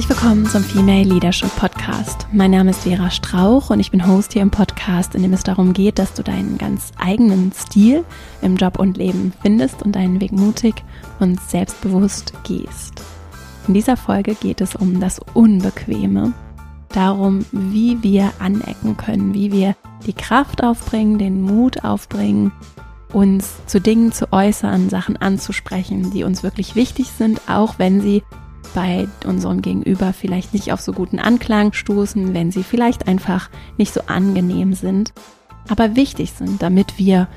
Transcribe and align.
Herzlich 0.00 0.16
willkommen 0.16 0.46
zum 0.46 0.64
Female 0.64 1.04
Leadership 1.04 1.54
Podcast. 1.56 2.26
Mein 2.32 2.52
Name 2.52 2.70
ist 2.70 2.84
Vera 2.84 3.10
Strauch 3.10 3.68
und 3.68 3.80
ich 3.80 3.90
bin 3.90 4.06
Host 4.06 4.32
hier 4.32 4.40
im 4.40 4.50
Podcast, 4.50 5.14
in 5.14 5.20
dem 5.20 5.34
es 5.34 5.42
darum 5.42 5.74
geht, 5.74 5.98
dass 5.98 6.14
du 6.14 6.22
deinen 6.22 6.56
ganz 6.56 6.90
eigenen 6.96 7.52
Stil 7.52 8.06
im 8.40 8.56
Job 8.56 8.78
und 8.78 8.96
Leben 8.96 9.34
findest 9.42 9.82
und 9.82 9.94
deinen 9.94 10.18
Weg 10.22 10.32
mutig 10.32 10.76
und 11.18 11.38
selbstbewusst 11.38 12.32
gehst. 12.44 13.02
In 13.68 13.74
dieser 13.74 13.98
Folge 13.98 14.34
geht 14.36 14.62
es 14.62 14.74
um 14.74 15.00
das 15.00 15.20
Unbequeme, 15.34 16.32
darum, 16.88 17.44
wie 17.52 18.02
wir 18.02 18.32
anecken 18.38 18.96
können, 18.96 19.34
wie 19.34 19.52
wir 19.52 19.76
die 20.06 20.14
Kraft 20.14 20.64
aufbringen, 20.64 21.18
den 21.18 21.42
Mut 21.42 21.84
aufbringen, 21.84 22.52
uns 23.12 23.56
zu 23.66 23.82
Dingen 23.82 24.12
zu 24.12 24.32
äußern, 24.32 24.88
Sachen 24.88 25.18
anzusprechen, 25.18 26.10
die 26.10 26.24
uns 26.24 26.42
wirklich 26.42 26.74
wichtig 26.74 27.08
sind, 27.08 27.42
auch 27.50 27.78
wenn 27.78 28.00
sie 28.00 28.22
bei 28.74 29.08
unserem 29.26 29.62
Gegenüber 29.62 30.12
vielleicht 30.12 30.54
nicht 30.54 30.72
auf 30.72 30.80
so 30.80 30.92
guten 30.92 31.18
Anklang 31.18 31.72
stoßen, 31.72 32.34
wenn 32.34 32.50
sie 32.50 32.62
vielleicht 32.62 33.08
einfach 33.08 33.50
nicht 33.76 33.92
so 33.92 34.02
angenehm 34.06 34.74
sind, 34.74 35.12
aber 35.68 35.96
wichtig 35.96 36.32
sind, 36.32 36.62
damit 36.62 36.98
wir 36.98 37.28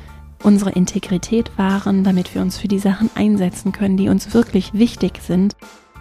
unsere 0.43 0.71
Integrität 0.71 1.57
wahren, 1.57 2.03
damit 2.03 2.35
wir 2.35 2.41
uns 2.41 2.57
für 2.57 2.67
die 2.67 2.79
Sachen 2.79 3.09
einsetzen 3.15 3.71
können, 3.71 3.97
die 3.97 4.09
uns 4.09 4.33
wirklich 4.33 4.73
wichtig 4.73 5.19
sind 5.21 5.55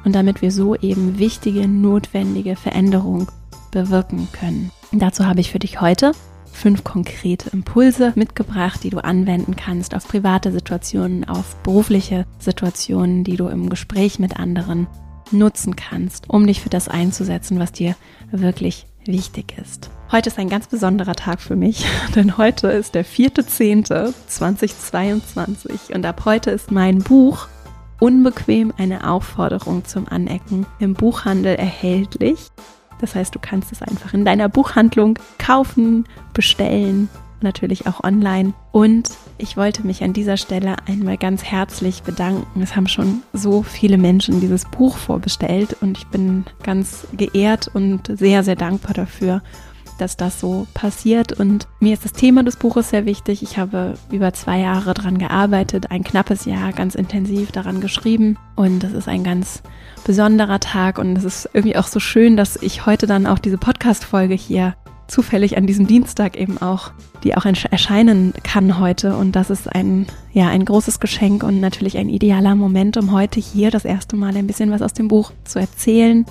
und 0.04 0.14
damit 0.14 0.42
wir 0.42 0.50
so 0.50 0.74
eben 0.76 1.18
wichtige, 1.18 1.68
notwendige 1.68 2.56
Veränderungen 2.56 3.28
bewirken 3.70 4.28
können. 4.32 4.70
Dazu 4.92 5.26
habe 5.26 5.40
ich 5.40 5.50
für 5.50 5.58
dich 5.58 5.80
heute 5.80 6.12
fünf 6.52 6.84
konkrete 6.84 7.50
Impulse 7.50 8.12
mitgebracht, 8.14 8.84
die 8.84 8.90
du 8.90 8.98
anwenden 8.98 9.56
kannst 9.56 9.94
auf 9.94 10.06
private 10.06 10.52
Situationen, 10.52 11.24
auf 11.24 11.56
berufliche 11.62 12.26
Situationen, 12.38 13.24
die 13.24 13.36
du 13.36 13.48
im 13.48 13.70
Gespräch 13.70 14.18
mit 14.18 14.38
anderen 14.38 14.86
nutzen 15.32 15.76
kannst, 15.76 16.30
um 16.30 16.46
dich 16.46 16.60
für 16.60 16.68
das 16.68 16.88
einzusetzen, 16.88 17.58
was 17.58 17.72
dir 17.72 17.96
wirklich 18.30 18.86
wichtig 19.04 19.56
ist. 19.60 19.90
Heute 20.10 20.30
ist 20.30 20.38
ein 20.38 20.48
ganz 20.48 20.68
besonderer 20.68 21.14
Tag 21.14 21.40
für 21.40 21.56
mich, 21.56 21.84
denn 22.14 22.38
heute 22.38 22.68
ist 22.68 22.94
der 22.94 23.04
4.10.2022 23.04 25.94
und 25.94 26.06
ab 26.06 26.22
heute 26.24 26.50
ist 26.50 26.70
mein 26.70 26.98
Buch 26.98 27.48
Unbequem 27.98 28.72
eine 28.78 29.08
Aufforderung 29.08 29.84
zum 29.84 30.08
Anecken 30.08 30.66
im 30.80 30.94
Buchhandel 30.94 31.54
erhältlich. 31.54 32.48
Das 33.00 33.14
heißt, 33.14 33.32
du 33.32 33.38
kannst 33.38 33.70
es 33.70 33.80
einfach 33.80 34.12
in 34.12 34.24
deiner 34.24 34.48
Buchhandlung 34.48 35.20
kaufen, 35.38 36.08
bestellen 36.34 37.08
natürlich 37.42 37.86
auch 37.86 38.02
online. 38.04 38.54
Und 38.72 39.10
ich 39.38 39.56
wollte 39.56 39.86
mich 39.86 40.02
an 40.02 40.12
dieser 40.12 40.36
Stelle 40.36 40.76
einmal 40.86 41.16
ganz 41.16 41.44
herzlich 41.44 42.02
bedanken. 42.02 42.62
Es 42.62 42.76
haben 42.76 42.88
schon 42.88 43.22
so 43.32 43.62
viele 43.62 43.98
Menschen 43.98 44.40
dieses 44.40 44.64
Buch 44.64 44.96
vorbestellt 44.96 45.76
und 45.80 45.98
ich 45.98 46.06
bin 46.06 46.44
ganz 46.62 47.06
geehrt 47.16 47.70
und 47.72 48.06
sehr, 48.18 48.42
sehr 48.44 48.56
dankbar 48.56 48.94
dafür, 48.94 49.42
dass 49.98 50.16
das 50.16 50.40
so 50.40 50.66
passiert. 50.74 51.32
Und 51.32 51.68
mir 51.80 51.94
ist 51.94 52.04
das 52.04 52.12
Thema 52.12 52.42
des 52.42 52.56
Buches 52.56 52.90
sehr 52.90 53.06
wichtig. 53.06 53.42
Ich 53.42 53.58
habe 53.58 53.94
über 54.10 54.32
zwei 54.32 54.60
Jahre 54.60 54.94
daran 54.94 55.18
gearbeitet, 55.18 55.90
ein 55.90 56.04
knappes 56.04 56.44
Jahr 56.44 56.72
ganz 56.72 56.94
intensiv 56.94 57.52
daran 57.52 57.80
geschrieben. 57.80 58.38
Und 58.56 58.84
es 58.84 58.92
ist 58.92 59.08
ein 59.08 59.24
ganz 59.24 59.62
besonderer 60.04 60.60
Tag 60.60 60.98
und 60.98 61.16
es 61.16 61.24
ist 61.24 61.48
irgendwie 61.52 61.76
auch 61.76 61.86
so 61.86 62.00
schön, 62.00 62.36
dass 62.36 62.56
ich 62.56 62.86
heute 62.86 63.06
dann 63.06 63.26
auch 63.26 63.38
diese 63.38 63.58
Podcast-Folge 63.58 64.34
hier 64.34 64.74
zufällig 65.12 65.56
an 65.56 65.66
diesem 65.66 65.86
Dienstag 65.86 66.36
eben 66.36 66.58
auch, 66.58 66.90
die 67.22 67.36
auch 67.36 67.44
erscheinen 67.44 68.32
kann 68.42 68.80
heute. 68.80 69.16
Und 69.16 69.36
das 69.36 69.50
ist 69.50 69.72
ein, 69.72 70.06
ja, 70.32 70.48
ein 70.48 70.64
großes 70.64 71.00
Geschenk 71.00 71.44
und 71.44 71.60
natürlich 71.60 71.98
ein 71.98 72.08
idealer 72.08 72.54
Moment, 72.54 72.96
um 72.96 73.12
heute 73.12 73.38
hier 73.38 73.70
das 73.70 73.84
erste 73.84 74.16
Mal 74.16 74.36
ein 74.36 74.46
bisschen 74.46 74.70
was 74.70 74.82
aus 74.82 74.94
dem 74.94 75.08
Buch 75.08 75.32
zu 75.44 75.58
erzählen 75.58 76.24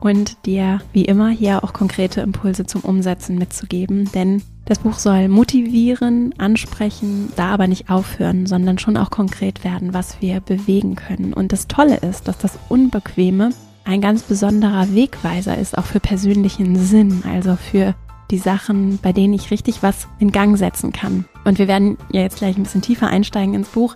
und 0.00 0.44
dir 0.44 0.80
wie 0.92 1.04
immer 1.04 1.30
hier 1.30 1.64
auch 1.64 1.72
konkrete 1.72 2.20
Impulse 2.20 2.66
zum 2.66 2.82
Umsetzen 2.82 3.38
mitzugeben. 3.38 4.10
Denn 4.12 4.42
das 4.66 4.80
Buch 4.80 4.98
soll 4.98 5.28
motivieren, 5.28 6.34
ansprechen, 6.36 7.32
da 7.36 7.48
aber 7.48 7.68
nicht 7.68 7.88
aufhören, 7.88 8.46
sondern 8.46 8.78
schon 8.78 8.96
auch 8.96 9.10
konkret 9.10 9.62
werden, 9.62 9.94
was 9.94 10.20
wir 10.20 10.40
bewegen 10.40 10.96
können. 10.96 11.32
Und 11.32 11.52
das 11.52 11.68
Tolle 11.68 11.98
ist, 11.98 12.26
dass 12.26 12.36
das 12.38 12.58
Unbequeme 12.68 13.50
ein 13.84 14.00
ganz 14.00 14.22
besonderer 14.22 14.94
Wegweiser 14.94 15.56
ist, 15.56 15.78
auch 15.78 15.84
für 15.84 16.00
persönlichen 16.00 16.76
Sinn, 16.76 17.22
also 17.30 17.56
für 17.56 17.94
die 18.30 18.38
Sachen, 18.38 18.98
bei 19.02 19.12
denen 19.12 19.34
ich 19.34 19.50
richtig 19.50 19.82
was 19.82 20.08
in 20.18 20.32
Gang 20.32 20.56
setzen 20.56 20.92
kann. 20.92 21.26
Und 21.44 21.58
wir 21.58 21.68
werden 21.68 21.98
ja 22.10 22.22
jetzt 22.22 22.38
gleich 22.38 22.56
ein 22.56 22.62
bisschen 22.62 22.82
tiefer 22.82 23.08
einsteigen 23.08 23.54
ins 23.54 23.68
Buch. 23.68 23.94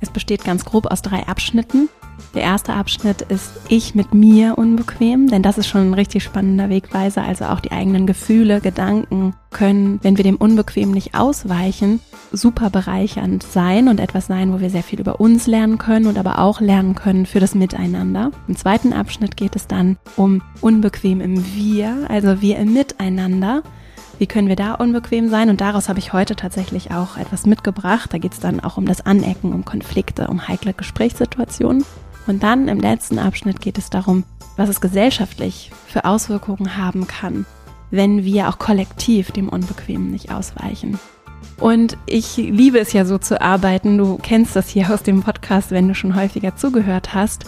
Es 0.00 0.10
besteht 0.10 0.44
ganz 0.44 0.64
grob 0.64 0.86
aus 0.86 1.02
drei 1.02 1.26
Abschnitten. 1.26 1.88
Der 2.34 2.42
erste 2.42 2.74
Abschnitt 2.74 3.22
ist 3.22 3.50
Ich 3.68 3.94
mit 3.94 4.14
mir 4.14 4.56
unbequem, 4.56 5.28
denn 5.28 5.42
das 5.42 5.58
ist 5.58 5.66
schon 5.66 5.90
ein 5.90 5.94
richtig 5.94 6.22
spannender 6.22 6.68
Wegweiser. 6.68 7.22
Also 7.22 7.46
auch 7.46 7.60
die 7.60 7.72
eigenen 7.72 8.06
Gefühle, 8.06 8.60
Gedanken 8.60 9.34
können, 9.50 9.98
wenn 10.02 10.16
wir 10.16 10.24
dem 10.24 10.36
Unbequem 10.36 10.92
nicht 10.92 11.14
ausweichen, 11.14 12.00
super 12.32 12.70
bereichernd 12.70 13.42
sein 13.42 13.88
und 13.88 13.98
etwas 13.98 14.26
sein, 14.26 14.52
wo 14.52 14.60
wir 14.60 14.70
sehr 14.70 14.84
viel 14.84 15.00
über 15.00 15.20
uns 15.20 15.46
lernen 15.46 15.78
können 15.78 16.06
und 16.06 16.18
aber 16.18 16.38
auch 16.38 16.60
lernen 16.60 16.94
können 16.94 17.26
für 17.26 17.40
das 17.40 17.54
Miteinander. 17.54 18.30
Im 18.46 18.56
zweiten 18.56 18.92
Abschnitt 18.92 19.36
geht 19.36 19.56
es 19.56 19.66
dann 19.66 19.96
um 20.16 20.40
Unbequem 20.60 21.20
im 21.20 21.44
Wir, 21.56 22.06
also 22.08 22.40
wir 22.40 22.58
im 22.58 22.72
Miteinander. 22.72 23.62
Wie 24.18 24.26
können 24.26 24.48
wir 24.48 24.56
da 24.56 24.74
unbequem 24.74 25.30
sein? 25.30 25.48
Und 25.48 25.62
daraus 25.62 25.88
habe 25.88 25.98
ich 25.98 26.12
heute 26.12 26.36
tatsächlich 26.36 26.90
auch 26.90 27.16
etwas 27.16 27.46
mitgebracht. 27.46 28.12
Da 28.12 28.18
geht 28.18 28.34
es 28.34 28.38
dann 28.38 28.60
auch 28.60 28.76
um 28.76 28.84
das 28.84 29.00
Anecken, 29.00 29.54
um 29.54 29.64
Konflikte, 29.64 30.28
um 30.28 30.46
heikle 30.46 30.74
Gesprächssituationen. 30.74 31.84
Und 32.26 32.42
dann 32.42 32.68
im 32.68 32.80
letzten 32.80 33.18
Abschnitt 33.18 33.60
geht 33.60 33.78
es 33.78 33.90
darum, 33.90 34.24
was 34.56 34.68
es 34.68 34.80
gesellschaftlich 34.80 35.70
für 35.86 36.04
Auswirkungen 36.04 36.76
haben 36.76 37.06
kann, 37.06 37.46
wenn 37.90 38.24
wir 38.24 38.48
auch 38.48 38.58
kollektiv 38.58 39.30
dem 39.32 39.48
Unbequemen 39.48 40.10
nicht 40.10 40.30
ausweichen. 40.30 40.98
Und 41.58 41.96
ich 42.06 42.36
liebe 42.36 42.78
es 42.78 42.92
ja 42.92 43.04
so 43.04 43.18
zu 43.18 43.40
arbeiten. 43.40 43.98
Du 43.98 44.16
kennst 44.16 44.56
das 44.56 44.68
hier 44.68 44.92
aus 44.92 45.02
dem 45.02 45.22
Podcast, 45.22 45.70
wenn 45.70 45.88
du 45.88 45.94
schon 45.94 46.16
häufiger 46.16 46.56
zugehört 46.56 47.14
hast. 47.14 47.44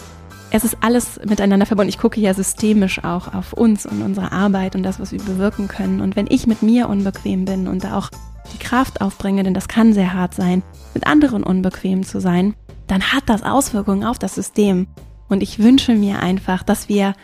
Es 0.51 0.65
ist 0.65 0.77
alles 0.83 1.19
miteinander 1.25 1.65
verbunden. 1.65 1.89
Ich 1.89 1.99
gucke 1.99 2.21
ja 2.21 2.35
systemisch 2.35 3.03
auch 3.05 3.33
auf 3.33 3.55
uns 3.55 3.87
und 3.87 4.03
unsere 4.03 4.33
Arbeit 4.33 4.75
und 4.75 4.83
das, 4.83 5.01
was 5.01 5.13
wir 5.13 5.23
bewirken 5.23 5.67
können. 5.67 6.03
Und 6.03 6.15
wenn 6.15 6.27
ich 6.29 6.47
mit 6.47 6.63
mir 6.63 6.91
unbequem 6.91 7.47
bin 7.47 7.69
und 7.69 7.85
da 7.85 7.97
auch 7.97 8.11
die 8.53 8.59
Kraft 8.59 9.01
aufbringe, 9.01 9.43
denn 9.43 9.55
das 9.55 9.69
kann 9.69 9.93
sehr 9.93 10.13
hart 10.13 10.35
sein, 10.35 10.63
mit 10.95 11.07
anderen 11.07 11.43
unbequem 11.43 12.05
zu 12.05 12.21
sein, 12.21 12.55
dann 12.87 13.13
hat 13.13 13.25
das 13.27 13.43
Auswirkungen 13.43 14.05
auf 14.05 14.19
das 14.19 14.35
System. 14.35 14.87
Und 15.29 15.43
ich 15.43 15.59
wünsche 15.59 15.95
mir 15.95 16.21
einfach, 16.21 16.63
dass 16.63 16.89
wir 16.89 17.15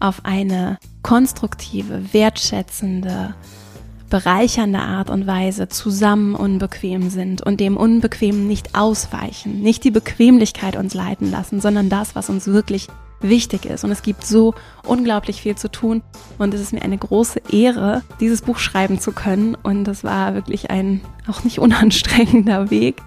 auf 0.00 0.24
eine 0.24 0.78
konstruktive, 1.02 2.12
wertschätzende, 2.12 3.34
bereichernde 4.10 4.80
Art 4.80 5.10
und 5.10 5.26
Weise 5.26 5.68
zusammen 5.68 6.34
unbequem 6.34 7.10
sind 7.10 7.42
und 7.42 7.60
dem 7.60 7.76
Unbequemen 7.76 8.46
nicht 8.46 8.74
ausweichen, 8.74 9.60
nicht 9.60 9.84
die 9.84 9.90
Bequemlichkeit 9.90 10.76
uns 10.76 10.94
leiten 10.94 11.30
lassen, 11.30 11.60
sondern 11.60 11.88
das, 11.88 12.14
was 12.14 12.30
uns 12.30 12.46
wirklich 12.46 12.88
wichtig 13.20 13.64
ist. 13.64 13.84
Und 13.84 13.90
es 13.90 14.02
gibt 14.02 14.24
so 14.24 14.54
unglaublich 14.84 15.42
viel 15.42 15.56
zu 15.56 15.68
tun. 15.68 16.02
Und 16.38 16.54
es 16.54 16.60
ist 16.60 16.72
mir 16.72 16.82
eine 16.82 16.98
große 16.98 17.40
Ehre, 17.50 18.02
dieses 18.20 18.42
Buch 18.42 18.58
schreiben 18.58 19.00
zu 19.00 19.10
können. 19.10 19.56
Und 19.56 19.84
das 19.84 20.04
war 20.04 20.34
wirklich 20.34 20.70
ein 20.70 21.00
auch 21.26 21.42
nicht 21.42 21.58
unanstrengender 21.58 22.70
Weg. 22.70 23.02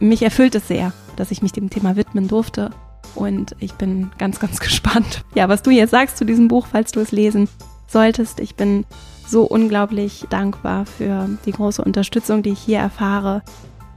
Mich 0.00 0.20
erfüllt 0.20 0.54
es 0.54 0.68
sehr 0.68 0.92
dass 1.16 1.30
ich 1.30 1.42
mich 1.42 1.52
dem 1.52 1.70
Thema 1.70 1.96
widmen 1.96 2.28
durfte. 2.28 2.70
Und 3.14 3.54
ich 3.60 3.74
bin 3.74 4.10
ganz, 4.18 4.40
ganz 4.40 4.60
gespannt, 4.60 5.24
ja, 5.34 5.48
was 5.48 5.62
du 5.62 5.70
jetzt 5.70 5.90
sagst 5.90 6.16
zu 6.16 6.24
diesem 6.24 6.48
Buch, 6.48 6.66
falls 6.70 6.92
du 6.92 7.00
es 7.00 7.12
lesen 7.12 7.48
solltest. 7.86 8.40
Ich 8.40 8.54
bin 8.54 8.84
so 9.26 9.44
unglaublich 9.44 10.26
dankbar 10.30 10.86
für 10.86 11.28
die 11.46 11.52
große 11.52 11.82
Unterstützung, 11.82 12.42
die 12.42 12.50
ich 12.50 12.60
hier 12.60 12.78
erfahre. 12.78 13.42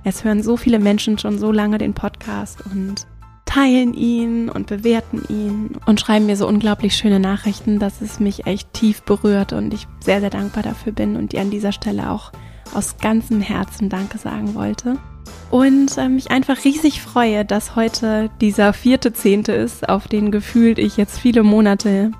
Es 0.03 0.23
hören 0.23 0.43
so 0.43 0.57
viele 0.57 0.79
Menschen 0.79 1.17
schon 1.17 1.37
so 1.37 1.51
lange 1.51 1.77
den 1.77 1.93
Podcast 1.93 2.59
und 2.71 3.07
teilen 3.45 3.93
ihn 3.93 4.49
und 4.49 4.67
bewerten 4.67 5.23
ihn 5.29 5.77
und 5.85 5.99
schreiben 5.99 6.25
mir 6.25 6.37
so 6.37 6.47
unglaublich 6.47 6.95
schöne 6.95 7.19
Nachrichten, 7.19 7.79
dass 7.79 8.01
es 8.01 8.19
mich 8.19 8.45
echt 8.45 8.73
tief 8.73 9.01
berührt 9.03 9.53
und 9.53 9.73
ich 9.73 9.87
sehr, 9.99 10.19
sehr 10.19 10.29
dankbar 10.29 10.63
dafür 10.63 10.91
bin 10.91 11.15
und 11.15 11.31
dir 11.31 11.41
an 11.41 11.49
dieser 11.49 11.71
Stelle 11.71 12.11
auch 12.11 12.31
aus 12.73 12.97
ganzem 12.97 13.41
Herzen 13.41 13.89
Danke 13.89 14.17
sagen 14.17 14.53
wollte 14.53 14.97
und 15.49 15.97
äh, 15.97 16.09
mich 16.09 16.31
einfach 16.31 16.63
riesig 16.65 17.01
freue, 17.01 17.45
dass 17.45 17.75
heute 17.75 18.29
dieser 18.41 18.73
vierte 18.73 19.13
Zehnte 19.13 19.53
ist, 19.53 19.87
auf 19.87 20.07
den 20.07 20.31
gefühlt 20.31 20.77
ich 20.77 20.97
jetzt 20.97 21.19
viele 21.19 21.43
Monate, 21.43 22.11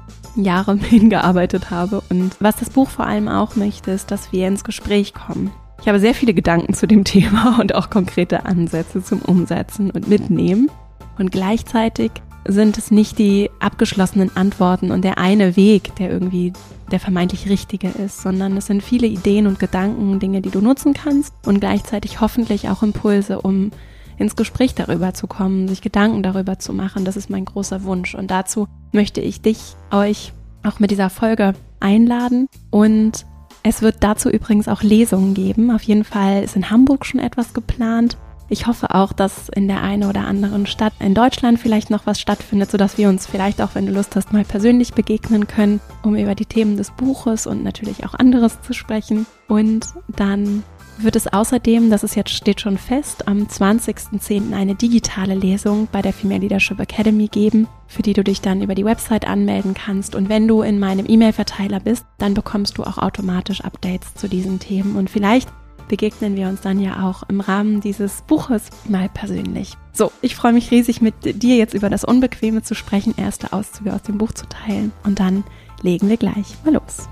Jahre 0.43 0.75
hingearbeitet 0.81 1.69
habe. 1.71 2.01
Und 2.09 2.35
was 2.39 2.57
das 2.57 2.69
Buch 2.69 2.89
vor 2.89 3.05
allem 3.05 3.27
auch 3.27 3.55
möchte, 3.55 3.91
ist, 3.91 4.11
dass 4.11 4.31
wir 4.31 4.47
ins 4.47 4.63
Gespräch 4.63 5.13
kommen. 5.13 5.51
Ich 5.81 5.87
habe 5.87 5.99
sehr 5.99 6.15
viele 6.15 6.33
Gedanken 6.33 6.73
zu 6.73 6.87
dem 6.87 7.03
Thema 7.05 7.59
und 7.59 7.75
auch 7.75 7.89
konkrete 7.89 8.45
Ansätze 8.45 9.03
zum 9.03 9.21
Umsetzen 9.21 9.91
und 9.91 10.07
Mitnehmen. 10.07 10.69
Und 11.17 11.31
gleichzeitig 11.31 12.11
sind 12.47 12.77
es 12.77 12.91
nicht 12.91 13.19
die 13.19 13.49
abgeschlossenen 13.59 14.35
Antworten 14.35 14.91
und 14.91 15.03
der 15.03 15.17
eine 15.17 15.55
Weg, 15.55 15.95
der 15.97 16.09
irgendwie 16.09 16.53
der 16.91 16.99
vermeintlich 16.99 17.49
richtige 17.49 17.89
ist, 17.89 18.21
sondern 18.21 18.55
es 18.55 18.67
sind 18.67 18.81
viele 18.81 19.07
Ideen 19.07 19.47
und 19.47 19.59
Gedanken, 19.59 20.19
Dinge, 20.19 20.41
die 20.41 20.49
du 20.49 20.61
nutzen 20.61 20.93
kannst 20.93 21.33
und 21.45 21.59
gleichzeitig 21.59 22.21
hoffentlich 22.21 22.69
auch 22.69 22.83
Impulse, 22.83 23.41
um 23.41 23.71
ins 24.17 24.35
Gespräch 24.35 24.75
darüber 24.75 25.13
zu 25.13 25.27
kommen, 25.27 25.67
sich 25.67 25.81
Gedanken 25.81 26.23
darüber 26.23 26.59
zu 26.59 26.73
machen. 26.73 27.05
Das 27.05 27.17
ist 27.17 27.29
mein 27.29 27.45
großer 27.45 27.83
Wunsch. 27.83 28.15
Und 28.15 28.31
dazu 28.31 28.67
möchte 28.91 29.21
ich 29.21 29.41
dich, 29.41 29.75
euch 29.91 30.33
auch 30.63 30.79
mit 30.79 30.91
dieser 30.91 31.09
Folge 31.09 31.53
einladen. 31.79 32.47
Und 32.71 33.25
es 33.63 33.81
wird 33.81 33.97
dazu 33.99 34.29
übrigens 34.29 34.67
auch 34.67 34.81
Lesungen 34.81 35.33
geben. 35.33 35.71
Auf 35.71 35.83
jeden 35.83 36.03
Fall 36.03 36.43
ist 36.43 36.55
in 36.55 36.69
Hamburg 36.69 37.05
schon 37.05 37.19
etwas 37.19 37.53
geplant. 37.53 38.17
Ich 38.49 38.65
hoffe 38.65 38.95
auch, 38.95 39.11
dass 39.11 39.49
in 39.49 39.67
der 39.67 39.83
einen 39.83 40.05
oder 40.09 40.25
anderen 40.25 40.67
Stadt 40.67 40.93
in 40.99 41.13
Deutschland 41.13 41.59
vielleicht 41.59 41.89
noch 41.89 42.05
was 42.05 42.21
stattfindet, 42.21 42.71
sodass 42.71 42.97
wir 42.97 43.09
uns 43.09 43.27
vielleicht 43.27 43.61
auch, 43.61 43.75
wenn 43.75 43.85
du 43.85 43.91
Lust 43.91 44.15
hast, 44.15 44.31
mal 44.31 44.45
persönlich 44.45 44.93
begegnen 44.93 45.47
können, 45.47 45.81
um 46.01 46.15
über 46.15 46.33
die 46.33 46.45
Themen 46.45 46.77
des 46.77 46.91
Buches 46.91 47.45
und 47.45 47.63
natürlich 47.63 48.05
auch 48.05 48.13
anderes 48.13 48.61
zu 48.61 48.73
sprechen. 48.73 49.25
Und 49.49 49.87
dann 50.07 50.63
wird 51.03 51.15
es 51.15 51.27
außerdem, 51.27 51.89
das 51.89 52.03
ist 52.03 52.15
jetzt 52.15 52.31
steht 52.31 52.61
schon 52.61 52.77
fest, 52.77 53.27
am 53.27 53.43
20.10. 53.43 54.53
eine 54.53 54.75
digitale 54.75 55.35
Lesung 55.35 55.87
bei 55.91 56.01
der 56.01 56.13
Female 56.13 56.41
Leadership 56.41 56.79
Academy 56.79 57.27
geben, 57.27 57.67
für 57.87 58.01
die 58.01 58.13
du 58.13 58.23
dich 58.23 58.41
dann 58.41 58.61
über 58.61 58.75
die 58.75 58.85
Website 58.85 59.27
anmelden 59.27 59.73
kannst. 59.73 60.15
Und 60.15 60.29
wenn 60.29 60.47
du 60.47 60.61
in 60.61 60.79
meinem 60.79 61.05
E-Mail-Verteiler 61.07 61.79
bist, 61.79 62.05
dann 62.17 62.33
bekommst 62.33 62.77
du 62.77 62.83
auch 62.83 62.97
automatisch 62.97 63.61
Updates 63.61 64.15
zu 64.15 64.27
diesen 64.27 64.59
Themen. 64.59 64.95
Und 64.95 65.09
vielleicht 65.09 65.49
begegnen 65.87 66.35
wir 66.35 66.47
uns 66.47 66.61
dann 66.61 66.79
ja 66.79 67.07
auch 67.07 67.23
im 67.29 67.41
Rahmen 67.41 67.81
dieses 67.81 68.23
Buches 68.23 68.69
mal 68.87 69.09
persönlich. 69.09 69.73
So, 69.93 70.11
ich 70.21 70.35
freue 70.35 70.53
mich 70.53 70.71
riesig 70.71 71.01
mit 71.01 71.41
dir 71.41 71.55
jetzt 71.55 71.73
über 71.73 71.89
das 71.89 72.03
Unbequeme 72.03 72.61
zu 72.61 72.75
sprechen, 72.75 73.13
erste 73.17 73.53
Auszüge 73.53 73.93
aus 73.93 74.03
dem 74.03 74.17
Buch 74.17 74.31
zu 74.31 74.47
teilen 74.47 74.91
und 75.03 75.19
dann 75.19 75.43
legen 75.81 76.09
wir 76.09 76.17
gleich 76.17 76.55
mal 76.63 76.73
los. 76.73 77.07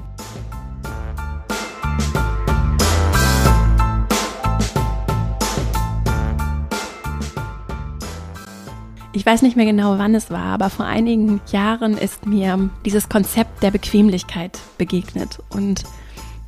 Ich 9.16 9.26
weiß 9.26 9.44
nicht 9.44 9.56
mehr 9.56 9.66
genau, 9.66 9.98
wann 9.98 10.14
es 10.14 10.30
war, 10.30 10.48
aber 10.48 10.70
vor 10.70 10.86
einigen 10.86 11.40
Jahren 11.50 11.98
ist 11.98 12.26
mir 12.26 12.70
dieses 12.84 13.08
Konzept 13.08 13.64
der 13.64 13.72
Bequemlichkeit 13.72 14.60
begegnet 14.78 15.40
und 15.52 15.84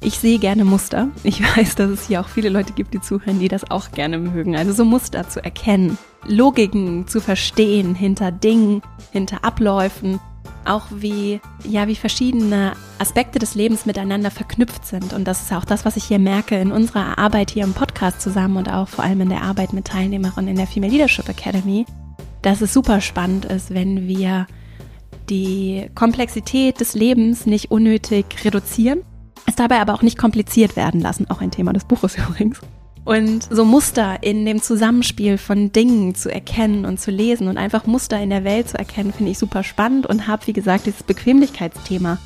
ich 0.01 0.19
sehe 0.19 0.37
gerne 0.37 0.65
Muster. 0.65 1.07
Ich 1.23 1.41
weiß, 1.57 1.75
dass 1.75 1.89
es 1.89 2.07
hier 2.07 2.19
auch 2.19 2.27
viele 2.27 2.49
Leute 2.49 2.73
gibt, 2.73 2.93
die 2.93 2.99
zuhören, 2.99 3.39
die 3.39 3.47
das 3.47 3.71
auch 3.71 3.91
gerne 3.91 4.17
mögen. 4.17 4.57
Also 4.57 4.73
so 4.73 4.83
Muster 4.83 5.29
zu 5.29 5.41
erkennen, 5.41 5.97
Logiken 6.27 7.07
zu 7.07 7.21
verstehen 7.21 7.95
hinter 7.95 8.33
Dingen, 8.33 8.81
hinter 9.13 9.45
Abläufen, 9.45 10.19
auch 10.65 10.87
wie, 10.91 11.39
ja, 11.63 11.87
wie 11.87 11.95
verschiedene 11.95 12.73
Aspekte 12.99 13.39
des 13.39 13.55
Lebens 13.55 13.85
miteinander 13.85 14.29
verknüpft 14.29 14.85
sind. 14.85 15.13
Und 15.13 15.23
das 15.23 15.43
ist 15.43 15.53
auch 15.53 15.63
das, 15.63 15.85
was 15.85 15.95
ich 15.95 16.03
hier 16.03 16.19
merke 16.19 16.59
in 16.59 16.73
unserer 16.73 17.17
Arbeit 17.17 17.49
hier 17.49 17.63
im 17.63 17.73
Podcast 17.73 18.19
zusammen 18.19 18.57
und 18.57 18.69
auch 18.69 18.89
vor 18.89 19.05
allem 19.05 19.21
in 19.21 19.29
der 19.29 19.43
Arbeit 19.43 19.71
mit 19.71 19.85
Teilnehmerinnen 19.85 20.49
in 20.49 20.57
der 20.57 20.67
Female 20.67 20.91
Leadership 20.91 21.29
Academy, 21.29 21.85
dass 22.41 22.61
es 22.61 22.73
super 22.73 23.01
spannend 23.01 23.45
ist, 23.45 23.73
wenn 23.73 24.07
wir 24.07 24.47
die 25.29 25.89
Komplexität 25.95 26.79
des 26.79 26.93
Lebens 26.93 27.45
nicht 27.45 27.71
unnötig 27.71 28.25
reduzieren, 28.43 29.01
es 29.45 29.55
dabei 29.55 29.79
aber 29.79 29.93
auch 29.93 30.01
nicht 30.01 30.17
kompliziert 30.17 30.75
werden 30.75 31.01
lassen, 31.01 31.29
auch 31.29 31.41
ein 31.41 31.51
Thema 31.51 31.73
des 31.73 31.85
Buches 31.85 32.17
übrigens. 32.29 32.61
Und 33.05 33.43
so 33.49 33.63
Muster 33.63 34.21
in 34.21 34.45
dem 34.45 34.61
Zusammenspiel 34.61 35.37
von 35.37 35.71
Dingen 35.71 36.13
zu 36.13 36.29
erkennen 36.29 36.85
und 36.85 36.99
zu 36.99 37.09
lesen 37.09 37.47
und 37.47 37.57
einfach 37.57 37.85
Muster 37.85 38.19
in 38.19 38.29
der 38.29 38.43
Welt 38.43 38.67
zu 38.67 38.77
erkennen, 38.77 39.13
finde 39.13 39.31
ich 39.31 39.37
super 39.37 39.63
spannend 39.63 40.05
und 40.05 40.27
habe, 40.27 40.45
wie 40.47 40.53
gesagt, 40.53 40.87
dieses 40.87 41.03
Bequemlichkeitsthema 41.03 42.17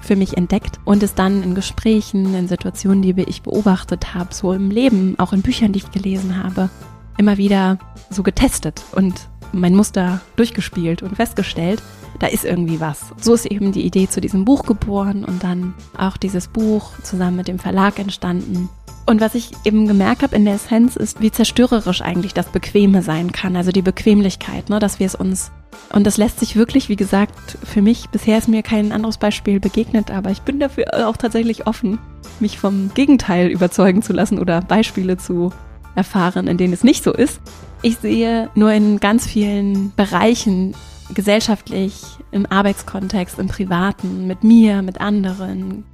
für 0.00 0.14
mich 0.14 0.36
entdeckt 0.36 0.78
und 0.84 1.02
es 1.02 1.14
dann 1.14 1.42
in 1.42 1.56
Gesprächen, 1.56 2.32
in 2.36 2.46
Situationen, 2.46 3.02
die 3.02 3.20
ich 3.22 3.42
beobachtet 3.42 4.14
habe, 4.14 4.32
so 4.32 4.52
im 4.52 4.70
Leben, 4.70 5.18
auch 5.18 5.32
in 5.32 5.42
Büchern, 5.42 5.72
die 5.72 5.80
ich 5.80 5.90
gelesen 5.90 6.42
habe, 6.42 6.70
immer 7.18 7.36
wieder 7.36 7.78
so 8.08 8.22
getestet 8.22 8.84
und 8.92 9.28
mein 9.52 9.74
Muster 9.74 10.20
durchgespielt 10.36 11.02
und 11.02 11.16
festgestellt, 11.16 11.82
da 12.18 12.26
ist 12.26 12.44
irgendwie 12.44 12.80
was. 12.80 13.12
So 13.20 13.34
ist 13.34 13.46
eben 13.46 13.72
die 13.72 13.84
Idee 13.84 14.08
zu 14.08 14.20
diesem 14.20 14.44
Buch 14.44 14.64
geboren 14.64 15.24
und 15.24 15.42
dann 15.42 15.74
auch 15.96 16.16
dieses 16.16 16.48
Buch 16.48 16.92
zusammen 17.02 17.36
mit 17.36 17.48
dem 17.48 17.58
Verlag 17.58 17.98
entstanden. 17.98 18.68
Und 19.06 19.20
was 19.20 19.34
ich 19.34 19.52
eben 19.64 19.88
gemerkt 19.88 20.22
habe 20.22 20.36
in 20.36 20.44
der 20.44 20.54
Essenz 20.54 20.96
ist, 20.96 21.20
wie 21.20 21.32
zerstörerisch 21.32 22.02
eigentlich 22.02 22.34
das 22.34 22.48
Bequeme 22.48 23.02
sein 23.02 23.32
kann, 23.32 23.56
also 23.56 23.72
die 23.72 23.82
Bequemlichkeit, 23.82 24.68
ne, 24.68 24.78
dass 24.78 24.98
wir 25.00 25.06
es 25.06 25.14
uns 25.14 25.50
und 25.92 26.06
das 26.06 26.16
lässt 26.16 26.38
sich 26.38 26.56
wirklich, 26.56 26.88
wie 26.88 26.96
gesagt, 26.96 27.58
für 27.64 27.82
mich, 27.82 28.08
bisher 28.10 28.38
ist 28.38 28.48
mir 28.48 28.62
kein 28.62 28.92
anderes 28.92 29.18
Beispiel 29.18 29.58
begegnet, 29.58 30.10
aber 30.10 30.30
ich 30.30 30.42
bin 30.42 30.60
dafür 30.60 31.08
auch 31.08 31.16
tatsächlich 31.16 31.66
offen, 31.66 31.98
mich 32.38 32.58
vom 32.58 32.92
Gegenteil 32.94 33.48
überzeugen 33.48 34.02
zu 34.02 34.12
lassen 34.12 34.38
oder 34.38 34.60
Beispiele 34.60 35.16
zu 35.16 35.52
erfahren, 35.96 36.46
in 36.46 36.58
denen 36.58 36.72
es 36.72 36.84
nicht 36.84 37.02
so 37.02 37.12
ist. 37.12 37.40
Ich 37.82 37.96
sehe 37.96 38.50
nur 38.54 38.72
in 38.72 39.00
ganz 39.00 39.26
vielen 39.26 39.92
Bereichen 39.96 40.74
gesellschaftlich, 41.14 41.94
im 42.30 42.44
Arbeitskontext, 42.44 43.38
im 43.38 43.48
Privaten, 43.48 44.26
mit 44.26 44.44
mir, 44.44 44.82
mit 44.82 45.00
anderen, 45.00 45.84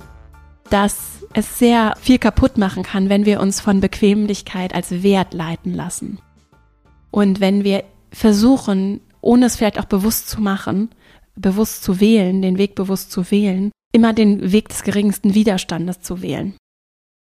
dass 0.69 1.21
es 1.33 1.59
sehr 1.59 1.95
viel 2.01 2.19
kaputt 2.19 2.59
machen 2.59 2.83
kann, 2.83 3.09
wenn 3.09 3.25
wir 3.25 3.41
uns 3.41 3.61
von 3.61 3.81
Bequemlichkeit 3.81 4.75
als 4.75 5.03
Wert 5.05 5.33
leiten 5.33 5.75
lassen. 5.75 6.19
Und 7.13 7.39
wenn 7.39 7.63
wir 7.63 7.85
versuchen, 8.11 9.01
ohne 9.21 9.47
es 9.47 9.57
vielleicht 9.57 9.79
auch 9.79 9.85
bewusst 9.85 10.29
zu 10.29 10.41
machen, 10.41 10.91
bewusst 11.37 11.85
zu 11.85 12.01
wählen, 12.01 12.43
den 12.43 12.59
Weg 12.59 12.75
bewusst 12.75 13.13
zu 13.13 13.31
wählen, 13.31 13.71
immer 13.93 14.13
den 14.13 14.51
Weg 14.51 14.71
des 14.71 14.83
geringsten 14.83 15.35
Widerstandes 15.35 16.01
zu 16.01 16.21
wählen. 16.21 16.55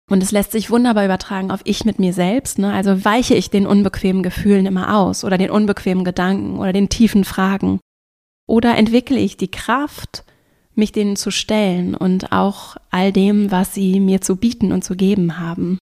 Und 0.09 0.21
es 0.21 0.31
lässt 0.31 0.51
sich 0.51 0.69
wunderbar 0.69 1.05
übertragen 1.05 1.49
auf 1.51 1.61
ich 1.63 1.85
mit 1.85 1.99
mir 1.99 2.13
selbst. 2.13 2.59
Ne? 2.59 2.73
Also 2.73 3.05
weiche 3.05 3.35
ich 3.35 3.49
den 3.49 3.65
unbequemen 3.65 4.21
Gefühlen 4.21 4.65
immer 4.65 4.95
aus 4.95 5.23
oder 5.23 5.37
den 5.37 5.49
unbequemen 5.49 6.03
Gedanken 6.03 6.59
oder 6.59 6.73
den 6.73 6.89
tiefen 6.89 7.23
Fragen. 7.23 7.79
Oder 8.47 8.75
entwickle 8.75 9.17
ich 9.17 9.37
die 9.37 9.51
Kraft, 9.51 10.25
mich 10.75 10.91
denen 10.91 11.15
zu 11.15 11.31
stellen 11.31 11.95
und 11.95 12.31
auch 12.31 12.75
all 12.89 13.11
dem, 13.11 13.51
was 13.51 13.73
sie 13.73 13.99
mir 13.99 14.21
zu 14.21 14.35
bieten 14.35 14.71
und 14.71 14.83
zu 14.83 14.95
geben 14.95 15.39
haben. 15.39 15.77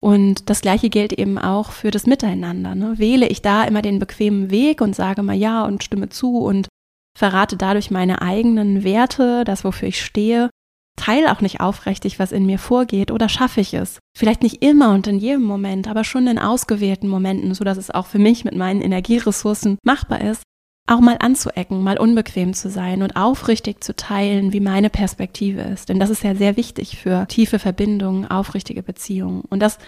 Und 0.00 0.48
das 0.48 0.60
Gleiche 0.60 0.90
gilt 0.90 1.12
eben 1.12 1.38
auch 1.38 1.72
für 1.72 1.90
das 1.90 2.06
Miteinander. 2.06 2.74
Ne? 2.74 2.98
Wähle 2.98 3.28
ich 3.28 3.42
da 3.42 3.64
immer 3.64 3.82
den 3.82 3.98
bequemen 3.98 4.50
Weg 4.50 4.80
und 4.80 4.94
sage 4.94 5.22
mal 5.22 5.36
ja 5.36 5.64
und 5.64 5.82
stimme 5.82 6.08
zu 6.08 6.38
und 6.38 6.68
verrate 7.16 7.56
dadurch 7.56 7.90
meine 7.90 8.22
eigenen 8.22 8.84
Werte, 8.84 9.42
das, 9.44 9.64
wofür 9.64 9.88
ich 9.88 10.04
stehe, 10.04 10.50
teile 10.98 11.32
auch 11.32 11.40
nicht 11.40 11.60
aufrichtig, 11.60 12.18
was 12.18 12.32
in 12.32 12.44
mir 12.44 12.58
vorgeht 12.58 13.10
oder 13.10 13.28
schaffe 13.28 13.60
ich 13.60 13.72
es. 13.72 13.98
Vielleicht 14.16 14.42
nicht 14.42 14.62
immer 14.62 14.92
und 14.92 15.06
in 15.06 15.18
jedem 15.18 15.44
Moment, 15.44 15.88
aber 15.88 16.04
schon 16.04 16.26
in 16.26 16.38
ausgewählten 16.38 17.08
Momenten, 17.08 17.54
so 17.54 17.64
dass 17.64 17.78
es 17.78 17.90
auch 17.90 18.06
für 18.06 18.18
mich 18.18 18.44
mit 18.44 18.54
meinen 18.54 18.82
Energieressourcen 18.82 19.78
machbar 19.82 20.20
ist, 20.20 20.42
auch 20.88 21.00
mal 21.00 21.16
anzuecken, 21.20 21.82
mal 21.82 21.98
unbequem 21.98 22.54
zu 22.54 22.70
sein 22.70 23.02
und 23.02 23.16
aufrichtig 23.16 23.82
zu 23.84 23.94
teilen, 23.94 24.52
wie 24.52 24.60
meine 24.60 24.90
Perspektive 24.90 25.60
ist. 25.60 25.88
Denn 25.88 26.00
das 26.00 26.10
ist 26.10 26.24
ja 26.24 26.34
sehr 26.34 26.56
wichtig 26.56 26.98
für 26.98 27.26
tiefe 27.28 27.58
Verbindungen, 27.58 28.26
aufrichtige 28.26 28.82
Beziehungen. 28.82 29.42
Und 29.42 29.60
das 29.60 29.78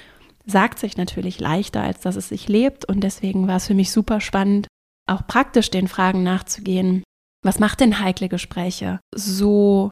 sagt 0.46 0.78
sich 0.78 0.96
natürlich 0.96 1.40
leichter, 1.40 1.82
als 1.82 2.00
dass 2.00 2.16
es 2.16 2.28
sich 2.28 2.49
lebt. 2.49 2.85
Und 2.85 3.00
deswegen 3.00 3.49
war 3.49 3.56
es 3.56 3.66
für 3.66 3.75
mich 3.75 3.90
super 3.92 4.20
spannend, 4.20 4.68
auch 5.08 5.26
praktisch 5.26 5.70
den 5.70 5.88
Fragen 5.88 6.23
nachzugehen. 6.23 7.02
Was 7.42 7.58
macht 7.58 7.80
denn 7.80 8.00
heikle 8.00 8.28
Gespräche 8.28 9.00
so, 9.14 9.89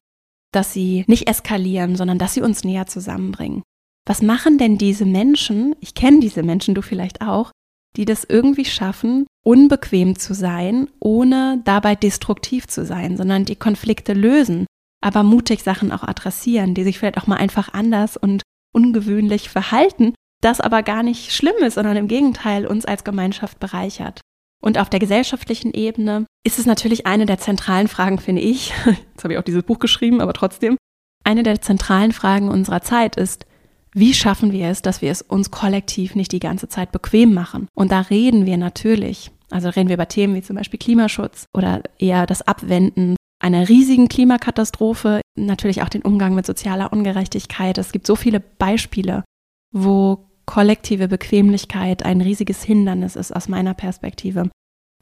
dass 0.53 0.73
sie 0.73 1.05
nicht 1.07 1.29
eskalieren, 1.29 1.97
sondern 1.97 2.19
dass 2.19 2.35
sie 2.35 2.43
uns 2.43 2.65
näher 2.65 2.87
zusammenbringen? 2.87 3.63
Was 4.07 4.23
machen 4.23 4.57
denn 4.59 4.79
diese 4.79 5.05
Menschen, 5.05 5.77
ich 5.81 5.95
kenne 5.95 6.21
diese 6.21 6.43
Menschen, 6.43 6.75
du 6.75 6.83
vielleicht 6.83 7.21
auch, 7.21 7.51
die 7.97 8.05
das 8.05 8.25
irgendwie 8.25 8.65
schaffen, 8.65 9.27
unbequem 9.45 10.19
zu 10.19 10.35
sein, 10.35 10.89
ohne 11.01 11.61
dabei 11.65 11.95
destruktiv 11.95 12.67
zu 12.67 12.85
sein, 12.85 13.17
sondern 13.17 13.45
die 13.45 13.57
Konflikte 13.57 14.13
lösen, 14.13 14.67
aber 15.03 15.23
mutig 15.23 15.63
Sachen 15.63 15.93
auch 15.93 16.03
adressieren, 16.03 16.75
die 16.75 16.85
sich 16.85 16.99
vielleicht 16.99 17.19
auch 17.19 17.27
mal 17.27 17.37
einfach 17.37 17.73
anders 17.73 18.17
und 18.17 18.43
ungewöhnlich 18.73 19.49
verhalten, 19.49 20.15
das 20.41 20.61
aber 20.61 20.83
gar 20.83 21.03
nicht 21.03 21.33
schlimm 21.33 21.57
ist, 21.61 21.75
sondern 21.75 21.97
im 21.97 22.09
Gegenteil 22.09 22.67
uns 22.67 22.85
als 22.85 23.05
Gemeinschaft 23.05 23.59
bereichert. 23.59 24.21
Und 24.61 24.79
auf 24.79 24.91
der 24.91 25.01
gesellschaftlichen 25.01 25.73
Ebene 25.73 26.27
ist 26.45 26.59
es 26.59 26.67
natürlich 26.67 27.07
eine 27.07 27.27
der 27.27 27.39
zentralen 27.39 27.89
Fragen, 27.89 28.19
finde 28.19 28.43
ich, 28.43 28.73
jetzt 28.87 29.25
habe 29.25 29.35
ich 29.35 29.39
auch 29.39 29.45
dieses 29.45 29.63
Buch 29.63 29.79
geschrieben, 29.79 30.21
aber 30.21 30.33
trotzdem, 30.33 30.77
eine 31.25 31.43
der 31.43 31.61
zentralen 31.61 32.13
Fragen 32.13 32.49
unserer 32.49 32.83
Zeit 32.83 33.17
ist, 33.17 33.47
wie 33.93 34.15
schaffen 34.15 34.53
wir 34.53 34.69
es, 34.69 34.83
dass 34.83 35.03
wir 35.03 35.11
es 35.11 35.23
uns 35.23 35.51
kollektiv 35.51 36.15
nicht 36.15 36.33
die 36.33 36.41
ganze 36.41 36.69
Zeit 36.69 36.93
bequem 36.93 37.35
machen? 37.35 37.69
Und 37.75 37.91
da 37.93 38.01
reden 38.01 38.47
wir 38.47 38.57
natürlich, 38.57 39.31
also 39.51 39.69
reden 39.69 39.89
wir 39.89 39.95
über 39.95 40.09
Themen 40.09 40.35
wie 40.35 40.43
zum 40.43 40.57
Beispiel 40.57 40.79
Klimaschutz 40.79 41.47
oder 41.55 41.83
eher 41.99 42.27
das 42.27 42.43
Abwenden 42.43 43.17
einer 43.41 43.69
riesigen 43.69 44.09
Klimakatastrophe, 44.09 45.21
natürlich 45.37 45.83
auch 45.83 45.89
den 45.89 46.03
Umgang 46.03 46.35
mit 46.35 46.45
sozialer 46.47 46.93
Ungerechtigkeit. 46.93 47.79
Es 47.79 47.93
gibt 47.93 48.07
so 48.07 48.17
viele 48.17 48.41
Beispiele, 48.41 49.25
wo 49.73 50.29
kollektive 50.49 51.09
Bequemlichkeit 51.09 52.05
ein 52.05 52.23
riesiges 52.23 52.63
Hindernis 52.63 53.17
ist 53.17 53.37
aus 53.37 53.51
meiner 53.51 53.75
Perspektive. 53.75 54.49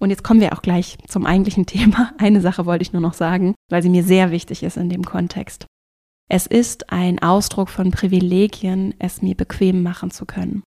Und 0.00 0.10
jetzt 0.10 0.24
kommen 0.24 0.40
wir 0.40 0.52
auch 0.52 0.60
gleich 0.60 0.98
zum 1.06 1.24
eigentlichen 1.24 1.66
Thema. 1.66 2.12
Eine 2.18 2.40
Sache 2.40 2.66
wollte 2.66 2.82
ich 2.82 2.92
nur 2.92 3.00
noch 3.00 3.14
sagen, 3.14 3.54
weil 3.70 3.80
sie 3.80 3.88
mir 3.88 4.02
sehr 4.02 4.32
wichtig 4.32 4.64
ist 4.64 4.76
in 4.76 4.90
dem 4.90 5.04
Kontext. 5.04 5.66
Es 6.28 6.48
ist 6.48 6.90
ein 6.92 7.22
Ausdruck 7.22 7.68
von 7.68 7.92
Privilegien, 7.92 8.92
es 8.98 9.22
mir 9.22 9.36
bequem 9.36 9.84
machen 9.84 10.10
zu 10.10 10.26
können. 10.26 10.64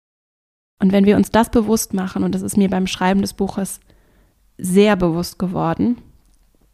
Und 0.80 0.90
wenn 0.90 1.04
wir 1.04 1.18
uns 1.18 1.30
das 1.30 1.50
bewusst 1.50 1.92
machen, 1.92 2.24
und 2.24 2.34
das 2.34 2.40
ist 2.40 2.56
mir 2.56 2.70
beim 2.70 2.86
Schreiben 2.86 3.20
des 3.20 3.34
Buches 3.34 3.78
sehr 4.56 4.96
bewusst 4.96 5.38
geworden, 5.38 5.98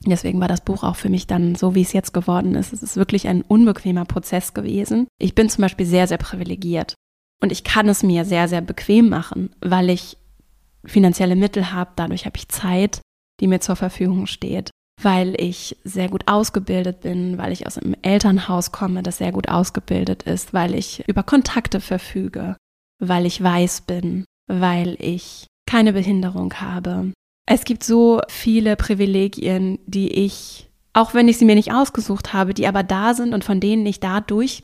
deswegen 0.07 0.39
war 0.39 0.47
das 0.47 0.61
Buch 0.61 0.85
auch 0.85 0.95
für 0.95 1.09
mich 1.09 1.27
dann 1.27 1.57
so, 1.57 1.75
wie 1.75 1.83
es 1.83 1.93
jetzt 1.93 2.15
geworden 2.15 2.55
ist. 2.55 2.73
Es 2.73 2.85
ist 2.85 2.97
wirklich 2.97 3.27
ein 3.27 3.43
unbequemer 3.43 4.05
Prozess 4.05 4.55
gewesen. 4.55 5.09
Ich 5.19 5.35
bin 5.35 5.49
zum 5.49 5.63
Beispiel 5.63 5.85
sehr, 5.85 6.07
sehr 6.07 6.19
privilegiert. 6.19 6.95
Und 7.41 7.53
ich 7.53 7.65
kann 7.65 7.89
es 7.89 8.03
mir 8.03 8.25
sehr, 8.25 8.49
sehr 8.49 8.61
bequem 8.61 9.09
machen, 9.09 9.51
weil 9.61 9.91
ich 9.91 10.17
finanzielle 10.85 11.37
Mittel 11.37 11.73
habe, 11.73 11.91
dadurch 11.97 12.27
habe 12.27 12.37
ich 12.37 12.49
Zeit, 12.49 13.01
die 13.41 13.47
mir 13.47 13.61
zur 13.61 13.77
Verfügung 13.77 14.27
steht, 14.27 14.71
weil 15.01 15.41
ich 15.41 15.77
sehr 15.85 16.09
gut 16.09 16.25
ausgebildet 16.27 17.01
bin, 17.01 17.39
weil 17.39 17.53
ich 17.53 17.67
aus 17.67 17.79
einem 17.79 17.95
Elternhaus 18.03 18.73
komme, 18.73 19.03
das 19.03 19.19
sehr 19.19 19.33
gut 19.33 19.49
ausgebildet 19.49 20.25
ist, 20.25 20.53
weil 20.53 20.75
ich 20.75 21.07
über 21.09 21.23
Kontakte 21.23 21.81
verfüge, 21.81 22.57
weil 22.99 23.27
ich 23.27 23.43
weiß 23.43 23.83
bin, 23.83 24.25
weil 24.49 24.97
ich 24.99 25.47
keine 25.69 25.93
Behinderung 25.93 26.55
habe. 26.55 27.13
Es 27.47 27.65
gibt 27.65 27.85
so 27.85 28.21
viele 28.29 28.77
Privilegien, 28.77 29.79
die 29.87 30.11
ich, 30.11 30.69
auch 30.93 31.15
wenn 31.15 31.29
ich 31.29 31.39
sie 31.39 31.45
mir 31.45 31.55
nicht 31.55 31.73
ausgesucht 31.73 32.33
habe, 32.33 32.55
die 32.55 32.67
aber 32.67 32.83
da 32.83 33.15
sind 33.15 33.33
und 33.33 33.45
von 33.45 33.61
denen 33.61 33.87
ich 33.87 34.01
dadurch 34.01 34.63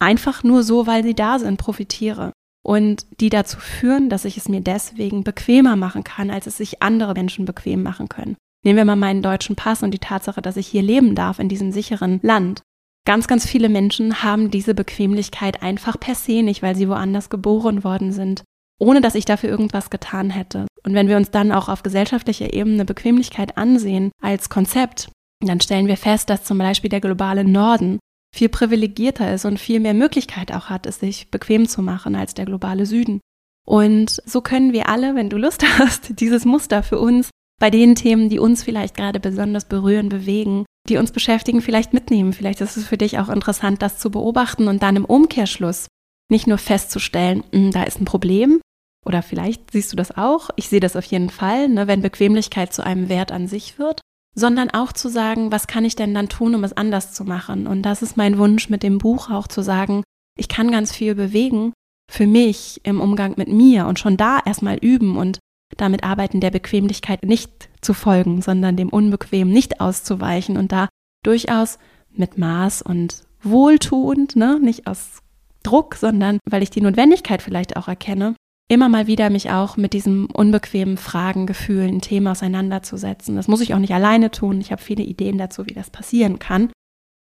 einfach 0.00 0.42
nur 0.42 0.62
so, 0.62 0.86
weil 0.86 1.02
sie 1.02 1.14
da 1.14 1.38
sind, 1.38 1.56
profitiere 1.56 2.32
und 2.64 3.06
die 3.20 3.28
dazu 3.28 3.58
führen, 3.58 4.08
dass 4.08 4.24
ich 4.24 4.36
es 4.36 4.48
mir 4.48 4.60
deswegen 4.60 5.22
bequemer 5.22 5.76
machen 5.76 6.02
kann, 6.02 6.30
als 6.30 6.46
es 6.46 6.56
sich 6.56 6.82
andere 6.82 7.12
Menschen 7.14 7.44
bequem 7.44 7.82
machen 7.82 8.08
können. 8.08 8.36
Nehmen 8.64 8.78
wir 8.78 8.84
mal 8.86 8.96
meinen 8.96 9.22
deutschen 9.22 9.56
Pass 9.56 9.82
und 9.82 9.92
die 9.92 9.98
Tatsache, 9.98 10.40
dass 10.40 10.56
ich 10.56 10.66
hier 10.66 10.82
leben 10.82 11.14
darf 11.14 11.38
in 11.38 11.50
diesem 11.50 11.70
sicheren 11.70 12.20
Land. 12.22 12.62
Ganz, 13.06 13.28
ganz 13.28 13.46
viele 13.46 13.68
Menschen 13.68 14.22
haben 14.22 14.50
diese 14.50 14.74
Bequemlichkeit 14.74 15.62
einfach 15.62 16.00
per 16.00 16.14
se 16.14 16.42
nicht, 16.42 16.62
weil 16.62 16.74
sie 16.74 16.88
woanders 16.88 17.28
geboren 17.28 17.84
worden 17.84 18.12
sind, 18.12 18.42
ohne 18.80 19.02
dass 19.02 19.14
ich 19.14 19.26
dafür 19.26 19.50
irgendwas 19.50 19.90
getan 19.90 20.30
hätte. 20.30 20.66
Und 20.84 20.94
wenn 20.94 21.08
wir 21.08 21.18
uns 21.18 21.30
dann 21.30 21.52
auch 21.52 21.68
auf 21.68 21.82
gesellschaftlicher 21.82 22.54
Ebene 22.54 22.86
Bequemlichkeit 22.86 23.58
ansehen 23.58 24.10
als 24.22 24.48
Konzept, 24.48 25.10
dann 25.40 25.60
stellen 25.60 25.86
wir 25.86 25.98
fest, 25.98 26.30
dass 26.30 26.44
zum 26.44 26.56
Beispiel 26.56 26.88
der 26.88 27.02
globale 27.02 27.44
Norden 27.44 27.98
viel 28.34 28.48
privilegierter 28.48 29.32
ist 29.32 29.44
und 29.44 29.60
viel 29.60 29.78
mehr 29.80 29.94
Möglichkeit 29.94 30.52
auch 30.52 30.66
hat, 30.66 30.86
es 30.86 30.98
sich 30.98 31.30
bequem 31.30 31.68
zu 31.68 31.82
machen 31.82 32.16
als 32.16 32.34
der 32.34 32.46
globale 32.46 32.84
Süden. 32.84 33.20
Und 33.64 34.20
so 34.26 34.40
können 34.40 34.72
wir 34.72 34.88
alle, 34.88 35.14
wenn 35.14 35.30
du 35.30 35.36
Lust 35.36 35.64
hast, 35.78 36.20
dieses 36.20 36.44
Muster 36.44 36.82
für 36.82 36.98
uns 36.98 37.30
bei 37.60 37.70
den 37.70 37.94
Themen, 37.94 38.28
die 38.28 38.40
uns 38.40 38.64
vielleicht 38.64 38.96
gerade 38.96 39.20
besonders 39.20 39.66
berühren, 39.66 40.08
bewegen, 40.08 40.66
die 40.88 40.96
uns 40.96 41.12
beschäftigen, 41.12 41.62
vielleicht 41.62 41.94
mitnehmen. 41.94 42.32
Vielleicht 42.32 42.60
ist 42.60 42.76
es 42.76 42.86
für 42.86 42.98
dich 42.98 43.20
auch 43.20 43.28
interessant, 43.28 43.80
das 43.80 43.98
zu 43.98 44.10
beobachten 44.10 44.66
und 44.66 44.82
dann 44.82 44.96
im 44.96 45.04
Umkehrschluss 45.04 45.86
nicht 46.28 46.46
nur 46.48 46.58
festzustellen, 46.58 47.44
hm, 47.52 47.70
da 47.70 47.84
ist 47.84 48.00
ein 48.00 48.04
Problem, 48.04 48.60
oder 49.06 49.22
vielleicht 49.22 49.70
siehst 49.70 49.92
du 49.92 49.96
das 49.96 50.16
auch, 50.16 50.50
ich 50.56 50.68
sehe 50.68 50.80
das 50.80 50.96
auf 50.96 51.04
jeden 51.04 51.30
Fall, 51.30 51.68
ne, 51.68 51.86
wenn 51.86 52.02
Bequemlichkeit 52.02 52.72
zu 52.72 52.84
einem 52.84 53.08
Wert 53.08 53.30
an 53.30 53.46
sich 53.46 53.78
wird, 53.78 54.00
sondern 54.34 54.70
auch 54.70 54.92
zu 54.92 55.08
sagen, 55.08 55.52
was 55.52 55.66
kann 55.66 55.84
ich 55.84 55.96
denn 55.96 56.14
dann 56.14 56.28
tun, 56.28 56.54
um 56.54 56.64
es 56.64 56.76
anders 56.76 57.12
zu 57.12 57.24
machen? 57.24 57.66
Und 57.66 57.82
das 57.82 58.02
ist 58.02 58.16
mein 58.16 58.38
Wunsch 58.38 58.68
mit 58.68 58.82
dem 58.82 58.98
Buch 58.98 59.30
auch 59.30 59.46
zu 59.46 59.62
sagen, 59.62 60.02
ich 60.36 60.48
kann 60.48 60.70
ganz 60.70 60.92
viel 60.92 61.14
bewegen 61.14 61.72
für 62.10 62.26
mich 62.26 62.80
im 62.84 63.00
Umgang 63.00 63.34
mit 63.36 63.48
mir 63.48 63.86
und 63.86 63.98
schon 63.98 64.16
da 64.16 64.40
erstmal 64.44 64.76
üben 64.76 65.16
und 65.16 65.38
damit 65.76 66.04
arbeiten, 66.04 66.40
der 66.40 66.50
Bequemlichkeit 66.50 67.24
nicht 67.24 67.68
zu 67.80 67.94
folgen, 67.94 68.42
sondern 68.42 68.76
dem 68.76 68.88
Unbequem 68.88 69.50
nicht 69.50 69.80
auszuweichen 69.80 70.56
und 70.56 70.72
da 70.72 70.88
durchaus 71.24 71.78
mit 72.10 72.38
Maß 72.38 72.82
und 72.82 73.24
wohltuend, 73.42 74.36
ne, 74.36 74.58
nicht 74.60 74.86
aus 74.86 75.18
Druck, 75.62 75.94
sondern 75.94 76.38
weil 76.48 76.62
ich 76.62 76.70
die 76.70 76.80
Notwendigkeit 76.80 77.42
vielleicht 77.42 77.76
auch 77.76 77.88
erkenne, 77.88 78.34
immer 78.74 78.88
mal 78.88 79.06
wieder 79.06 79.30
mich 79.30 79.50
auch 79.50 79.76
mit 79.76 79.92
diesem 79.92 80.26
unbequemen 80.26 80.96
Fragen, 80.96 81.46
Gefühlen, 81.46 82.00
Thema 82.00 82.32
auseinanderzusetzen. 82.32 83.36
Das 83.36 83.48
muss 83.48 83.60
ich 83.60 83.74
auch 83.74 83.78
nicht 83.78 83.94
alleine 83.94 84.30
tun. 84.30 84.60
Ich 84.60 84.72
habe 84.72 84.82
viele 84.82 85.04
Ideen 85.04 85.38
dazu, 85.38 85.66
wie 85.66 85.74
das 85.74 85.90
passieren 85.90 86.38
kann 86.38 86.70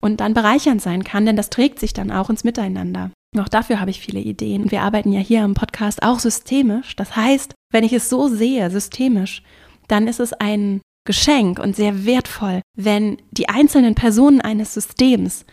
und 0.01 0.19
dann 0.19 0.33
bereichernd 0.33 0.81
sein 0.81 1.03
kann, 1.03 1.25
denn 1.25 1.35
das 1.35 1.49
trägt 1.49 1.79
sich 1.79 1.93
dann 1.93 2.11
auch 2.11 2.29
ins 2.29 2.43
Miteinander. 2.43 3.11
Auch 3.37 3.49
dafür 3.49 3.79
habe 3.79 3.91
ich 3.91 3.99
viele 3.99 4.19
Ideen. 4.19 4.63
Und 4.63 4.71
wir 4.71 4.81
arbeiten 4.81 5.11
ja 5.11 5.19
hier 5.19 5.43
im 5.43 5.53
Podcast 5.53 6.01
auch 6.01 6.19
systemisch. 6.19 6.95
Das 6.95 7.15
heißt, 7.15 7.53
wenn 7.71 7.83
ich 7.83 7.93
es 7.93 8.09
so 8.09 8.27
sehe, 8.27 8.69
systemisch, 8.69 9.43
dann 9.87 10.07
ist 10.07 10.19
es 10.19 10.33
ein 10.33 10.81
Geschenk 11.05 11.59
und 11.59 11.75
sehr 11.75 12.05
wertvoll, 12.05 12.61
wenn 12.75 13.17
die 13.31 13.49
einzelnen 13.49 13.95
Personen 13.95 14.41
eines 14.41 14.73
Systems 14.73 15.45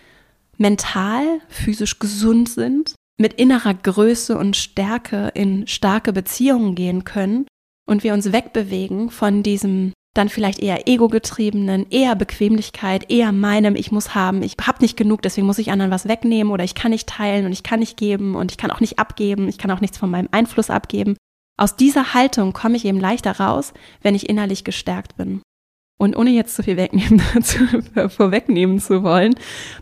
mental, 0.57 1.25
physisch 1.49 1.99
gesund 1.99 2.49
sind, 2.49 2.95
mit 3.17 3.35
innerer 3.35 3.75
Größe 3.75 4.37
und 4.37 4.57
Stärke 4.57 5.31
in 5.35 5.67
starke 5.67 6.13
Beziehungen 6.13 6.75
gehen 6.75 7.05
können 7.05 7.47
und 7.87 8.03
wir 8.03 8.15
uns 8.15 8.33
wegbewegen 8.33 9.11
von 9.11 9.43
diesem 9.43 9.93
dann 10.15 10.29
vielleicht 10.29 10.61
eher 10.61 10.87
ego-getriebenen, 10.87 11.87
eher 11.91 12.15
Bequemlichkeit, 12.15 13.11
eher 13.11 13.33
meinem, 13.33 13.75
ich 13.75 13.91
muss 13.91 14.15
haben, 14.15 14.43
ich 14.43 14.55
habe 14.65 14.81
nicht 14.81 14.97
genug, 14.97 15.23
deswegen 15.23 15.47
muss 15.47 15.59
ich 15.59 15.73
anderen 15.73 15.91
was 15.91 16.07
wegnehmen 16.07 16.53
oder 16.53 16.63
ich 16.63 16.77
kann 16.77 16.93
nicht 16.93 17.09
teilen 17.09 17.47
und 17.47 17.53
ich 17.53 17.65
kann 17.65 17.81
nicht 17.81 17.97
geben 17.97 18.37
und 18.37 18.53
ich 18.53 18.57
kann 18.57 18.71
auch 18.71 18.81
nicht 18.81 19.01
abgeben, 19.01 19.49
ich 19.49 19.59
kann 19.59 19.73
auch 19.73 19.81
nichts 19.81 19.99
von 19.99 20.11
meinem 20.11 20.29
Einfluss 20.31 20.71
abgeben. 20.71 21.17
Aus 21.57 21.77
dieser 21.77 22.15
Haltung 22.15 22.53
komme 22.53 22.77
ich 22.77 22.85
eben 22.85 23.01
leichter 23.01 23.39
raus, 23.39 23.75
wenn 24.03 24.15
ich 24.15 24.29
innerlich 24.29 24.65
gestärkt 24.65 25.17
bin. 25.17 25.43
Und 25.99 26.17
ohne 26.17 26.31
jetzt 26.31 26.57
zu 26.57 26.63
viel 26.63 26.77
wegnehmen, 26.77 27.21
vorwegnehmen 28.11 28.81
zu 28.81 29.03
wollen, 29.03 29.35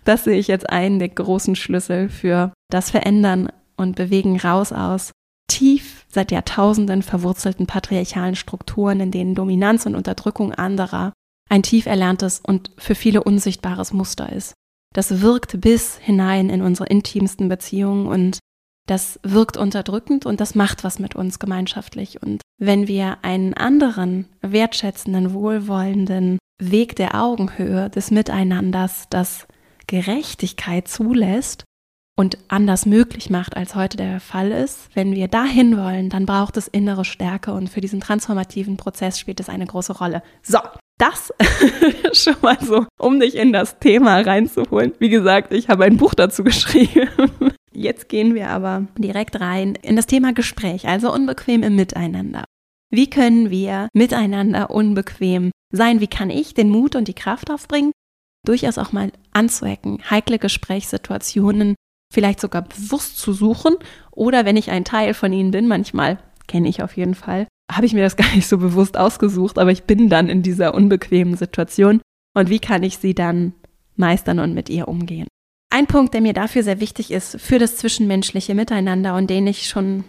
das 0.04 0.25
sehe 0.25 0.38
ich 0.38 0.47
jetzt 0.47 0.69
einen 0.69 0.99
der 0.99 1.09
großen 1.09 1.57
Schlüssel 1.57 2.09
für 2.09 2.52
das 2.71 2.90
Verändern 2.90 3.49
und 3.76 3.97
Bewegen 3.97 4.38
raus 4.38 4.73
aus 4.73 5.12
tief 5.49 6.07
seit 6.09 6.31
Jahrtausenden 6.31 7.02
verwurzelten 7.02 7.66
patriarchalen 7.66 8.37
Strukturen, 8.37 9.00
in 9.00 9.11
denen 9.11 9.35
Dominanz 9.35 9.87
und 9.87 9.95
Unterdrückung 9.95 10.52
anderer 10.52 11.12
ein 11.50 11.62
tief 11.62 11.87
erlerntes 11.87 12.40
und 12.40 12.71
für 12.78 12.95
viele 12.95 13.23
unsichtbares 13.23 13.92
Muster 13.92 14.33
ist. 14.33 14.54
Das 14.95 15.21
wirkt 15.21 15.61
bis 15.61 15.99
hinein 15.99 16.49
in 16.49 16.62
unsere 16.62 16.88
intimsten 16.88 17.49
Beziehungen 17.49 18.07
und 18.07 18.38
das 18.87 19.21
wirkt 19.23 19.57
unterdrückend 19.57 20.27
und 20.27 20.41
das 20.41 20.55
macht 20.55 20.85
was 20.85 20.99
mit 20.99 21.15
uns 21.15 21.39
gemeinschaftlich. 21.39 22.23
Und 22.23 22.43
wenn 22.59 22.89
wir 22.89 23.19
einen 23.23 23.55
anderen, 23.55 24.27
wertschätzenden, 24.41 25.33
wohlwollenden 25.33 26.39
Weg 26.61 26.97
der 26.97 27.21
Augenhöhe, 27.21 27.91
des 27.91 28.11
Miteinanders, 28.11 29.07
das 29.11 29.47
Gerechtigkeit 29.87 30.89
zulässt, 30.89 31.65
und 32.15 32.39
anders 32.49 32.87
möglich 32.87 33.31
macht, 33.31 33.57
als 33.57 33.75
heute 33.75 33.97
der 33.97 34.21
Fall 34.21 34.53
ist. 34.53 34.91
Wenn 34.95 35.15
wir 35.15 35.29
dahin 35.29 35.79
wollen, 35.79 36.11
dann 36.11 36.27
braucht 36.27 36.57
es 36.57 36.69
innere 36.69 37.05
Stärke 37.05 37.53
und 37.53 37.69
für 37.69 37.81
diesen 37.81 38.01
transformativen 38.01 38.77
Prozess 38.77 39.19
spielt 39.19 39.41
es 39.41 39.49
eine 39.49 39.67
große 39.67 39.97
Rolle. 39.97 40.23
So, 40.43 40.59
das 40.99 41.33
schon 42.12 42.37
mal 42.43 42.59
so, 42.61 42.87
um 42.99 43.19
dich 43.19 43.35
in 43.35 43.53
das 43.53 43.79
Thema 43.79 44.21
reinzuholen. 44.21 44.93
Wie 44.99 45.09
gesagt, 45.09 45.53
ich 45.53 45.69
habe 45.69 45.85
ein 45.85 45.97
Buch 45.97 46.15
dazu 46.15 46.45
geschrieben. 46.45 47.09
Jetzt 47.75 48.09
gehen 48.09 48.35
wir 48.35 48.50
aber 48.50 48.87
direkt 48.99 49.41
rein 49.41 49.75
in 49.81 49.97
das 49.97 50.07
Thema 50.07 50.33
Gespräch, 50.33 50.87
also 50.88 51.12
unbequem 51.12 51.62
im 51.62 51.76
Miteinander. 51.76 52.45
Wie 52.91 53.09
können 53.09 53.50
wir 53.50 53.88
miteinander 53.95 54.71
unbequem 54.71 55.50
sein? 55.73 56.00
Wie 56.00 56.09
kann 56.09 56.29
ich 56.29 56.52
den 56.52 56.69
Mut 56.69 56.95
und 56.95 57.09
die 57.09 57.14
Kraft 57.14 57.50
aufbringen, 57.50 57.93
durchaus 58.45 58.76
auch 58.76 58.93
mal 58.93 59.12
anzuecken, 59.33 59.99
heikle 60.11 60.38
Gesprächssituationen 60.38 61.75
vielleicht 62.12 62.41
sogar 62.41 62.62
bewusst 62.62 63.19
zu 63.19 63.33
suchen 63.33 63.76
oder 64.11 64.45
wenn 64.45 64.59
ich 64.59 64.71
ein 64.71 64.85
Teil 64.85 65.14
von 65.14 65.33
ihnen 65.33 65.50
bin, 65.50 65.67
manchmal 65.67 66.19
kenne 66.47 66.69
ich 66.69 66.83
auf 66.83 66.97
jeden 66.97 67.14
Fall, 67.14 67.47
habe 67.73 67.87
ich 67.87 67.95
mir 67.95 68.02
das 68.02 68.17
gar 68.19 68.31
nicht 68.35 68.47
so 68.47 68.59
bewusst 68.59 68.99
ausgesucht, 68.99 69.59
aber 69.59 69.73
ich 69.73 69.85
bin 69.85 70.11
dann 70.11 70.29
in 70.29 70.43
dieser 70.43 70.75
unbequemen 70.75 71.37
Situation 71.37 72.02
und 72.35 72.50
wie 72.50 72.59
kann 72.59 72.83
ich 72.83 72.99
sie 72.99 73.14
dann 73.14 73.55
meistern 73.97 74.38
und 74.38 74.52
mit 74.52 74.69
ihr 74.69 74.88
umgehen. 74.88 75.29
Ein 75.73 75.87
Punkt, 75.87 76.12
der 76.12 76.21
mir 76.21 76.35
dafür 76.35 76.62
sehr 76.62 76.81
wichtig 76.81 77.11
ist, 77.11 77.41
für 77.41 77.59
das 77.59 77.79
zwischenmenschliche 77.79 78.55
Miteinander 78.55 79.17
und 79.17 79.31
den 79.31 79.47
ich 79.47 79.69
schon 79.69 80.05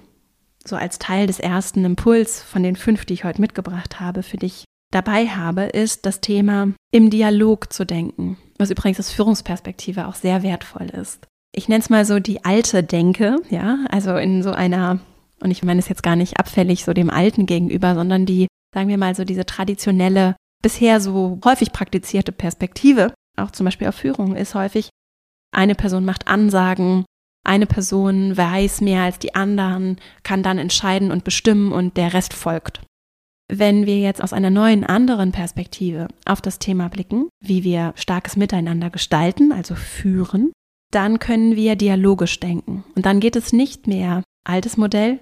so 0.66 0.76
als 0.76 1.00
Teil 1.00 1.26
des 1.26 1.40
ersten 1.40 1.86
Impuls 1.86 2.42
von 2.42 2.64
den 2.64 2.76
fünf, 2.76 3.06
die 3.06 3.14
ich 3.14 3.24
heute 3.24 3.40
mitgebracht 3.40 4.02
habe, 4.02 4.24
für 4.24 4.36
dich 4.36 4.66
dabei 4.92 5.26
habe, 5.28 5.62
ist 5.62 6.06
das 6.06 6.20
Thema 6.20 6.74
im 6.92 7.10
Dialog 7.10 7.72
zu 7.72 7.86
denken, 7.86 8.36
was 8.58 8.72
übrigens 8.72 9.00
aus 9.00 9.12
Führungsperspektive 9.12 10.06
auch 10.10 10.16
sehr 10.16 10.44
wertvoll 10.44 10.90
ist. 10.90 11.28
Ich 11.56 11.70
nenne 11.70 11.80
es 11.80 11.90
mal 11.90 12.04
so 12.04 12.20
die 12.20 12.44
alte 12.44 12.84
Denke, 12.84 13.38
ja, 13.50 13.86
also 13.90 14.18
in 14.18 14.44
so 14.44 14.52
einer, 14.52 15.00
und 15.40 15.50
ich 15.50 15.64
meine 15.64 15.80
es 15.80 15.88
jetzt 15.88 16.04
gar 16.04 16.18
nicht 16.18 16.42
abfällig 16.42 16.84
so 16.84 16.92
dem 16.92 17.10
Alten 17.10 17.46
gegenüber, 17.46 17.96
sondern 17.96 18.26
die, 18.26 18.48
sagen 18.76 18.90
wir 18.90 18.98
mal 18.98 19.16
so 19.16 19.24
diese 19.24 19.46
traditionelle, 19.46 20.36
bisher 20.62 21.00
so 21.00 21.40
häufig 21.46 21.72
praktizierte 21.72 22.34
Perspektive, 22.34 23.14
auch 23.38 23.52
zum 23.52 23.64
Beispiel 23.64 23.88
auf 23.88 23.96
Führung, 23.96 24.36
ist 24.36 24.56
häufig, 24.56 24.90
eine 25.54 25.76
Person 25.76 26.06
macht 26.06 26.28
Ansagen, 26.28 27.06
eine 27.46 27.66
Person 27.66 28.36
weiß 28.36 28.82
mehr 28.82 29.04
als 29.04 29.20
die 29.20 29.36
anderen, 29.36 29.98
kann 30.24 30.44
dann 30.44 30.58
entscheiden 30.58 31.12
und 31.12 31.24
bestimmen 31.24 31.72
und 31.72 31.98
der 31.98 32.14
Rest 32.14 32.34
folgt. 32.34 32.82
Wenn 33.52 33.86
wir 33.86 34.00
jetzt 34.00 34.24
aus 34.24 34.34
einer 34.34 34.50
neuen, 34.50 34.86
anderen 34.86 35.32
Perspektive 35.32 36.08
auf 36.26 36.42
das 36.42 36.60
Thema 36.60 36.88
blicken, 36.88 37.28
wie 37.42 37.64
wir 37.64 37.94
starkes 37.96 38.38
Miteinander 38.38 38.90
gestalten, 38.90 39.52
also 39.52 39.76
führen, 39.76 40.54
dann 40.92 41.20
können 41.20 41.56
wir 41.56 41.76
dialogisch 41.76 42.40
denken. 42.40 42.84
Und 42.96 43.06
dann 43.06 43.20
geht 43.20 43.36
es 43.36 43.52
nicht 43.52 43.88
mehr, 43.88 44.24
altes 44.46 44.78
Modell, 44.78 45.20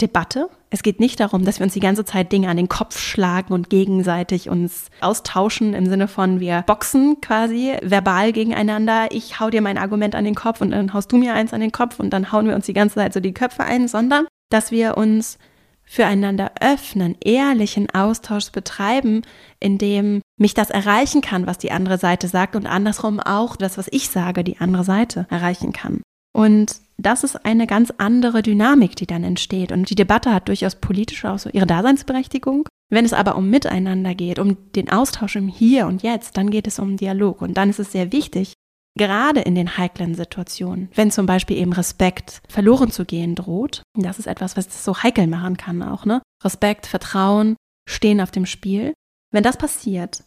Debatte. 0.00 0.48
Es 0.70 0.82
geht 0.82 0.98
nicht 1.00 1.20
darum, 1.20 1.44
dass 1.44 1.60
wir 1.60 1.64
uns 1.64 1.74
die 1.74 1.80
ganze 1.80 2.04
Zeit 2.04 2.32
Dinge 2.32 2.48
an 2.48 2.56
den 2.56 2.68
Kopf 2.68 2.98
schlagen 2.98 3.52
und 3.52 3.70
gegenseitig 3.70 4.48
uns 4.48 4.86
austauschen 5.00 5.72
im 5.74 5.86
Sinne 5.86 6.08
von 6.08 6.40
wir 6.40 6.62
boxen 6.62 7.20
quasi 7.20 7.76
verbal 7.82 8.32
gegeneinander. 8.32 9.08
Ich 9.10 9.38
hau 9.40 9.50
dir 9.50 9.62
mein 9.62 9.78
Argument 9.78 10.14
an 10.14 10.24
den 10.24 10.34
Kopf 10.34 10.60
und 10.60 10.72
dann 10.72 10.92
haust 10.92 11.12
du 11.12 11.16
mir 11.16 11.34
eins 11.34 11.52
an 11.52 11.60
den 11.60 11.72
Kopf 11.72 12.00
und 12.00 12.10
dann 12.10 12.32
hauen 12.32 12.48
wir 12.48 12.54
uns 12.54 12.66
die 12.66 12.72
ganze 12.72 12.96
Zeit 12.96 13.12
so 13.12 13.20
die 13.20 13.34
Köpfe 13.34 13.64
ein, 13.64 13.86
sondern 13.88 14.26
dass 14.50 14.70
wir 14.70 14.96
uns 14.96 15.38
füreinander 15.84 16.52
öffnen, 16.60 17.16
ehrlichen 17.22 17.90
Austausch 17.90 18.50
betreiben, 18.50 19.22
in 19.60 19.78
dem 19.78 20.22
mich 20.38 20.54
das 20.54 20.70
erreichen 20.70 21.20
kann, 21.20 21.46
was 21.46 21.58
die 21.58 21.72
andere 21.72 21.98
Seite 21.98 22.26
sagt 22.26 22.56
und 22.56 22.66
andersrum 22.66 23.20
auch 23.20 23.56
das, 23.56 23.78
was 23.78 23.88
ich 23.90 24.08
sage, 24.08 24.44
die 24.44 24.58
andere 24.58 24.84
Seite 24.84 25.26
erreichen 25.30 25.72
kann. 25.72 26.02
Und 26.32 26.80
das 26.96 27.24
ist 27.24 27.44
eine 27.44 27.66
ganz 27.66 27.92
andere 27.98 28.42
Dynamik, 28.42 28.96
die 28.96 29.06
dann 29.06 29.24
entsteht. 29.24 29.72
Und 29.72 29.90
die 29.90 29.94
Debatte 29.94 30.32
hat 30.32 30.48
durchaus 30.48 30.76
politisch 30.76 31.24
auch 31.24 31.38
so 31.38 31.50
ihre 31.50 31.66
Daseinsberechtigung. 31.66 32.68
Wenn 32.90 33.04
es 33.04 33.12
aber 33.12 33.36
um 33.36 33.50
Miteinander 33.50 34.14
geht, 34.14 34.38
um 34.38 34.70
den 34.72 34.90
Austausch 34.90 35.36
im 35.36 35.48
Hier 35.48 35.86
und 35.86 36.02
Jetzt, 36.02 36.36
dann 36.36 36.50
geht 36.50 36.66
es 36.66 36.78
um 36.78 36.96
Dialog. 36.96 37.42
Und 37.42 37.54
dann 37.54 37.70
ist 37.70 37.80
es 37.80 37.92
sehr 37.92 38.12
wichtig, 38.12 38.52
gerade 38.96 39.40
in 39.40 39.54
den 39.54 39.76
heiklen 39.76 40.14
Situationen, 40.14 40.88
wenn 40.94 41.10
zum 41.10 41.26
Beispiel 41.26 41.56
eben 41.56 41.72
Respekt 41.72 42.42
verloren 42.48 42.90
zu 42.90 43.04
gehen 43.04 43.34
droht, 43.34 43.82
das 43.96 44.18
ist 44.18 44.26
etwas, 44.26 44.56
was 44.56 44.66
das 44.66 44.84
so 44.84 45.02
heikel 45.02 45.26
machen 45.26 45.56
kann 45.56 45.82
auch, 45.82 46.04
ne? 46.04 46.22
Respekt, 46.44 46.86
Vertrauen 46.86 47.56
stehen 47.88 48.20
auf 48.20 48.30
dem 48.30 48.46
Spiel. 48.46 48.92
Wenn 49.32 49.42
das 49.42 49.56
passiert, 49.56 50.22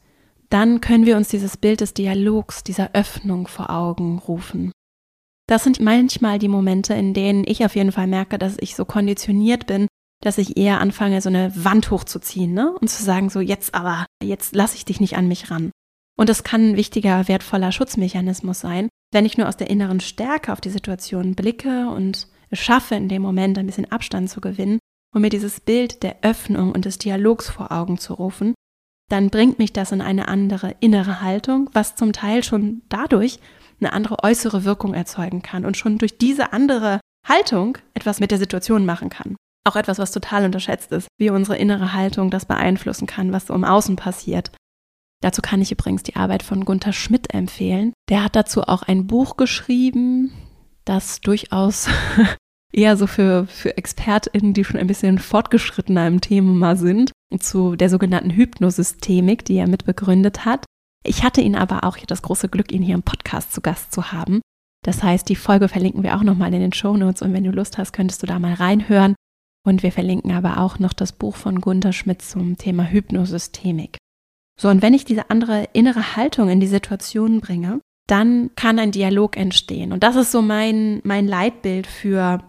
dann 0.49 0.81
können 0.81 1.05
wir 1.05 1.17
uns 1.17 1.29
dieses 1.29 1.57
Bild 1.57 1.81
des 1.81 1.93
Dialogs, 1.93 2.63
dieser 2.63 2.91
Öffnung 2.93 3.47
vor 3.47 3.69
Augen 3.69 4.19
rufen. 4.19 4.71
Das 5.47 5.63
sind 5.63 5.79
manchmal 5.79 6.39
die 6.39 6.49
Momente, 6.49 6.93
in 6.93 7.13
denen 7.13 7.45
ich 7.47 7.63
auf 7.63 7.75
jeden 7.75 7.93
Fall 7.93 8.07
merke, 8.07 8.37
dass 8.37 8.57
ich 8.59 8.75
so 8.75 8.83
konditioniert 8.83 9.65
bin, 9.65 9.87
dass 10.21 10.37
ich 10.37 10.57
eher 10.57 10.81
anfange, 10.81 11.21
so 11.21 11.29
eine 11.29 11.51
Wand 11.55 11.89
hochzuziehen, 11.89 12.53
ne? 12.53 12.73
Und 12.81 12.89
zu 12.89 13.03
sagen, 13.03 13.29
so 13.29 13.39
jetzt 13.39 13.73
aber, 13.73 14.05
jetzt 14.21 14.55
lasse 14.55 14.75
ich 14.75 14.83
dich 14.83 14.99
nicht 14.99 15.15
an 15.15 15.27
mich 15.27 15.49
ran. 15.49 15.71
Und 16.17 16.29
das 16.29 16.43
kann 16.43 16.71
ein 16.71 16.77
wichtiger, 16.77 17.27
wertvoller 17.27 17.71
Schutzmechanismus 17.71 18.59
sein, 18.59 18.89
wenn 19.13 19.25
ich 19.25 19.37
nur 19.37 19.47
aus 19.47 19.55
der 19.55 19.69
inneren 19.69 19.99
Stärke 19.99 20.51
auf 20.51 20.59
die 20.59 20.69
Situation 20.69 21.35
blicke 21.35 21.89
und 21.89 22.27
es 22.49 22.59
schaffe, 22.59 22.95
in 22.95 23.07
dem 23.07 23.21
Moment 23.21 23.57
ein 23.57 23.67
bisschen 23.67 23.91
Abstand 23.91 24.29
zu 24.29 24.41
gewinnen 24.41 24.79
und 25.13 25.21
mir 25.21 25.29
dieses 25.29 25.59
Bild 25.59 26.03
der 26.03 26.17
Öffnung 26.23 26.71
und 26.71 26.85
des 26.85 26.97
Dialogs 26.97 27.49
vor 27.49 27.71
Augen 27.71 27.97
zu 27.99 28.13
rufen, 28.15 28.53
dann 29.09 29.29
bringt 29.29 29.59
mich 29.59 29.71
das 29.71 29.91
in 29.91 30.01
eine 30.01 30.27
andere 30.27 30.75
innere 30.79 31.21
Haltung, 31.21 31.69
was 31.73 31.95
zum 31.95 32.11
Teil 32.11 32.43
schon 32.43 32.81
dadurch 32.89 33.39
eine 33.79 33.93
andere 33.93 34.23
äußere 34.23 34.63
Wirkung 34.63 34.93
erzeugen 34.93 35.41
kann 35.41 35.65
und 35.65 35.77
schon 35.77 35.97
durch 35.97 36.17
diese 36.17 36.53
andere 36.53 36.99
Haltung 37.27 37.77
etwas 37.93 38.19
mit 38.19 38.31
der 38.31 38.37
Situation 38.37 38.85
machen 38.85 39.09
kann. 39.09 39.35
Auch 39.67 39.75
etwas, 39.75 39.99
was 39.99 40.11
total 40.11 40.45
unterschätzt 40.45 40.91
ist, 40.91 41.07
wie 41.19 41.29
unsere 41.29 41.57
innere 41.57 41.93
Haltung 41.93 42.29
das 42.29 42.45
beeinflussen 42.45 43.05
kann, 43.05 43.33
was 43.33 43.47
so 43.47 43.53
im 43.53 43.65
Außen 43.65 43.97
passiert. 43.97 44.51
Dazu 45.21 45.41
kann 45.41 45.61
ich 45.61 45.71
übrigens 45.71 46.03
die 46.03 46.15
Arbeit 46.15 46.43
von 46.43 46.63
Gunther 46.63 46.93
Schmidt 46.93 47.33
empfehlen. 47.33 47.91
Der 48.09 48.23
hat 48.23 48.35
dazu 48.35 48.63
auch 48.63 48.83
ein 48.83 49.07
Buch 49.07 49.35
geschrieben, 49.35 50.31
das 50.85 51.21
durchaus 51.21 51.89
eher 52.71 52.97
so 52.97 53.07
für, 53.07 53.45
für 53.47 53.77
ExpertInnen, 53.77 54.53
die 54.53 54.63
schon 54.63 54.79
ein 54.79 54.87
bisschen 54.87 55.19
fortgeschrittener 55.19 56.07
im 56.07 56.21
Thema 56.21 56.75
sind, 56.75 57.11
zu 57.39 57.75
der 57.75 57.89
sogenannten 57.89 58.31
Hypnosystemik, 58.31 59.43
die 59.43 59.57
er 59.57 59.67
mitbegründet 59.67 60.45
hat. 60.45 60.65
Ich 61.07 61.23
hatte 61.23 61.41
ihn 61.41 61.55
aber 61.55 61.85
auch 61.85 61.97
das 61.97 62.21
große 62.21 62.49
Glück, 62.49 62.71
ihn 62.71 62.83
hier 62.83 62.95
im 62.95 63.03
Podcast 63.03 63.53
zu 63.53 63.61
Gast 63.61 63.93
zu 63.93 64.11
haben. 64.11 64.41
Das 64.83 65.03
heißt, 65.03 65.27
die 65.29 65.35
Folge 65.35 65.69
verlinken 65.69 66.03
wir 66.03 66.17
auch 66.17 66.23
nochmal 66.23 66.53
in 66.53 66.59
den 66.59 66.73
Show 66.73 66.97
Notes 66.97 67.21
und 67.21 67.33
wenn 67.33 67.43
du 67.43 67.51
Lust 67.51 67.77
hast, 67.77 67.93
könntest 67.93 68.21
du 68.21 68.27
da 68.27 68.39
mal 68.39 68.53
reinhören. 68.53 69.15
Und 69.65 69.83
wir 69.83 69.91
verlinken 69.91 70.31
aber 70.31 70.59
auch 70.59 70.79
noch 70.79 70.93
das 70.93 71.11
Buch 71.11 71.35
von 71.35 71.61
Gunther 71.61 71.93
Schmidt 71.93 72.21
zum 72.21 72.57
Thema 72.57 72.83
Hypnosystemik. 72.89 73.97
So, 74.59 74.69
und 74.69 74.81
wenn 74.81 74.93
ich 74.93 75.05
diese 75.05 75.29
andere 75.29 75.69
innere 75.73 76.15
Haltung 76.15 76.49
in 76.49 76.59
die 76.59 76.67
Situation 76.67 77.41
bringe, 77.41 77.81
dann 78.07 78.51
kann 78.55 78.79
ein 78.79 78.91
Dialog 78.91 79.37
entstehen. 79.37 79.91
Und 79.91 80.03
das 80.03 80.15
ist 80.15 80.31
so 80.31 80.41
mein, 80.41 81.01
mein 81.03 81.27
Leitbild 81.27 81.87
für 81.87 82.43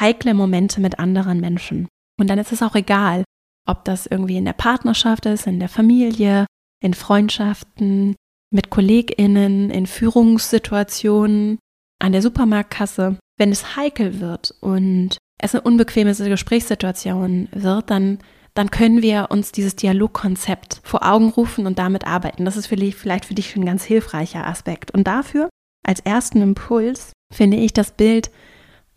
heikle 0.00 0.34
Momente 0.34 0.80
mit 0.80 0.98
anderen 0.98 1.40
Menschen. 1.40 1.88
Und 2.18 2.30
dann 2.30 2.38
ist 2.38 2.52
es 2.52 2.62
auch 2.62 2.74
egal, 2.74 3.24
ob 3.66 3.84
das 3.84 4.06
irgendwie 4.06 4.36
in 4.36 4.44
der 4.44 4.52
Partnerschaft 4.52 5.26
ist, 5.26 5.46
in 5.46 5.58
der 5.58 5.68
Familie, 5.68 6.46
in 6.86 6.94
Freundschaften, 6.94 8.14
mit 8.50 8.70
KollegInnen, 8.70 9.70
in 9.70 9.86
Führungssituationen, 9.86 11.58
an 11.98 12.12
der 12.12 12.22
Supermarktkasse. 12.22 13.18
Wenn 13.38 13.50
es 13.50 13.76
heikel 13.76 14.20
wird 14.20 14.54
und 14.60 15.18
es 15.38 15.54
eine 15.54 15.62
unbequeme 15.62 16.14
Gesprächssituation 16.14 17.48
wird, 17.52 17.90
dann, 17.90 18.18
dann 18.54 18.70
können 18.70 19.02
wir 19.02 19.26
uns 19.30 19.52
dieses 19.52 19.76
Dialogkonzept 19.76 20.80
vor 20.84 21.04
Augen 21.06 21.28
rufen 21.30 21.66
und 21.66 21.78
damit 21.78 22.06
arbeiten. 22.06 22.44
Das 22.44 22.56
ist 22.56 22.68
vielleicht 22.68 23.24
für 23.24 23.34
dich 23.34 23.54
ein 23.56 23.66
ganz 23.66 23.84
hilfreicher 23.84 24.46
Aspekt. 24.46 24.92
Und 24.92 25.06
dafür, 25.06 25.50
als 25.84 26.00
ersten 26.00 26.40
Impuls, 26.40 27.12
finde 27.32 27.58
ich 27.58 27.72
das 27.72 27.92
Bild, 27.92 28.30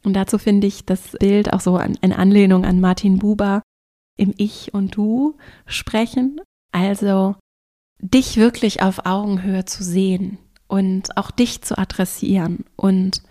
und 0.03 0.13
dazu 0.13 0.37
finde 0.37 0.67
ich 0.67 0.85
das 0.85 1.17
Bild 1.19 1.51
auch 1.51 1.59
so 1.59 1.77
in 1.77 2.13
Anlehnung 2.13 2.63
an 2.63 2.79
Martin 2.79 3.19
Buber, 3.19 3.61
im 4.15 4.33
Ich 4.37 4.73
und 4.73 4.95
Du 4.95 5.35
sprechen. 5.65 6.39
Also 6.71 7.35
dich 7.99 8.37
wirklich 8.37 8.81
auf 8.81 9.05
Augenhöhe 9.05 9.65
zu 9.65 9.83
sehen 9.83 10.37
und 10.67 11.17
auch 11.17 11.31
dich 11.31 11.61
zu 11.61 11.77
adressieren. 11.77 12.65
Und 12.75 13.21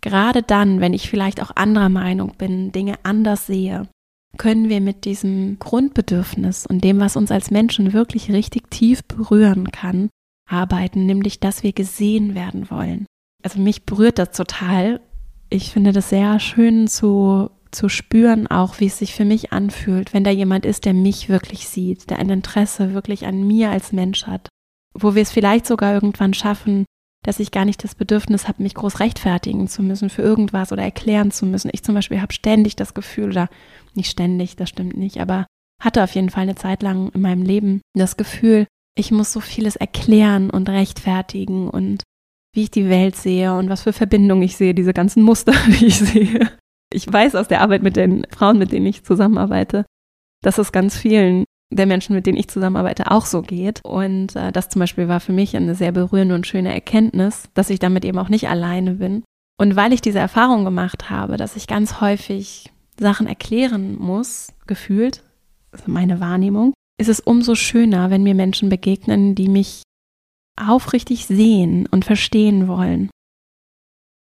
gerade 0.00 0.42
dann, 0.42 0.80
wenn 0.80 0.92
ich 0.92 1.08
vielleicht 1.08 1.42
auch 1.42 1.54
anderer 1.54 1.88
Meinung 1.88 2.34
bin, 2.36 2.72
Dinge 2.72 2.94
anders 3.04 3.46
sehe, 3.46 3.88
können 4.36 4.68
wir 4.68 4.80
mit 4.80 5.04
diesem 5.04 5.58
Grundbedürfnis 5.58 6.66
und 6.66 6.84
dem, 6.84 7.00
was 7.00 7.16
uns 7.16 7.30
als 7.30 7.50
Menschen 7.50 7.92
wirklich 7.92 8.30
richtig 8.30 8.70
tief 8.70 9.04
berühren 9.04 9.70
kann, 9.70 10.10
arbeiten, 10.48 11.06
nämlich 11.06 11.40
dass 11.40 11.62
wir 11.62 11.72
gesehen 11.72 12.34
werden 12.34 12.70
wollen. 12.70 13.06
Also 13.42 13.60
mich 13.60 13.84
berührt 13.84 14.18
das 14.18 14.32
total. 14.32 15.00
Ich 15.50 15.72
finde 15.72 15.92
das 15.92 16.10
sehr 16.10 16.40
schön 16.40 16.88
zu 16.88 17.50
zu 17.70 17.88
spüren 17.88 18.46
auch, 18.46 18.80
wie 18.80 18.86
es 18.86 18.98
sich 18.98 19.14
für 19.14 19.24
mich 19.24 19.52
anfühlt, 19.52 20.14
wenn 20.14 20.24
da 20.24 20.30
jemand 20.30 20.66
ist, 20.66 20.84
der 20.84 20.94
mich 20.94 21.28
wirklich 21.28 21.68
sieht, 21.68 22.10
der 22.10 22.18
ein 22.18 22.30
Interesse 22.30 22.94
wirklich 22.94 23.26
an 23.26 23.46
mir 23.46 23.70
als 23.70 23.92
Mensch 23.92 24.26
hat, 24.26 24.48
wo 24.94 25.14
wir 25.14 25.22
es 25.22 25.32
vielleicht 25.32 25.66
sogar 25.66 25.94
irgendwann 25.94 26.34
schaffen, 26.34 26.84
dass 27.24 27.40
ich 27.40 27.50
gar 27.50 27.64
nicht 27.64 27.82
das 27.84 27.94
Bedürfnis 27.94 28.48
habe, 28.48 28.62
mich 28.62 28.74
groß 28.74 29.00
rechtfertigen 29.00 29.68
zu 29.68 29.82
müssen 29.82 30.08
für 30.08 30.22
irgendwas 30.22 30.72
oder 30.72 30.82
erklären 30.82 31.30
zu 31.30 31.46
müssen. 31.46 31.70
Ich 31.72 31.82
zum 31.82 31.94
Beispiel 31.94 32.20
habe 32.20 32.32
ständig 32.32 32.76
das 32.76 32.94
Gefühl, 32.94 33.30
oder 33.30 33.48
nicht 33.94 34.10
ständig, 34.10 34.56
das 34.56 34.68
stimmt 34.68 34.96
nicht, 34.96 35.20
aber 35.20 35.46
hatte 35.82 36.02
auf 36.02 36.14
jeden 36.14 36.30
Fall 36.30 36.44
eine 36.44 36.54
Zeit 36.54 36.82
lang 36.82 37.10
in 37.10 37.20
meinem 37.20 37.42
Leben 37.42 37.80
das 37.94 38.16
Gefühl, 38.16 38.66
ich 38.96 39.10
muss 39.10 39.32
so 39.32 39.40
vieles 39.40 39.76
erklären 39.76 40.50
und 40.50 40.68
rechtfertigen 40.68 41.68
und 41.68 42.02
wie 42.54 42.64
ich 42.64 42.70
die 42.70 42.88
Welt 42.88 43.14
sehe 43.14 43.54
und 43.54 43.68
was 43.68 43.82
für 43.82 43.92
Verbindungen 43.92 44.42
ich 44.42 44.56
sehe, 44.56 44.74
diese 44.74 44.92
ganzen 44.92 45.22
Muster, 45.22 45.52
die 45.66 45.86
ich 45.86 45.98
sehe. 45.98 46.50
Ich 46.92 47.10
weiß 47.10 47.34
aus 47.34 47.48
der 47.48 47.60
Arbeit 47.60 47.82
mit 47.82 47.96
den 47.96 48.26
Frauen, 48.30 48.58
mit 48.58 48.72
denen 48.72 48.86
ich 48.86 49.04
zusammenarbeite, 49.04 49.84
dass 50.42 50.58
es 50.58 50.72
ganz 50.72 50.96
vielen 50.96 51.44
der 51.70 51.86
Menschen, 51.86 52.14
mit 52.14 52.26
denen 52.26 52.38
ich 52.38 52.48
zusammenarbeite, 52.48 53.10
auch 53.10 53.26
so 53.26 53.42
geht. 53.42 53.80
Und 53.84 54.34
äh, 54.36 54.52
das 54.52 54.70
zum 54.70 54.80
Beispiel 54.80 55.08
war 55.08 55.20
für 55.20 55.32
mich 55.32 55.54
eine 55.54 55.74
sehr 55.74 55.92
berührende 55.92 56.34
und 56.34 56.46
schöne 56.46 56.72
Erkenntnis, 56.72 57.44
dass 57.54 57.70
ich 57.70 57.78
damit 57.78 58.04
eben 58.04 58.18
auch 58.18 58.30
nicht 58.30 58.48
alleine 58.48 58.94
bin. 58.94 59.22
Und 59.58 59.76
weil 59.76 59.92
ich 59.92 60.00
diese 60.00 60.18
Erfahrung 60.18 60.64
gemacht 60.64 61.10
habe, 61.10 61.36
dass 61.36 61.56
ich 61.56 61.66
ganz 61.66 62.00
häufig 62.00 62.72
Sachen 62.98 63.26
erklären 63.26 63.96
muss, 63.98 64.54
gefühlt, 64.66 65.22
ist 65.72 65.88
meine 65.88 66.20
Wahrnehmung, 66.20 66.72
ist 66.98 67.08
es 67.08 67.20
umso 67.20 67.54
schöner, 67.54 68.10
wenn 68.10 68.22
mir 68.22 68.34
Menschen 68.34 68.70
begegnen, 68.70 69.34
die 69.34 69.48
mich 69.48 69.82
aufrichtig 70.56 71.26
sehen 71.26 71.86
und 71.90 72.04
verstehen 72.04 72.66
wollen 72.66 73.10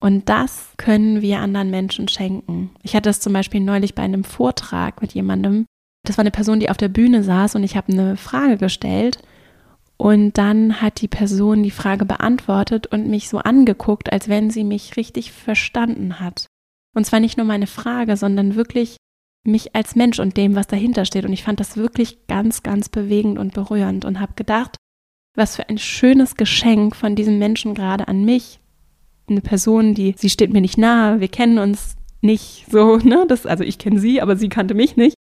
und 0.01 0.29
das 0.29 0.73
können 0.79 1.21
wir 1.21 1.41
anderen 1.41 1.71
Menschen 1.71 2.09
schenken. 2.09 2.71
Ich 2.83 2.97
hatte 2.97 3.11
das 3.11 3.21
zum 3.21 3.35
Beispiel 3.35 3.61
neulich 3.61 3.95
bei 3.95 4.03
einem 4.03 4.25
Vortrag 4.25 5.03
mit 5.03 5.13
jemandem. 5.13 5.67
Das 6.07 6.17
war 6.17 6.23
eine 6.23 6.31
Person, 6.31 6.59
die 6.59 6.71
auf 6.71 6.79
der 6.79 6.89
Bühne 6.89 7.23
saß 7.23 7.55
und 7.55 7.63
ich 7.63 7.77
habe 7.77 7.93
eine 7.93 8.17
Frage 8.17 8.57
gestellt. 8.57 9.19
Und 9.99 10.39
dann 10.39 10.81
hat 10.81 11.03
die 11.03 11.09
Person 11.09 11.63
die 11.63 11.71
Frage 11.71 12.07
beantwortet 12.07 12.87
und 12.87 13.09
mich 13.09 13.29
so 13.29 13.37
angeguckt, 13.37 14.11
als 14.11 14.31
wenn 14.31 14.49
sie 14.49 14.65
mich 14.65 14.97
richtig 14.97 15.31
verstanden 15.31 16.21
hat. 16.21 16.47
Und 16.97 17.05
zwar 17.05 17.21
nicht 17.21 17.37
nur 17.37 17.45
meine 17.45 17.67
Frage, 17.67 18.17
sondern 18.17 18.55
wirklich 18.55 18.97
mich 19.45 19.75
als 19.75 19.97
Mensch 19.97 20.19
und 20.19 20.39
dem, 20.39 20.55
was 20.55 20.67
dahinter 20.67 21.05
steht. 21.05 21.27
Und 21.27 21.35
ich 21.35 21.45
fand 21.45 21.61
das 21.61 21.77
wirklich 21.77 22.27
ganz, 22.27 22.63
ganz 22.63 22.89
bewegend 22.89 23.39
und 23.39 23.53
berührend 23.53 24.07
und 24.07 24.21
habe 24.21 24.33
gedacht, 24.37 24.77
was 25.37 25.57
für 25.57 25.69
ein 25.69 25.79
schönes 25.79 26.37
Geschenk 26.37 26.97
von 26.97 27.15
diesem 27.15 27.39
Menschen 27.39 27.75
gerade 27.75 28.09
an 28.09 28.25
mich, 28.25 28.61
eine 29.31 29.41
Person, 29.41 29.95
die, 29.95 30.15
sie 30.17 30.31
steht 30.31 30.53
mir 30.53 30.61
nicht 30.61 30.79
nahe, 30.79 31.21
wir 31.21 31.29
kennen 31.29 31.59
uns 31.59 31.97
nicht 32.21 32.67
so, 32.71 32.97
ne? 33.03 33.25
Das, 33.29 33.47
also 33.47 33.65
ich 33.65 33.79
kenne 33.79 33.99
sie, 34.01 34.21
aber 34.21 34.37
sie 34.37 34.49
kannte 34.49 34.75
mich 34.75 34.97
nicht. 34.97 35.15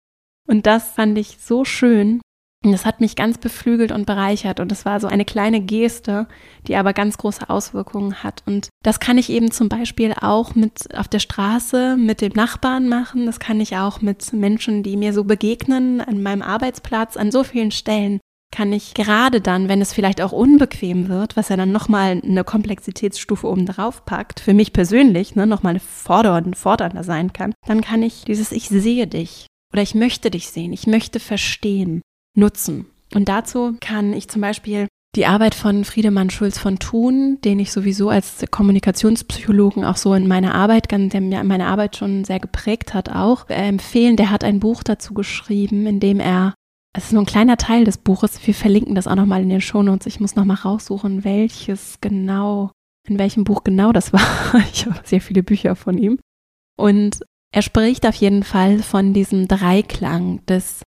Und 0.47 0.65
das 0.65 0.91
fand 0.91 1.17
ich 1.17 1.37
so 1.39 1.63
schön, 1.63 2.21
Und 2.65 2.73
das 2.73 2.85
hat 2.85 2.99
mich 2.99 3.15
ganz 3.15 3.37
beflügelt 3.37 3.93
und 3.93 4.05
bereichert. 4.05 4.59
Und 4.59 4.71
es 4.71 4.83
war 4.83 4.99
so 4.99 5.07
eine 5.07 5.23
kleine 5.23 5.61
Geste, 5.61 6.27
die 6.67 6.75
aber 6.75 6.91
ganz 6.91 7.17
große 7.17 7.49
Auswirkungen 7.49 8.21
hat. 8.21 8.43
Und 8.45 8.67
das 8.83 8.99
kann 8.99 9.17
ich 9.17 9.29
eben 9.29 9.49
zum 9.51 9.69
Beispiel 9.69 10.13
auch 10.19 10.55
mit 10.55 10.93
auf 10.93 11.07
der 11.07 11.19
Straße 11.19 11.95
mit 11.95 12.19
dem 12.19 12.33
Nachbarn 12.33 12.89
machen. 12.89 13.25
Das 13.25 13.39
kann 13.39 13.61
ich 13.61 13.77
auch 13.77 14.01
mit 14.01 14.33
Menschen, 14.33 14.83
die 14.83 14.97
mir 14.97 15.13
so 15.13 15.23
begegnen, 15.23 16.01
an 16.01 16.21
meinem 16.21 16.41
Arbeitsplatz, 16.41 17.15
an 17.15 17.31
so 17.31 17.45
vielen 17.45 17.71
Stellen. 17.71 18.19
Kann 18.51 18.73
ich 18.73 18.93
gerade 18.93 19.41
dann, 19.41 19.69
wenn 19.69 19.81
es 19.81 19.93
vielleicht 19.93 20.21
auch 20.21 20.31
unbequem 20.31 21.07
wird, 21.07 21.37
was 21.37 21.49
ja 21.49 21.57
dann 21.57 21.71
nochmal 21.71 22.21
eine 22.23 22.43
Komplexitätsstufe 22.43 23.47
oben 23.47 23.65
drauf 23.65 24.05
packt, 24.05 24.39
für 24.39 24.53
mich 24.53 24.73
persönlich, 24.73 25.35
ne, 25.35 25.45
nochmal 25.45 25.79
fordernd, 25.79 26.57
fordernder 26.57 27.03
sein 27.03 27.31
kann, 27.31 27.53
dann 27.67 27.81
kann 27.81 28.01
ich 28.01 28.25
dieses 28.25 28.51
Ich 28.51 28.67
sehe 28.69 29.07
dich 29.07 29.47
oder 29.71 29.83
ich 29.83 29.93
möchte 29.93 30.31
dich 30.31 30.49
sehen, 30.49 30.73
ich 30.73 30.87
möchte 30.87 31.19
verstehen 31.19 32.01
nutzen. 32.35 32.87
Und 33.13 33.29
dazu 33.29 33.75
kann 33.79 34.13
ich 34.13 34.27
zum 34.29 34.41
Beispiel 34.41 34.87
die 35.15 35.25
Arbeit 35.25 35.55
von 35.55 35.85
Friedemann 35.85 36.29
Schulz 36.29 36.59
von 36.59 36.77
Thun, 36.77 37.39
den 37.43 37.59
ich 37.59 37.71
sowieso 37.71 38.09
als 38.09 38.45
Kommunikationspsychologen 38.49 39.83
auch 39.83 39.97
so 39.97 40.13
in 40.13 40.27
meiner 40.27 40.53
Arbeit, 40.53 40.91
der 40.91 41.21
mir 41.21 41.43
meine 41.43 41.65
Arbeit 41.65 41.97
schon 41.97 42.23
sehr 42.25 42.39
geprägt 42.39 42.93
hat, 42.93 43.09
auch 43.09 43.49
äh, 43.49 43.55
empfehlen. 43.55 44.17
Der 44.17 44.29
hat 44.29 44.43
ein 44.43 44.59
Buch 44.59 44.83
dazu 44.83 45.15
geschrieben, 45.15 45.87
in 45.87 45.99
dem 45.99 46.19
er, 46.19 46.53
es 46.93 47.05
ist 47.05 47.13
nur 47.13 47.23
ein 47.23 47.27
kleiner 47.27 47.57
Teil 47.57 47.85
des 47.85 47.97
Buches, 47.97 48.45
wir 48.45 48.55
verlinken 48.55 48.95
das 48.95 49.07
auch 49.07 49.15
nochmal 49.15 49.43
in 49.43 49.49
den 49.49 49.61
Shownotes. 49.61 50.07
Ich 50.07 50.19
muss 50.19 50.35
nochmal 50.35 50.57
raussuchen, 50.57 51.23
welches 51.23 52.01
genau, 52.01 52.71
in 53.07 53.19
welchem 53.19 53.43
Buch 53.43 53.63
genau 53.63 53.91
das 53.91 54.11
war. 54.11 54.19
Ich 54.73 54.85
habe 54.85 54.99
sehr 55.03 55.21
viele 55.21 55.43
Bücher 55.43 55.75
von 55.75 55.97
ihm. 55.97 56.19
Und 56.77 57.19
er 57.53 57.61
spricht 57.61 58.05
auf 58.05 58.15
jeden 58.15 58.43
Fall 58.43 58.79
von 58.79 59.13
diesem 59.13 59.47
Dreiklang 59.47 60.45
des 60.45 60.81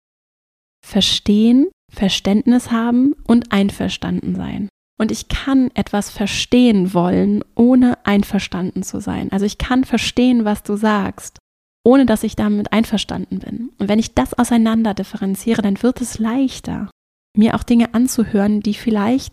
Verstehen, 0.85 1.69
Verständnis 1.93 2.71
haben 2.71 3.15
und 3.27 3.53
einverstanden 3.53 4.35
sein. 4.35 4.69
Und 4.99 5.11
ich 5.11 5.29
kann 5.29 5.71
etwas 5.75 6.11
verstehen 6.11 6.95
wollen, 6.95 7.45
ohne 7.55 8.05
einverstanden 8.05 8.83
zu 8.83 9.01
sein. 9.01 9.31
Also 9.31 9.47
ich 9.47 9.59
kann 9.59 9.85
verstehen, 9.85 10.45
was 10.45 10.63
du 10.63 10.77
sagst, 10.77 11.39
ohne 11.85 12.07
dass 12.07 12.23
ich 12.23 12.37
damit 12.37 12.73
einverstanden 12.73 13.39
bin. 13.41 13.71
Und 13.79 13.89
wenn 13.89 13.99
ich 13.99 14.15
das 14.15 14.35
auseinander 14.35 14.95
differenziere, 14.95 15.63
dann 15.63 15.83
wird 15.83 16.01
es 16.01 16.19
leichter, 16.19 16.91
mir 17.37 17.55
auch 17.55 17.63
Dinge 17.63 17.95
anzuhören, 17.95 18.61
die 18.61 18.75
vielleicht 18.75 19.33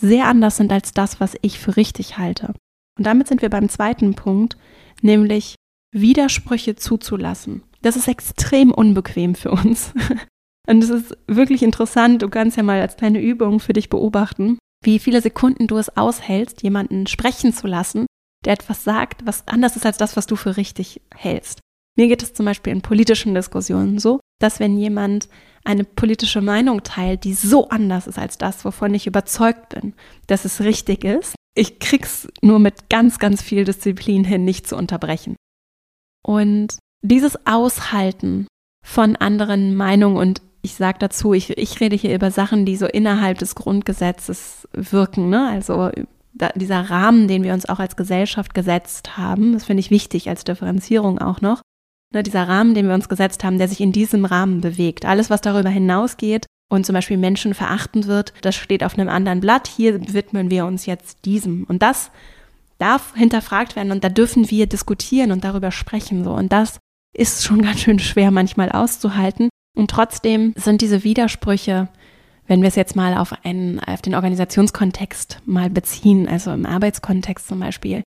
sehr 0.00 0.26
anders 0.26 0.56
sind 0.56 0.72
als 0.72 0.92
das, 0.92 1.20
was 1.20 1.36
ich 1.42 1.58
für 1.58 1.76
richtig 1.76 2.18
halte. 2.18 2.54
Und 2.98 3.06
damit 3.06 3.28
sind 3.28 3.42
wir 3.42 3.50
beim 3.50 3.68
zweiten 3.68 4.14
Punkt, 4.14 4.56
nämlich 5.02 5.54
Widersprüche 5.92 6.74
zuzulassen. 6.76 7.62
Das 7.82 7.96
ist 7.96 8.08
extrem 8.08 8.72
unbequem 8.72 9.34
für 9.34 9.50
uns. 9.50 9.92
Und 10.66 10.82
es 10.82 10.90
ist 10.90 11.16
wirklich 11.26 11.62
interessant, 11.62 12.22
du 12.22 12.28
kannst 12.28 12.56
ja 12.56 12.62
mal 12.62 12.80
als 12.80 12.96
kleine 12.96 13.20
Übung 13.20 13.60
für 13.60 13.74
dich 13.74 13.90
beobachten, 13.90 14.58
wie 14.82 14.98
viele 14.98 15.20
Sekunden 15.20 15.66
du 15.66 15.76
es 15.76 15.94
aushältst, 15.96 16.62
jemanden 16.62 17.06
sprechen 17.06 17.52
zu 17.52 17.66
lassen, 17.66 18.06
der 18.44 18.54
etwas 18.54 18.82
sagt, 18.82 19.26
was 19.26 19.46
anders 19.46 19.76
ist 19.76 19.84
als 19.84 19.98
das, 19.98 20.16
was 20.16 20.26
du 20.26 20.36
für 20.36 20.56
richtig 20.56 21.02
hältst. 21.14 21.60
Mir 21.96 22.08
geht 22.08 22.22
es 22.22 22.34
zum 22.34 22.46
Beispiel 22.46 22.72
in 22.72 22.82
politischen 22.82 23.34
Diskussionen 23.34 23.98
so, 23.98 24.20
dass 24.40 24.60
wenn 24.60 24.76
jemand 24.78 25.28
eine 25.64 25.84
politische 25.84 26.40
Meinung 26.40 26.82
teilt, 26.82 27.24
die 27.24 27.34
so 27.34 27.68
anders 27.68 28.06
ist 28.06 28.18
als 28.18 28.36
das, 28.36 28.64
wovon 28.64 28.92
ich 28.94 29.06
überzeugt 29.06 29.70
bin, 29.70 29.94
dass 30.26 30.44
es 30.44 30.60
richtig 30.60 31.04
ist, 31.04 31.34
ich 31.54 31.78
krieg's 31.78 32.28
nur 32.42 32.58
mit 32.58 32.90
ganz, 32.90 33.18
ganz 33.18 33.42
viel 33.42 33.64
Disziplin 33.64 34.24
hin, 34.24 34.44
nicht 34.44 34.66
zu 34.66 34.76
unterbrechen. 34.76 35.36
Und 36.26 36.78
dieses 37.02 37.46
Aushalten 37.46 38.48
von 38.84 39.16
anderen 39.16 39.74
Meinungen 39.74 40.16
und 40.16 40.42
ich 40.62 40.74
sage 40.74 40.98
dazu, 40.98 41.34
ich, 41.34 41.56
ich 41.58 41.80
rede 41.80 41.94
hier 41.94 42.14
über 42.14 42.30
Sachen, 42.30 42.64
die 42.64 42.76
so 42.76 42.86
innerhalb 42.86 43.38
des 43.38 43.54
Grundgesetzes 43.54 44.66
wirken. 44.72 45.28
Ne? 45.28 45.46
Also 45.48 45.90
da, 46.32 46.48
dieser 46.54 46.90
Rahmen, 46.90 47.28
den 47.28 47.44
wir 47.44 47.52
uns 47.52 47.68
auch 47.68 47.78
als 47.78 47.96
Gesellschaft 47.96 48.54
gesetzt 48.54 49.16
haben, 49.18 49.52
das 49.52 49.66
finde 49.66 49.80
ich 49.80 49.90
wichtig 49.90 50.28
als 50.28 50.44
Differenzierung 50.44 51.18
auch 51.18 51.42
noch. 51.42 51.60
Ne? 52.14 52.22
Dieser 52.22 52.48
Rahmen, 52.48 52.74
den 52.74 52.86
wir 52.86 52.94
uns 52.94 53.08
gesetzt 53.08 53.44
haben, 53.44 53.58
der 53.58 53.68
sich 53.68 53.80
in 53.80 53.92
diesem 53.92 54.24
Rahmen 54.24 54.60
bewegt. 54.60 55.04
Alles, 55.04 55.30
was 55.30 55.40
darüber 55.40 55.68
hinausgeht 55.68 56.46
und 56.70 56.86
zum 56.86 56.94
Beispiel 56.94 57.18
Menschen 57.18 57.54
verachten 57.54 58.06
wird, 58.06 58.32
das 58.42 58.54
steht 58.54 58.84
auf 58.84 58.98
einem 58.98 59.08
anderen 59.08 59.40
Blatt. 59.40 59.68
Hier 59.68 60.00
widmen 60.12 60.50
wir 60.50 60.66
uns 60.66 60.86
jetzt 60.86 61.24
diesem. 61.24 61.64
Und 61.64 61.82
das 61.82 62.10
darf 62.78 63.14
hinterfragt 63.14 63.76
werden 63.76 63.92
und 63.92 64.04
da 64.04 64.08
dürfen 64.08 64.50
wir 64.50 64.66
diskutieren 64.66 65.32
und 65.32 65.44
darüber 65.44 65.70
sprechen. 65.70 66.24
So. 66.24 66.32
Und 66.32 66.52
das 66.52 66.78
ist 67.12 67.44
schon 67.44 67.62
ganz 67.62 67.80
schön 67.80 67.98
schwer 67.98 68.30
manchmal 68.30 68.70
auszuhalten. 68.70 69.48
Und 69.76 69.90
trotzdem 69.90 70.54
sind 70.56 70.80
diese 70.80 71.02
Widersprüche, 71.02 71.88
wenn 72.46 72.60
wir 72.60 72.68
es 72.68 72.76
jetzt 72.76 72.94
mal 72.94 73.16
auf, 73.16 73.32
einen, 73.44 73.80
auf 73.80 74.02
den 74.02 74.14
Organisationskontext 74.14 75.40
mal 75.46 75.70
beziehen, 75.70 76.28
also 76.28 76.52
im 76.52 76.66
Arbeitskontext 76.66 77.48
zum 77.48 77.58
Beispiel, 77.58 78.03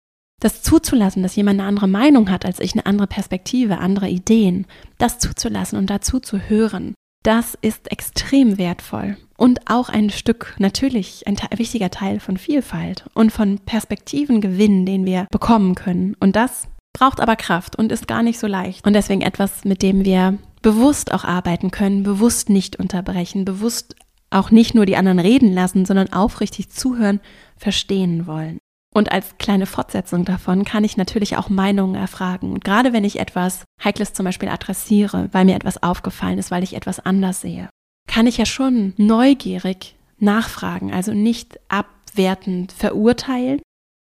das 0.45 0.63
zuzulassen, 0.63 1.23
dass 1.23 1.37
jemand 1.37 1.59
eine 1.59 1.69
andere 1.69 1.89
Meinung 1.89 2.31
hat 2.31 2.45
als 2.45 2.61
ich, 2.61 2.75
eine 2.75 2.85
andere 2.85 3.07
Perspektive, 3.07 3.79
andere 3.79 4.09
Ideen, 4.09 4.67
das 4.99 5.19
zuzulassen 5.19 5.79
und 5.79 5.89
dazu 5.89 6.21
zu 6.21 6.39
hören, 6.39 6.95
das 7.23 7.57
ist 7.63 7.91
extrem 7.91 8.59
wertvoll 8.59 9.17
und 9.39 9.71
auch 9.71 9.89
ein 9.89 10.11
Stück, 10.11 10.55
natürlich 10.59 11.27
ein, 11.27 11.39
wichtiger 11.57 11.91
Teil 11.91 12.21
von 12.21 12.37
Vielfalt 12.37 13.07
und 13.15 13.33
von 13.33 13.59
Perspektivengewinn, 13.61 14.85
den 14.85 15.07
wir 15.07 15.27
bekommen 15.31 15.75
können. 15.75 16.15
Und 16.21 16.37
das 16.37 16.69
braucht 16.93 17.21
aber 17.21 17.37
Kraft 17.37 17.77
und 17.77 17.91
ist 17.91 18.07
gar 18.07 18.23
nicht 18.23 18.39
so 18.39 18.47
leicht. 18.47 18.87
Und 18.87 18.93
deswegen 18.93 19.23
etwas, 19.23 19.65
mit 19.65 19.81
dem 19.81 20.05
wir 20.05 20.37
bewusst 20.61 21.15
auch 21.15 21.25
arbeiten 21.25 21.71
können, 21.71 22.03
bewusst 22.03 22.51
nicht 22.51 22.77
unterbrechen, 22.77 23.47
bewusst 23.47 23.97
auch 24.29 24.51
nicht 24.51 24.75
nur 24.75 24.85
die 24.85 24.97
anderen 24.97 25.21
reden 25.21 25.55
lassen, 25.55 25.87
sondern 25.87 26.13
aufrichtig 26.13 26.69
zuhören, 26.69 27.21
verstehen 27.57 28.27
wollen. 28.27 28.59
Und 28.97 29.11
als 29.11 29.37
kleine 29.39 29.67
Fortsetzung 29.67 30.25
davon 30.25 30.65
kann 30.65 30.85
ich 30.85 30.97
natürlich 30.97 31.37
auch 31.37 31.49
Meinungen 31.49 31.97
erfragen. 31.97 32.53
Und 32.53 32.65
gerade 32.65 32.93
wenn 32.93 33.03
ich 33.03 33.19
etwas 33.19 33.65
Heikles 33.83 34.13
zum 34.13 34.25
Beispiel 34.25 34.49
adressiere, 34.49 35.29
weil 35.33 35.45
mir 35.45 35.57
etwas 35.57 35.83
aufgefallen 35.83 36.39
ist, 36.39 36.53
weil 36.53 36.63
ich 36.63 36.75
etwas 36.75 37.01
anders 37.01 37.41
sehe, 37.41 37.69
kann 38.07 38.29
ich 38.29 38.39
ja 38.39 38.47
schon 38.47 38.95
neugierig 38.97 39.97
nachfragen, 40.19 40.93
also 40.93 41.13
nicht 41.13 41.59
abwertend 41.69 42.71
verurteilen, 42.71 43.61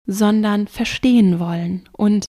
sondern 0.06 0.66
verstehen 0.66 1.38
wollen. 1.38 1.88
Und 1.92 2.24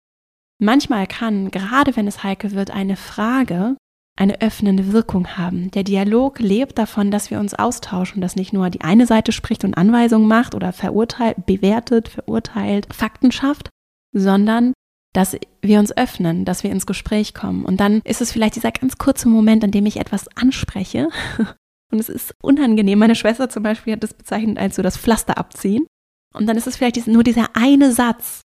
manchmal 0.60 1.08
kann, 1.08 1.52
gerade 1.52 1.96
wenn 1.96 2.08
es 2.08 2.24
heikel 2.24 2.52
wird, 2.52 2.72
eine 2.72 2.98
Frage 2.98 3.78
eine 4.20 4.42
öffnende 4.42 4.92
Wirkung 4.92 5.38
haben. 5.38 5.72
Der 5.72 5.84
Dialog 5.84 6.40
lebt 6.40 6.78
davon, 6.78 7.10
dass 7.10 7.32
wir 7.32 7.40
uns 7.40 7.54
austauschen, 7.54 8.22
dass 8.22 8.36
nicht 8.36 8.52
nur 8.52 8.70
die 8.70 8.82
eine 8.82 9.06
Seite 9.06 9.32
spricht 9.32 9.64
und 9.64 9.76
Anweisungen 9.76 10.28
macht 10.28 10.56
oder 10.56 10.74
verurteilt, 10.74 11.46
bewertet, 11.46 12.10
verurteilt, 12.10 12.94
Fakten 12.94 13.32
schafft, 13.32 13.70
sondern 14.12 14.74
dass 15.14 15.38
wir 15.62 15.80
uns 15.80 15.96
öffnen, 15.96 16.44
dass 16.44 16.64
wir 16.64 16.72
ins 16.72 16.86
Gespräch 16.86 17.34
kommen. 17.34 17.64
Und 17.64 17.80
dann 17.80 18.02
ist 18.04 18.22
es 18.22 18.32
vielleicht 18.32 18.58
dieser 18.58 18.72
ganz 18.72 18.98
kurze 18.98 19.30
Moment, 19.30 19.64
in 19.64 19.72
dem 19.72 19.86
ich 19.86 19.98
etwas 19.98 20.28
anspreche. 20.36 21.08
Und 21.92 22.00
es 22.00 22.10
ist 22.10 22.34
unangenehm. 22.44 23.00
Meine 23.00 23.16
Schwester 23.16 23.50
zum 23.50 23.64
Beispiel 23.64 23.94
hat 23.94 24.04
das 24.04 24.14
bezeichnet 24.14 24.60
als 24.60 24.76
so 24.76 24.84
das 24.84 24.98
Pflaster 24.98 25.38
abziehen. 25.38 25.88
Und 26.36 26.46
dann 26.46 26.58
ist 26.58 26.68
es 26.68 26.78
vielleicht 26.78 27.08
nur 27.08 27.24
dieser 27.24 27.56
eine 27.56 27.92
Satz, 27.92 28.42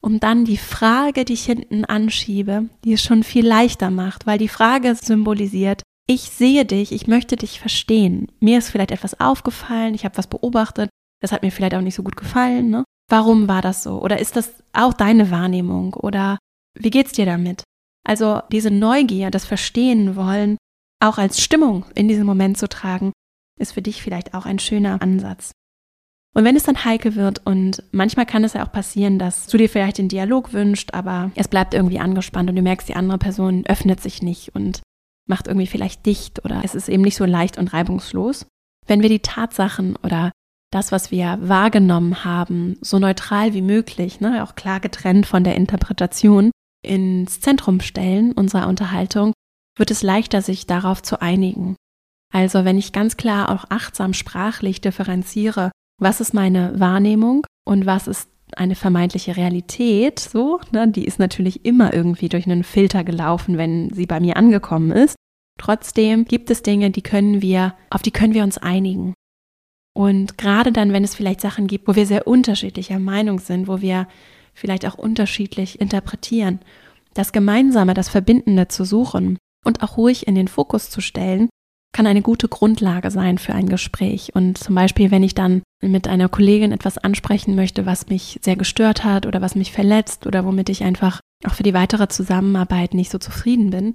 und 0.00 0.22
dann 0.22 0.44
die 0.44 0.56
Frage, 0.56 1.24
die 1.24 1.34
ich 1.34 1.44
hinten 1.44 1.84
anschiebe, 1.84 2.68
die 2.84 2.92
es 2.92 3.02
schon 3.02 3.22
viel 3.22 3.46
leichter 3.46 3.90
macht, 3.90 4.26
weil 4.26 4.38
die 4.38 4.48
Frage 4.48 4.94
symbolisiert, 4.94 5.82
ich 6.06 6.22
sehe 6.22 6.64
dich, 6.64 6.92
ich 6.92 7.06
möchte 7.06 7.36
dich 7.36 7.60
verstehen. 7.60 8.28
Mir 8.40 8.58
ist 8.58 8.70
vielleicht 8.70 8.92
etwas 8.92 9.20
aufgefallen, 9.20 9.94
ich 9.94 10.04
habe 10.04 10.16
was 10.16 10.26
beobachtet, 10.26 10.88
das 11.20 11.32
hat 11.32 11.42
mir 11.42 11.50
vielleicht 11.50 11.74
auch 11.74 11.82
nicht 11.82 11.94
so 11.94 12.02
gut 12.02 12.16
gefallen. 12.16 12.70
Ne? 12.70 12.84
Warum 13.10 13.48
war 13.48 13.62
das 13.62 13.82
so? 13.82 14.00
Oder 14.00 14.18
ist 14.18 14.36
das 14.36 14.54
auch 14.72 14.94
deine 14.94 15.30
Wahrnehmung? 15.30 15.94
Oder 15.94 16.38
wie 16.74 16.90
geht's 16.90 17.12
dir 17.12 17.26
damit? 17.26 17.64
Also 18.06 18.40
diese 18.52 18.70
Neugier, 18.70 19.30
das 19.30 19.44
Verstehen 19.44 20.16
wollen, 20.16 20.56
auch 21.00 21.18
als 21.18 21.40
Stimmung 21.40 21.84
in 21.94 22.08
diesem 22.08 22.26
Moment 22.26 22.56
zu 22.56 22.68
tragen, 22.68 23.12
ist 23.58 23.72
für 23.72 23.82
dich 23.82 24.02
vielleicht 24.02 24.34
auch 24.34 24.46
ein 24.46 24.58
schöner 24.58 25.02
Ansatz. 25.02 25.52
Und 26.34 26.44
wenn 26.44 26.56
es 26.56 26.64
dann 26.64 26.84
heikel 26.84 27.14
wird 27.14 27.44
und 27.46 27.82
manchmal 27.90 28.26
kann 28.26 28.44
es 28.44 28.52
ja 28.52 28.64
auch 28.64 28.72
passieren, 28.72 29.18
dass 29.18 29.46
du 29.46 29.56
dir 29.56 29.68
vielleicht 29.68 29.98
den 29.98 30.08
Dialog 30.08 30.52
wünscht, 30.52 30.94
aber 30.94 31.32
es 31.34 31.48
bleibt 31.48 31.74
irgendwie 31.74 31.98
angespannt 31.98 32.50
und 32.50 32.56
du 32.56 32.62
merkst, 32.62 32.88
die 32.88 32.96
andere 32.96 33.18
Person 33.18 33.64
öffnet 33.66 34.00
sich 34.00 34.22
nicht 34.22 34.54
und 34.54 34.82
macht 35.26 35.46
irgendwie 35.46 35.66
vielleicht 35.66 36.06
dicht 36.06 36.44
oder 36.44 36.62
es 36.64 36.74
ist 36.74 36.88
eben 36.88 37.02
nicht 37.02 37.16
so 37.16 37.24
leicht 37.24 37.58
und 37.58 37.72
reibungslos. 37.72 38.46
Wenn 38.86 39.02
wir 39.02 39.08
die 39.08 39.20
Tatsachen 39.20 39.96
oder 39.96 40.30
das, 40.70 40.92
was 40.92 41.10
wir 41.10 41.38
wahrgenommen 41.40 42.24
haben, 42.24 42.76
so 42.80 42.98
neutral 42.98 43.54
wie 43.54 43.62
möglich, 43.62 44.20
ne, 44.20 44.44
auch 44.44 44.54
klar 44.54 44.80
getrennt 44.80 45.26
von 45.26 45.44
der 45.44 45.56
Interpretation, 45.56 46.50
ins 46.82 47.40
Zentrum 47.40 47.80
stellen 47.80 48.32
unserer 48.32 48.68
Unterhaltung, 48.68 49.32
wird 49.76 49.90
es 49.90 50.02
leichter, 50.02 50.42
sich 50.42 50.66
darauf 50.66 51.02
zu 51.02 51.20
einigen. 51.20 51.76
Also 52.32 52.64
wenn 52.64 52.78
ich 52.78 52.92
ganz 52.92 53.16
klar 53.16 53.50
auch 53.50 53.64
achtsam 53.70 54.12
sprachlich 54.12 54.80
differenziere, 54.80 55.70
was 55.98 56.20
ist 56.20 56.34
meine 56.34 56.78
Wahrnehmung 56.78 57.44
und 57.64 57.86
was 57.86 58.06
ist 58.06 58.28
eine 58.56 58.74
vermeintliche 58.74 59.36
Realität, 59.36 60.18
so, 60.18 60.60
ne, 60.72 60.88
die 60.88 61.04
ist 61.04 61.18
natürlich 61.18 61.64
immer 61.64 61.92
irgendwie 61.92 62.28
durch 62.28 62.46
einen 62.46 62.64
Filter 62.64 63.04
gelaufen, 63.04 63.58
wenn 63.58 63.92
sie 63.92 64.06
bei 64.06 64.20
mir 64.20 64.36
angekommen 64.36 64.90
ist. 64.90 65.16
Trotzdem 65.58 66.24
gibt 66.24 66.50
es 66.50 66.62
Dinge, 66.62 66.90
die 66.90 67.02
können 67.02 67.42
wir, 67.42 67.74
auf 67.90 68.02
die 68.02 68.10
können 68.10 68.34
wir 68.34 68.44
uns 68.44 68.58
einigen. 68.58 69.12
Und 69.94 70.38
gerade 70.38 70.70
dann, 70.72 70.92
wenn 70.92 71.04
es 71.04 71.16
vielleicht 71.16 71.40
Sachen 71.40 71.66
gibt, 71.66 71.88
wo 71.88 71.96
wir 71.96 72.06
sehr 72.06 72.26
unterschiedlicher 72.26 73.00
Meinung 73.00 73.40
sind, 73.40 73.66
wo 73.66 73.80
wir 73.80 74.06
vielleicht 74.54 74.86
auch 74.86 74.94
unterschiedlich 74.94 75.80
interpretieren, 75.80 76.60
das 77.14 77.32
Gemeinsame, 77.32 77.94
das 77.94 78.08
Verbindende 78.08 78.68
zu 78.68 78.84
suchen 78.84 79.38
und 79.64 79.82
auch 79.82 79.96
ruhig 79.96 80.28
in 80.28 80.36
den 80.36 80.48
Fokus 80.48 80.90
zu 80.90 81.00
stellen, 81.00 81.48
kann 81.92 82.06
eine 82.06 82.22
gute 82.22 82.48
Grundlage 82.48 83.10
sein 83.10 83.38
für 83.38 83.54
ein 83.54 83.68
Gespräch. 83.68 84.34
Und 84.34 84.56
zum 84.58 84.76
Beispiel, 84.76 85.10
wenn 85.10 85.24
ich 85.24 85.34
dann 85.34 85.62
mit 85.80 86.08
einer 86.08 86.28
Kollegin 86.28 86.72
etwas 86.72 86.98
ansprechen 86.98 87.54
möchte, 87.54 87.86
was 87.86 88.08
mich 88.08 88.38
sehr 88.42 88.56
gestört 88.56 89.04
hat 89.04 89.26
oder 89.26 89.40
was 89.40 89.54
mich 89.54 89.72
verletzt 89.72 90.26
oder 90.26 90.44
womit 90.44 90.68
ich 90.68 90.82
einfach 90.82 91.20
auch 91.44 91.54
für 91.54 91.62
die 91.62 91.74
weitere 91.74 92.08
Zusammenarbeit 92.08 92.94
nicht 92.94 93.10
so 93.10 93.18
zufrieden 93.18 93.70
bin, 93.70 93.94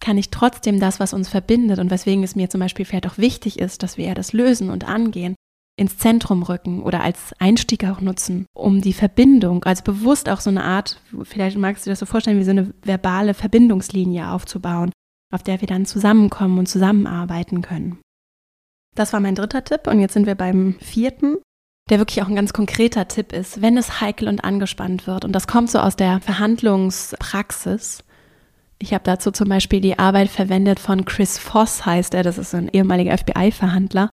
kann 0.00 0.18
ich 0.18 0.30
trotzdem 0.30 0.80
das, 0.80 1.00
was 1.00 1.12
uns 1.12 1.28
verbindet 1.28 1.78
und 1.78 1.90
weswegen 1.90 2.24
es 2.24 2.36
mir 2.36 2.50
zum 2.50 2.60
Beispiel 2.60 2.84
vielleicht 2.84 3.06
auch 3.06 3.18
wichtig 3.18 3.58
ist, 3.58 3.82
dass 3.82 3.96
wir 3.96 4.14
das 4.14 4.32
lösen 4.32 4.70
und 4.70 4.88
angehen, 4.88 5.34
ins 5.76 5.98
Zentrum 5.98 6.42
rücken 6.42 6.82
oder 6.82 7.02
als 7.02 7.32
Einstieg 7.38 7.84
auch 7.84 8.00
nutzen, 8.00 8.46
um 8.54 8.80
die 8.80 8.92
Verbindung, 8.92 9.64
also 9.64 9.82
bewusst 9.82 10.28
auch 10.28 10.40
so 10.40 10.50
eine 10.50 10.62
Art, 10.62 11.00
vielleicht 11.22 11.58
magst 11.58 11.84
du 11.84 11.88
dir 11.88 11.92
das 11.92 11.98
so 11.98 12.06
vorstellen, 12.06 12.38
wie 12.38 12.44
so 12.44 12.52
eine 12.52 12.72
verbale 12.82 13.34
Verbindungslinie 13.34 14.30
aufzubauen, 14.30 14.92
auf 15.32 15.42
der 15.42 15.60
wir 15.60 15.68
dann 15.68 15.84
zusammenkommen 15.84 16.58
und 16.58 16.68
zusammenarbeiten 16.68 17.60
können. 17.60 17.98
Das 18.94 19.12
war 19.12 19.20
mein 19.20 19.34
dritter 19.34 19.64
Tipp 19.64 19.86
und 19.86 20.00
jetzt 20.00 20.14
sind 20.14 20.26
wir 20.26 20.34
beim 20.34 20.76
vierten, 20.80 21.38
der 21.90 21.98
wirklich 21.98 22.22
auch 22.22 22.28
ein 22.28 22.36
ganz 22.36 22.52
konkreter 22.52 23.08
Tipp 23.08 23.32
ist, 23.32 23.60
wenn 23.60 23.76
es 23.76 24.00
heikel 24.00 24.28
und 24.28 24.44
angespannt 24.44 25.06
wird. 25.06 25.24
Und 25.24 25.32
das 25.32 25.46
kommt 25.46 25.70
so 25.70 25.80
aus 25.80 25.96
der 25.96 26.20
Verhandlungspraxis. 26.20 28.04
Ich 28.78 28.94
habe 28.94 29.04
dazu 29.04 29.30
zum 29.30 29.48
Beispiel 29.48 29.80
die 29.80 29.98
Arbeit 29.98 30.28
verwendet 30.28 30.78
von 30.78 31.04
Chris 31.04 31.38
Voss, 31.38 31.86
heißt 31.86 32.14
er. 32.14 32.22
Das 32.22 32.38
ist 32.38 32.54
ein 32.54 32.68
ehemaliger 32.68 33.16
FBI-Verhandler. 33.16 34.10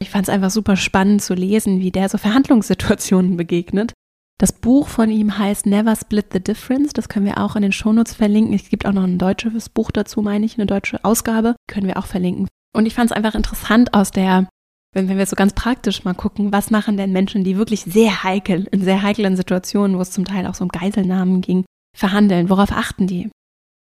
Ich 0.00 0.10
fand 0.10 0.28
es 0.28 0.34
einfach 0.34 0.50
super 0.50 0.76
spannend 0.76 1.22
zu 1.22 1.34
lesen, 1.34 1.80
wie 1.80 1.90
der 1.90 2.08
so 2.08 2.18
Verhandlungssituationen 2.18 3.36
begegnet. 3.36 3.92
Das 4.38 4.52
Buch 4.52 4.88
von 4.88 5.10
ihm 5.10 5.36
heißt 5.36 5.66
Never 5.66 5.94
Split 5.94 6.32
the 6.32 6.40
Difference. 6.40 6.94
Das 6.94 7.10
können 7.10 7.26
wir 7.26 7.38
auch 7.38 7.56
in 7.56 7.62
den 7.62 7.72
Shownotes 7.72 8.14
verlinken. 8.14 8.54
Es 8.54 8.70
gibt 8.70 8.86
auch 8.86 8.92
noch 8.92 9.02
ein 9.02 9.18
deutsches 9.18 9.68
Buch 9.68 9.90
dazu, 9.90 10.22
meine 10.22 10.46
ich, 10.46 10.56
eine 10.56 10.64
deutsche 10.64 11.04
Ausgabe. 11.04 11.56
Können 11.66 11.86
wir 11.86 11.98
auch 11.98 12.06
verlinken. 12.06 12.48
Und 12.72 12.86
ich 12.86 12.94
fand 12.94 13.10
es 13.10 13.16
einfach 13.16 13.34
interessant 13.34 13.94
aus 13.94 14.10
der, 14.10 14.48
wenn, 14.94 15.08
wenn 15.08 15.18
wir 15.18 15.26
so 15.26 15.36
ganz 15.36 15.54
praktisch 15.54 16.04
mal 16.04 16.14
gucken, 16.14 16.52
was 16.52 16.70
machen 16.70 16.96
denn 16.96 17.12
Menschen, 17.12 17.44
die 17.44 17.56
wirklich 17.56 17.82
sehr 17.82 18.22
heikel, 18.22 18.68
in 18.70 18.82
sehr 18.82 19.02
heiklen 19.02 19.36
Situationen, 19.36 19.96
wo 19.96 20.02
es 20.02 20.10
zum 20.10 20.24
Teil 20.24 20.46
auch 20.46 20.54
so 20.54 20.64
um 20.64 20.68
Geiselnahmen 20.68 21.40
ging, 21.40 21.64
verhandeln? 21.96 22.48
Worauf 22.48 22.72
achten 22.72 23.06
die? 23.06 23.30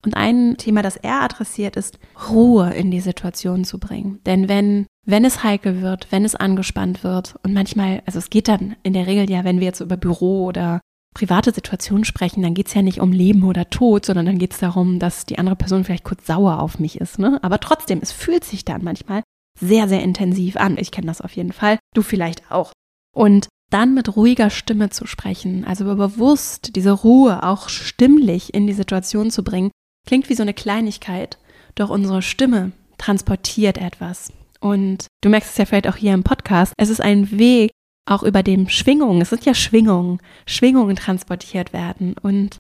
Und 0.06 0.18
ein 0.18 0.58
Thema, 0.58 0.82
das 0.82 0.98
er 0.98 1.22
adressiert, 1.22 1.78
ist, 1.78 1.98
Ruhe 2.30 2.74
in 2.74 2.92
die 2.92 3.00
Situation 3.00 3.64
zu 3.64 3.80
bringen. 3.80 4.20
Denn 4.26 4.50
wenn, 4.50 4.86
wenn 5.06 5.24
es 5.24 5.44
heikel 5.44 5.82
wird, 5.82 6.12
wenn 6.12 6.26
es 6.26 6.36
angespannt 6.36 7.04
wird 7.04 7.36
und 7.44 7.54
manchmal, 7.54 8.04
also 8.06 8.20
es 8.20 8.30
geht 8.30 8.50
dann 8.50 8.76
in 8.84 8.94
der 8.94 9.08
Regel 9.08 9.30
ja, 9.30 9.46
wenn 9.46 9.60
wir 9.60 9.68
jetzt 9.68 9.80
über 9.80 9.96
Büro 9.96 10.46
oder 10.46 10.82
private 11.14 11.52
Situationen 11.52 12.06
sprechen, 12.06 12.42
dann 12.42 12.54
geht 12.54 12.68
es 12.68 12.74
ja 12.74 12.82
nicht 12.82 13.00
um 13.00 13.12
Leben 13.12 13.44
oder 13.44 13.70
Tod, 13.70 14.06
sondern 14.06 14.26
dann 14.26 14.38
geht 14.38 14.54
es 14.54 14.60
darum, 14.60 15.00
dass 15.00 15.26
die 15.26 15.38
andere 15.38 15.56
Person 15.56 15.84
vielleicht 15.84 16.04
kurz 16.04 16.26
sauer 16.26 16.60
auf 16.60 16.80
mich 16.80 17.00
ist. 17.00 17.20
Ne? 17.20 17.40
Aber 17.44 17.60
trotzdem, 17.60 18.00
es 18.02 18.12
fühlt 18.12 18.44
sich 18.44 18.66
dann 18.66 18.84
manchmal 18.84 19.24
sehr, 19.60 19.88
sehr 19.88 20.02
intensiv 20.02 20.58
an. 20.58 20.78
Ich 20.78 20.92
kenne 20.92 21.08
das 21.08 21.22
auf 21.22 21.36
jeden 21.36 21.54
Fall. 21.54 21.78
Du 21.94 22.02
vielleicht 22.02 22.52
auch. 22.52 22.72
Und 23.16 23.48
dann 23.72 23.94
mit 23.94 24.16
ruhiger 24.16 24.50
Stimme 24.50 24.90
zu 24.90 25.08
sprechen, 25.08 25.66
also 25.66 25.86
bewusst 25.86 26.76
diese 26.76 26.92
Ruhe 26.92 27.44
auch 27.44 27.70
stimmlich 27.70 28.54
in 28.54 28.68
die 28.68 28.74
Situation 28.74 29.32
zu 29.32 29.44
bringen, 29.44 29.72
Klingt 30.06 30.30
wie 30.30 30.36
so 30.36 30.44
eine 30.44 30.54
Kleinigkeit, 30.54 31.38
doch 31.76 31.90
unsere 31.90 32.22
Stimme 32.22 32.72
transportiert 32.98 33.78
etwas. 33.78 34.34
Und 34.60 35.08
du 35.22 35.30
merkst 35.30 35.52
es 35.52 35.58
ja 35.58 35.66
vielleicht 35.66 35.88
auch 35.88 35.96
hier 35.96 36.14
im 36.14 36.24
Podcast, 36.24 36.74
es 36.78 36.90
ist 36.90 37.02
ein 37.02 37.32
Weg, 37.32 37.72
auch 38.06 38.24
über 38.24 38.44
dem 38.44 38.70
Schwingungen, 38.70 39.22
es 39.22 39.30
sind 39.30 39.46
ja 39.46 39.54
Schwingungen, 39.54 40.20
Schwingungen 40.46 40.96
transportiert 40.96 41.74
werden. 41.74 42.16
Und 42.22 42.58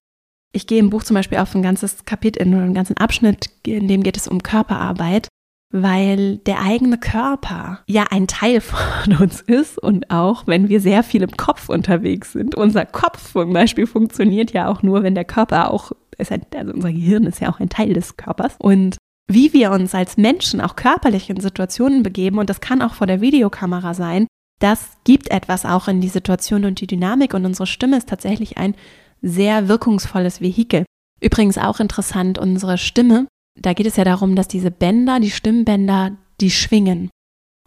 ich 0.54 0.68
gehe 0.68 0.80
im 0.80 0.90
Buch 0.90 1.04
zum 1.04 1.16
Beispiel 1.16 1.40
auf 1.40 1.54
ein 1.56 1.64
ganzes 1.64 2.06
Kapitel, 2.06 2.42
in 2.42 2.54
einen 2.54 2.74
ganzen 2.74 2.98
Abschnitt, 2.98 3.50
in 3.66 3.88
dem 3.88 4.04
geht 4.04 4.18
es 4.18 4.28
um 4.28 4.44
Körperarbeit, 4.44 5.28
weil 5.72 6.38
der 6.38 6.62
eigene 6.62 6.98
Körper 6.98 7.80
ja 7.88 8.06
ein 8.12 8.28
Teil 8.28 8.62
von 8.62 9.18
uns 9.18 9.42
ist 9.42 9.78
und 9.78 10.12
auch 10.12 10.48
wenn 10.48 10.70
wir 10.70 10.80
sehr 10.80 11.04
viel 11.04 11.24
im 11.24 11.36
Kopf 11.36 11.70
unterwegs 11.70 12.34
sind. 12.34 12.56
Unser 12.56 12.86
Kopf 12.86 13.34
zum 13.34 13.52
Beispiel 13.52 13.88
funktioniert 13.88 14.52
ja 14.52 14.70
auch 14.70 14.84
nur, 14.84 15.04
wenn 15.04 15.16
der 15.16 15.26
Körper 15.26 15.72
auch 15.72 15.92
also 16.18 16.36
unser 16.74 16.92
Gehirn 16.92 17.26
ist 17.26 17.40
ja 17.42 17.52
auch 17.52 17.60
ein 17.60 17.70
Teil 17.70 17.94
des 17.94 18.18
Körpers. 18.18 18.56
Und 18.60 18.98
wie 19.28 19.54
wir 19.54 19.72
uns 19.72 19.96
als 19.96 20.18
Menschen 20.18 20.62
auch 20.62 20.76
körperlich 20.76 21.30
in 21.30 21.40
Situationen 21.40 22.04
begeben, 22.04 22.40
und 22.40 22.50
das 22.50 22.62
kann 22.62 22.82
auch 22.82 22.94
vor 22.94 23.08
der 23.08 23.22
Videokamera 23.22 23.94
sein, 23.94 24.28
das 24.60 24.92
gibt 25.04 25.32
etwas 25.32 25.66
auch 25.66 25.88
in 25.88 26.02
die 26.02 26.10
Situation 26.10 26.66
und 26.66 26.80
die 26.80 26.88
Dynamik. 26.88 27.34
Und 27.34 27.46
unsere 27.46 27.68
Stimme 27.68 27.98
ist 27.98 28.10
tatsächlich 28.10 28.58
ein 28.58 28.76
sehr 29.22 29.68
wirkungsvolles 29.68 30.42
Vehikel. 30.42 30.86
Übrigens 31.22 31.58
auch 31.58 31.80
interessant, 31.80 32.38
unsere 32.38 32.78
Stimme, 32.78 33.28
da 33.60 33.74
geht 33.74 33.88
es 33.88 33.96
ja 33.96 34.04
darum, 34.04 34.36
dass 34.36 34.48
diese 34.48 34.72
Bänder, 34.72 35.20
die 35.20 35.32
Stimmbänder, 35.32 36.18
die 36.42 36.52
schwingen. 36.52 37.10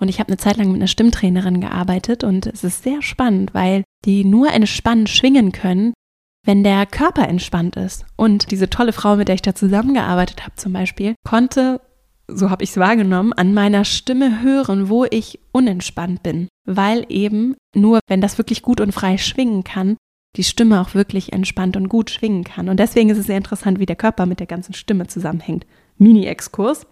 Und 0.01 0.09
ich 0.09 0.21
habe 0.21 0.29
eine 0.29 0.37
Zeit 0.37 0.59
lang 0.59 0.69
mit 0.69 0.77
einer 0.77 0.89
Stimmtrainerin 0.89 1.61
gearbeitet 1.61 2.23
und 2.23 2.47
es 2.47 2.65
ist 2.65 2.83
sehr 2.83 3.01
spannend, 3.01 3.55
weil 3.55 3.83
die 4.05 4.25
nur 4.25 4.53
entspannt 4.53 5.09
schwingen 5.09 5.53
können, 5.53 5.95
wenn 6.45 6.63
der 6.63 6.85
Körper 6.87 7.27
entspannt 7.27 7.77
ist. 7.77 8.05
Und 8.17 8.51
diese 8.51 8.69
tolle 8.69 8.93
Frau, 8.93 9.17
mit 9.17 9.29
der 9.29 9.37
ich 9.37 9.43
da 9.43 9.55
zusammengearbeitet 9.55 10.43
habe 10.43 10.55
zum 10.57 10.73
Beispiel, 10.75 11.15
konnte, 11.27 11.81
so 12.29 12.51
habe 12.51 12.63
ich 12.63 12.71
es 12.71 12.77
wahrgenommen, 12.77 13.33
an 13.33 13.55
meiner 13.55 13.85
Stimme 13.85 14.43
hören, 14.43 14.91
wo 14.91 15.05
ich 15.05 15.41
unentspannt 15.53 16.23
bin. 16.23 16.49
Weil 16.67 17.07
eben 17.09 17.57
nur, 17.75 18.01
wenn 18.09 18.21
das 18.21 18.39
wirklich 18.39 18.63
gut 18.63 18.81
und 18.81 18.93
frei 18.93 19.19
schwingen 19.19 19.65
kann, 19.65 19.97
die 20.37 20.45
Stimme 20.45 20.81
auch 20.81 20.95
wirklich 20.95 21.33
entspannt 21.33 21.77
und 21.77 21.89
gut 21.89 22.11
schwingen 22.11 22.45
kann. 22.45 22.69
Und 22.69 22.79
deswegen 22.79 23.09
ist 23.11 23.19
es 23.19 23.27
sehr 23.27 23.39
interessant, 23.39 23.79
wie 23.79 23.87
der 23.87 23.97
Körper 23.97 24.27
mit 24.27 24.41
der 24.41 24.47
ganzen 24.47 24.75
Stimme 24.75 25.07
zusammenhängt. 25.07 25.67
Mini-Exkurs. 25.97 26.87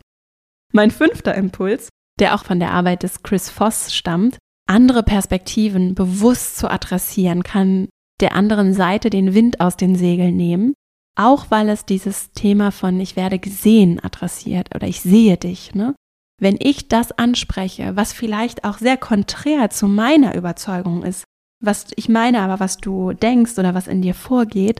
Mein 0.73 0.91
fünfter 0.91 1.35
Impuls, 1.35 1.89
der 2.19 2.35
auch 2.35 2.45
von 2.45 2.59
der 2.59 2.73
Arbeit 2.73 3.03
des 3.03 3.23
Chris 3.23 3.51
Voss 3.51 3.95
stammt, 3.95 4.39
andere 4.67 5.03
Perspektiven 5.03 5.95
bewusst 5.95 6.57
zu 6.57 6.71
adressieren, 6.71 7.43
kann 7.43 7.89
der 8.21 8.35
anderen 8.35 8.73
Seite 8.73 9.11
den 9.11 9.35
Wind 9.35 9.61
aus 9.61 9.77
den 9.77 9.97
Segeln 9.97 10.37
nehmen, 10.37 10.75
auch 11.17 11.51
weil 11.51 11.69
es 11.69 11.85
dieses 11.85 12.33
Thema 12.33 12.71
von 12.71 12.99
ich 13.01 13.17
werde 13.17 13.39
gesehen 13.39 14.03
adressiert 14.03 14.75
oder 14.75 14.87
ich 14.87 15.01
sehe 15.01 15.37
dich. 15.37 15.75
Ne? 15.75 15.95
Wenn 16.45 16.59
ich 16.61 16.89
das 16.89 17.11
anspreche, 17.13 17.97
was 17.97 18.13
vielleicht 18.13 18.65
auch 18.65 18.77
sehr 18.77 18.99
konträr 18.99 19.71
zu 19.71 19.89
meiner 19.89 20.35
Überzeugung 20.35 21.03
ist, 21.03 21.25
was 21.59 21.87
ich 21.97 22.11
meine 22.11 22.41
aber, 22.41 22.61
was 22.61 22.77
du 22.77 23.15
denkst 23.15 23.59
oder 23.59 23.73
was 23.73 23.87
in 23.87 24.03
dir 24.03 24.13
vorgeht, 24.13 24.77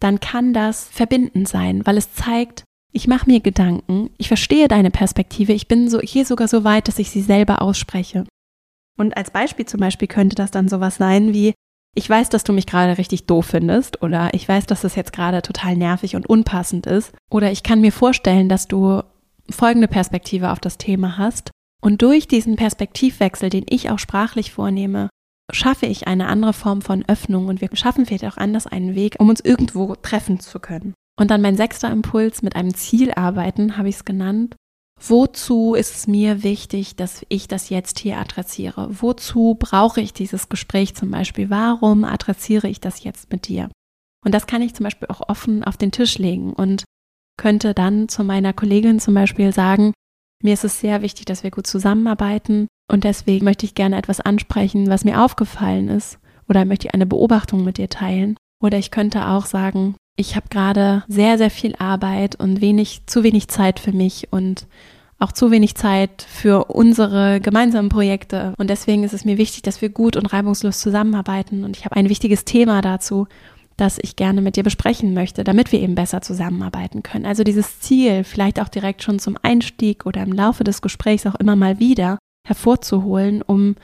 dann 0.00 0.20
kann 0.20 0.54
das 0.54 0.88
verbindend 0.90 1.48
sein, 1.48 1.84
weil 1.84 1.98
es 1.98 2.14
zeigt, 2.14 2.64
ich 2.94 3.08
mache 3.08 3.28
mir 3.28 3.40
Gedanken, 3.40 4.08
ich 4.16 4.28
verstehe 4.28 4.68
deine 4.68 4.90
Perspektive, 4.90 5.52
ich 5.52 5.68
bin 5.68 5.90
so 5.90 6.00
hier 6.00 6.24
sogar 6.24 6.48
so 6.48 6.64
weit, 6.64 6.88
dass 6.88 6.98
ich 6.98 7.10
sie 7.10 7.20
selber 7.20 7.60
ausspreche. 7.60 8.24
Und 8.96 9.14
als 9.14 9.30
Beispiel 9.30 9.66
zum 9.66 9.80
Beispiel 9.80 10.08
könnte 10.08 10.34
das 10.34 10.50
dann 10.50 10.70
sowas 10.70 10.96
sein 10.96 11.34
wie, 11.34 11.52
ich 11.94 12.08
weiß, 12.08 12.30
dass 12.30 12.42
du 12.42 12.54
mich 12.54 12.64
gerade 12.64 12.96
richtig 12.96 13.26
doof 13.26 13.44
findest 13.44 14.02
oder 14.02 14.32
ich 14.32 14.48
weiß, 14.48 14.64
dass 14.64 14.80
das 14.80 14.96
jetzt 14.96 15.12
gerade 15.12 15.42
total 15.42 15.76
nervig 15.76 16.16
und 16.16 16.26
unpassend 16.26 16.86
ist 16.86 17.12
oder 17.30 17.52
ich 17.52 17.62
kann 17.62 17.82
mir 17.82 17.92
vorstellen, 17.92 18.48
dass 18.48 18.66
du 18.66 19.02
folgende 19.50 19.88
Perspektive 19.88 20.50
auf 20.50 20.60
das 20.60 20.78
Thema 20.78 21.18
hast 21.18 21.50
und 21.82 22.02
durch 22.02 22.28
diesen 22.28 22.56
Perspektivwechsel, 22.56 23.50
den 23.50 23.66
ich 23.68 23.90
auch 23.90 23.98
sprachlich 23.98 24.52
vornehme, 24.52 25.08
schaffe 25.52 25.86
ich 25.86 26.06
eine 26.06 26.28
andere 26.28 26.52
Form 26.52 26.80
von 26.80 27.04
Öffnung 27.08 27.48
und 27.48 27.60
wir 27.60 27.68
schaffen 27.74 28.06
vielleicht 28.06 28.24
auch 28.24 28.36
anders 28.36 28.66
einen 28.66 28.94
Weg, 28.94 29.16
um 29.18 29.28
uns 29.28 29.40
irgendwo 29.40 29.94
treffen 29.96 30.40
zu 30.40 30.60
können. 30.60 30.94
Und 31.18 31.30
dann 31.30 31.42
mein 31.42 31.56
sechster 31.56 31.90
Impuls 31.90 32.42
mit 32.42 32.56
einem 32.56 32.74
Ziel 32.74 33.12
arbeiten, 33.12 33.76
habe 33.76 33.88
ich 33.88 33.96
es 33.96 34.04
genannt. 34.04 34.56
Wozu 35.00 35.74
ist 35.74 35.96
es 35.96 36.06
mir 36.06 36.42
wichtig, 36.44 36.94
dass 36.94 37.26
ich 37.28 37.48
das 37.48 37.68
jetzt 37.68 37.98
hier 37.98 38.18
adressiere? 38.18 38.88
Wozu 38.90 39.56
brauche 39.58 40.00
ich 40.00 40.12
dieses 40.12 40.48
Gespräch 40.48 40.94
zum 40.94 41.10
Beispiel? 41.10 41.50
Warum 41.50 42.04
adressiere 42.04 42.68
ich 42.68 42.80
das 42.80 43.02
jetzt 43.02 43.30
mit 43.32 43.48
dir? 43.48 43.68
Und 44.24 44.32
das 44.32 44.46
kann 44.46 44.62
ich 44.62 44.74
zum 44.74 44.84
Beispiel 44.84 45.08
auch 45.08 45.28
offen 45.28 45.64
auf 45.64 45.76
den 45.76 45.90
Tisch 45.90 46.18
legen 46.18 46.52
und 46.52 46.84
könnte 47.36 47.74
dann 47.74 48.08
zu 48.08 48.24
meiner 48.24 48.52
Kollegin 48.52 49.00
zum 49.00 49.14
Beispiel 49.14 49.52
sagen, 49.52 49.92
mir 50.42 50.54
ist 50.54 50.64
es 50.64 50.80
sehr 50.80 51.02
wichtig, 51.02 51.26
dass 51.26 51.42
wir 51.42 51.50
gut 51.50 51.66
zusammenarbeiten 51.66 52.66
und 52.90 53.04
deswegen 53.04 53.44
möchte 53.44 53.64
ich 53.64 53.74
gerne 53.74 53.96
etwas 53.96 54.20
ansprechen, 54.20 54.88
was 54.88 55.04
mir 55.04 55.22
aufgefallen 55.22 55.88
ist 55.88 56.18
oder 56.48 56.64
möchte 56.64 56.88
ich 56.88 56.94
eine 56.94 57.06
Beobachtung 57.06 57.64
mit 57.64 57.78
dir 57.78 57.88
teilen. 57.88 58.36
Oder 58.60 58.78
ich 58.78 58.90
könnte 58.90 59.26
auch 59.28 59.46
sagen, 59.46 59.96
ich 60.16 60.36
habe 60.36 60.48
gerade 60.50 61.04
sehr, 61.08 61.38
sehr 61.38 61.50
viel 61.50 61.74
Arbeit 61.76 62.36
und 62.36 62.60
wenig, 62.60 63.02
zu 63.06 63.22
wenig 63.22 63.48
Zeit 63.48 63.80
für 63.80 63.92
mich 63.92 64.28
und 64.30 64.66
auch 65.18 65.32
zu 65.32 65.50
wenig 65.50 65.76
Zeit 65.76 66.26
für 66.28 66.64
unsere 66.64 67.40
gemeinsamen 67.40 67.88
Projekte. 67.88 68.54
Und 68.58 68.68
deswegen 68.68 69.04
ist 69.04 69.14
es 69.14 69.24
mir 69.24 69.38
wichtig, 69.38 69.62
dass 69.62 69.80
wir 69.80 69.88
gut 69.88 70.16
und 70.16 70.26
reibungslos 70.26 70.80
zusammenarbeiten. 70.80 71.64
Und 71.64 71.76
ich 71.76 71.84
habe 71.84 71.96
ein 71.96 72.08
wichtiges 72.08 72.44
Thema 72.44 72.82
dazu. 72.82 73.28
Das 73.76 73.98
ich 74.00 74.16
gerne 74.16 74.42
mit 74.42 74.56
dir 74.56 74.62
besprechen 74.62 75.14
möchte, 75.14 75.44
damit 75.44 75.72
wir 75.72 75.80
eben 75.80 75.94
besser 75.94 76.20
zusammenarbeiten 76.20 77.02
können. 77.02 77.26
Also 77.26 77.44
dieses 77.44 77.80
Ziel, 77.80 78.24
vielleicht 78.24 78.60
auch 78.60 78.68
direkt 78.68 79.02
schon 79.02 79.18
zum 79.18 79.36
Einstieg 79.42 80.06
oder 80.06 80.22
im 80.22 80.32
Laufe 80.32 80.64
des 80.64 80.82
Gesprächs 80.82 81.26
auch 81.26 81.34
immer 81.36 81.56
mal 81.56 81.78
wieder 81.78 82.18
hervorzuholen, 82.46 83.42
um 83.42 83.76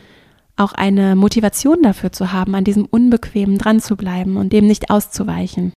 auch 0.57 0.73
eine 0.73 1.15
Motivation 1.15 1.83
dafür 1.83 2.13
zu 2.13 2.33
haben, 2.33 2.55
an 2.55 2.65
diesem 2.65 2.85
Unbequemen 2.85 3.59
dran 3.59 3.81
zu 3.81 3.97
bleiben 3.97 4.37
und 4.37 4.53
dem 4.53 4.67
nicht 4.67 4.91
auszuweichen. 4.91 5.73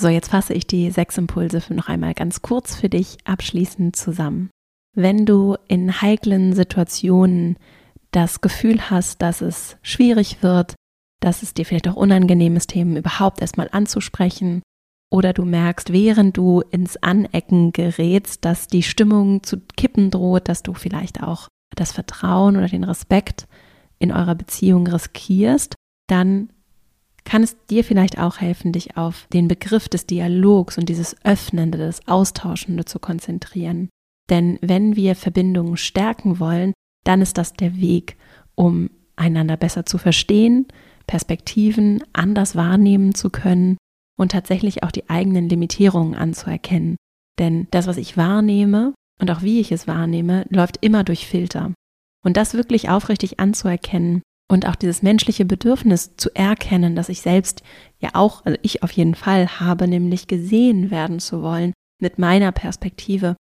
So, 0.00 0.08
jetzt 0.08 0.30
fasse 0.30 0.54
ich 0.54 0.66
die 0.66 0.90
sechs 0.90 1.18
Impulse 1.18 1.62
noch 1.70 1.88
einmal 1.88 2.14
ganz 2.14 2.42
kurz 2.42 2.74
für 2.74 2.88
dich 2.88 3.18
abschließend 3.24 3.94
zusammen. 3.94 4.50
Wenn 4.96 5.26
du 5.26 5.56
in 5.68 6.00
heiklen 6.00 6.52
Situationen 6.52 7.56
das 8.10 8.40
Gefühl 8.40 8.90
hast, 8.90 9.22
dass 9.22 9.40
es 9.40 9.76
schwierig 9.82 10.42
wird, 10.42 10.74
dass 11.24 11.42
es 11.42 11.54
dir 11.54 11.64
vielleicht 11.64 11.88
auch 11.88 11.96
unangenehm 11.96 12.54
ist, 12.56 12.70
Themen 12.70 12.96
überhaupt 12.96 13.40
erstmal 13.40 13.68
anzusprechen, 13.72 14.62
oder 15.10 15.32
du 15.32 15.44
merkst, 15.44 15.92
während 15.92 16.36
du 16.36 16.60
ins 16.72 16.96
Anecken 16.96 17.72
gerätst, 17.72 18.44
dass 18.44 18.66
die 18.66 18.82
Stimmung 18.82 19.44
zu 19.44 19.58
kippen 19.76 20.10
droht, 20.10 20.48
dass 20.48 20.64
du 20.64 20.74
vielleicht 20.74 21.22
auch 21.22 21.48
das 21.76 21.92
Vertrauen 21.92 22.56
oder 22.56 22.66
den 22.66 22.84
Respekt 22.84 23.46
in 24.00 24.10
eurer 24.10 24.34
Beziehung 24.34 24.86
riskierst, 24.86 25.76
dann 26.08 26.50
kann 27.24 27.42
es 27.42 27.56
dir 27.70 27.84
vielleicht 27.84 28.18
auch 28.18 28.40
helfen, 28.40 28.72
dich 28.72 28.96
auf 28.96 29.26
den 29.32 29.46
Begriff 29.46 29.88
des 29.88 30.06
Dialogs 30.06 30.78
und 30.78 30.88
dieses 30.88 31.16
Öffnende, 31.24 31.78
das 31.78 32.06
Austauschende 32.08 32.84
zu 32.84 32.98
konzentrieren. 32.98 33.88
Denn 34.30 34.58
wenn 34.62 34.96
wir 34.96 35.14
Verbindungen 35.14 35.76
stärken 35.76 36.40
wollen, 36.40 36.72
dann 37.04 37.22
ist 37.22 37.38
das 37.38 37.52
der 37.52 37.76
Weg, 37.76 38.16
um 38.56 38.90
einander 39.16 39.56
besser 39.56 39.86
zu 39.86 39.96
verstehen, 39.96 40.66
Perspektiven 41.06 42.02
anders 42.12 42.56
wahrnehmen 42.56 43.14
zu 43.14 43.30
können 43.30 43.76
und 44.16 44.32
tatsächlich 44.32 44.82
auch 44.82 44.90
die 44.90 45.08
eigenen 45.08 45.48
Limitierungen 45.48 46.14
anzuerkennen. 46.14 46.96
Denn 47.38 47.66
das, 47.70 47.86
was 47.86 47.96
ich 47.96 48.16
wahrnehme 48.16 48.94
und 49.20 49.30
auch 49.30 49.42
wie 49.42 49.60
ich 49.60 49.72
es 49.72 49.86
wahrnehme, 49.86 50.46
läuft 50.48 50.78
immer 50.80 51.04
durch 51.04 51.26
Filter. 51.26 51.72
Und 52.24 52.36
das 52.36 52.54
wirklich 52.54 52.88
aufrichtig 52.88 53.40
anzuerkennen 53.40 54.22
und 54.50 54.66
auch 54.66 54.76
dieses 54.76 55.02
menschliche 55.02 55.44
Bedürfnis 55.44 56.16
zu 56.16 56.30
erkennen, 56.34 56.96
dass 56.96 57.08
ich 57.08 57.20
selbst 57.20 57.62
ja 57.98 58.10
auch, 58.12 58.44
also 58.44 58.58
ich 58.62 58.82
auf 58.82 58.92
jeden 58.92 59.14
Fall 59.14 59.60
habe, 59.60 59.88
nämlich 59.88 60.26
gesehen 60.26 60.90
werden 60.90 61.18
zu 61.18 61.42
wollen 61.42 61.72
mit 62.00 62.18
meiner 62.18 62.52
Perspektive, 62.52 63.36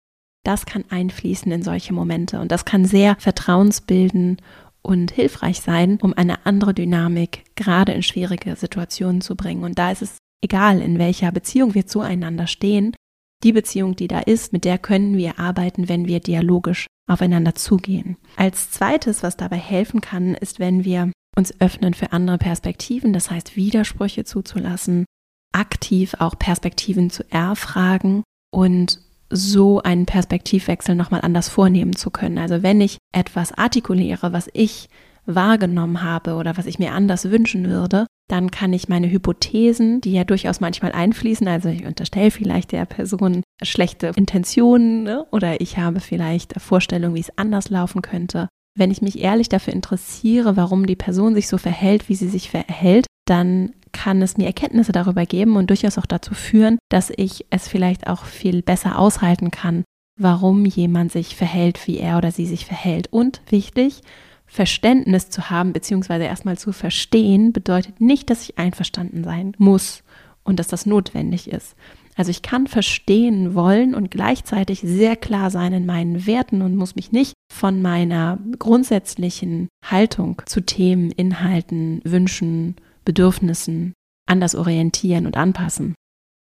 das 0.44 0.66
kann 0.66 0.84
einfließen 0.88 1.50
in 1.52 1.62
solche 1.62 1.92
Momente 1.92 2.40
und 2.40 2.50
das 2.50 2.64
kann 2.64 2.84
sehr 2.84 3.16
vertrauensbilden 3.18 4.38
und 4.82 5.10
hilfreich 5.10 5.60
sein, 5.60 5.98
um 6.02 6.12
eine 6.14 6.46
andere 6.46 6.74
Dynamik 6.74 7.44
gerade 7.54 7.92
in 7.92 8.02
schwierige 8.02 8.56
Situationen 8.56 9.20
zu 9.20 9.36
bringen. 9.36 9.64
Und 9.64 9.78
da 9.78 9.90
ist 9.90 10.02
es 10.02 10.18
egal, 10.42 10.80
in 10.80 10.98
welcher 10.98 11.32
Beziehung 11.32 11.74
wir 11.74 11.86
zueinander 11.86 12.46
stehen, 12.46 12.94
die 13.42 13.52
Beziehung, 13.52 13.96
die 13.96 14.08
da 14.08 14.20
ist, 14.20 14.52
mit 14.52 14.64
der 14.64 14.78
können 14.78 15.16
wir 15.16 15.38
arbeiten, 15.38 15.88
wenn 15.88 16.06
wir 16.06 16.20
dialogisch 16.20 16.86
aufeinander 17.08 17.54
zugehen. 17.54 18.16
Als 18.36 18.70
zweites, 18.70 19.22
was 19.22 19.36
dabei 19.36 19.56
helfen 19.56 20.00
kann, 20.00 20.34
ist, 20.34 20.60
wenn 20.60 20.84
wir 20.84 21.10
uns 21.36 21.60
öffnen 21.60 21.94
für 21.94 22.12
andere 22.12 22.38
Perspektiven, 22.38 23.12
das 23.12 23.30
heißt 23.30 23.56
Widersprüche 23.56 24.24
zuzulassen, 24.24 25.06
aktiv 25.52 26.14
auch 26.18 26.38
Perspektiven 26.38 27.10
zu 27.10 27.24
erfragen 27.30 28.22
und 28.52 29.00
so 29.32 29.82
einen 29.82 30.06
Perspektivwechsel 30.06 30.94
nochmal 30.94 31.22
anders 31.22 31.48
vornehmen 31.48 31.96
zu 31.96 32.10
können. 32.10 32.38
Also 32.38 32.62
wenn 32.62 32.80
ich 32.80 32.98
etwas 33.12 33.52
artikuliere, 33.52 34.32
was 34.32 34.48
ich 34.52 34.88
wahrgenommen 35.26 36.02
habe 36.02 36.34
oder 36.34 36.56
was 36.56 36.66
ich 36.66 36.78
mir 36.78 36.92
anders 36.92 37.30
wünschen 37.30 37.68
würde, 37.68 38.06
dann 38.28 38.50
kann 38.50 38.72
ich 38.72 38.88
meine 38.88 39.10
Hypothesen, 39.10 40.00
die 40.00 40.12
ja 40.12 40.24
durchaus 40.24 40.60
manchmal 40.60 40.92
einfließen, 40.92 41.46
also 41.48 41.68
ich 41.68 41.84
unterstelle 41.84 42.30
vielleicht 42.30 42.72
der 42.72 42.86
Person 42.86 43.42
schlechte 43.62 44.12
Intentionen 44.16 45.04
ne? 45.04 45.26
oder 45.30 45.60
ich 45.60 45.78
habe 45.78 46.00
vielleicht 46.00 46.60
Vorstellungen, 46.60 47.14
wie 47.14 47.20
es 47.20 47.36
anders 47.36 47.70
laufen 47.70 48.02
könnte. 48.02 48.48
Wenn 48.76 48.90
ich 48.90 49.02
mich 49.02 49.20
ehrlich 49.20 49.48
dafür 49.48 49.74
interessiere, 49.74 50.56
warum 50.56 50.86
die 50.86 50.96
Person 50.96 51.34
sich 51.34 51.46
so 51.46 51.58
verhält, 51.58 52.08
wie 52.08 52.14
sie 52.14 52.28
sich 52.28 52.50
verhält, 52.50 53.06
dann 53.26 53.74
kann 53.92 54.22
es 54.22 54.36
mir 54.36 54.46
Erkenntnisse 54.46 54.92
darüber 54.92 55.26
geben 55.26 55.56
und 55.56 55.70
durchaus 55.70 55.98
auch 55.98 56.06
dazu 56.06 56.34
führen, 56.34 56.78
dass 56.88 57.12
ich 57.16 57.46
es 57.50 57.68
vielleicht 57.68 58.06
auch 58.06 58.24
viel 58.24 58.62
besser 58.62 58.98
aushalten 58.98 59.50
kann, 59.50 59.84
warum 60.18 60.64
jemand 60.64 61.12
sich 61.12 61.36
verhält, 61.36 61.86
wie 61.86 61.98
er 61.98 62.18
oder 62.18 62.30
sie 62.30 62.46
sich 62.46 62.66
verhält. 62.66 63.08
Und 63.12 63.42
wichtig, 63.48 64.02
Verständnis 64.46 65.30
zu 65.30 65.48
haben, 65.48 65.72
beziehungsweise 65.72 66.24
erstmal 66.24 66.58
zu 66.58 66.72
verstehen, 66.72 67.52
bedeutet 67.52 68.00
nicht, 68.00 68.28
dass 68.28 68.42
ich 68.42 68.58
einverstanden 68.58 69.24
sein 69.24 69.54
muss 69.58 70.02
und 70.44 70.58
dass 70.58 70.68
das 70.68 70.84
notwendig 70.84 71.50
ist. 71.50 71.74
Also 72.16 72.30
ich 72.30 72.42
kann 72.42 72.66
verstehen 72.66 73.54
wollen 73.54 73.94
und 73.94 74.10
gleichzeitig 74.10 74.80
sehr 74.80 75.16
klar 75.16 75.50
sein 75.50 75.72
in 75.72 75.86
meinen 75.86 76.26
Werten 76.26 76.60
und 76.60 76.76
muss 76.76 76.94
mich 76.94 77.10
nicht 77.12 77.32
von 77.50 77.80
meiner 77.80 78.38
grundsätzlichen 78.58 79.68
Haltung 79.84 80.42
zu 80.44 80.60
Themen, 80.60 81.10
Inhalten, 81.10 82.02
Wünschen, 82.04 82.76
Bedürfnissen 83.04 83.94
anders 84.26 84.54
orientieren 84.54 85.26
und 85.26 85.36
anpassen. 85.36 85.94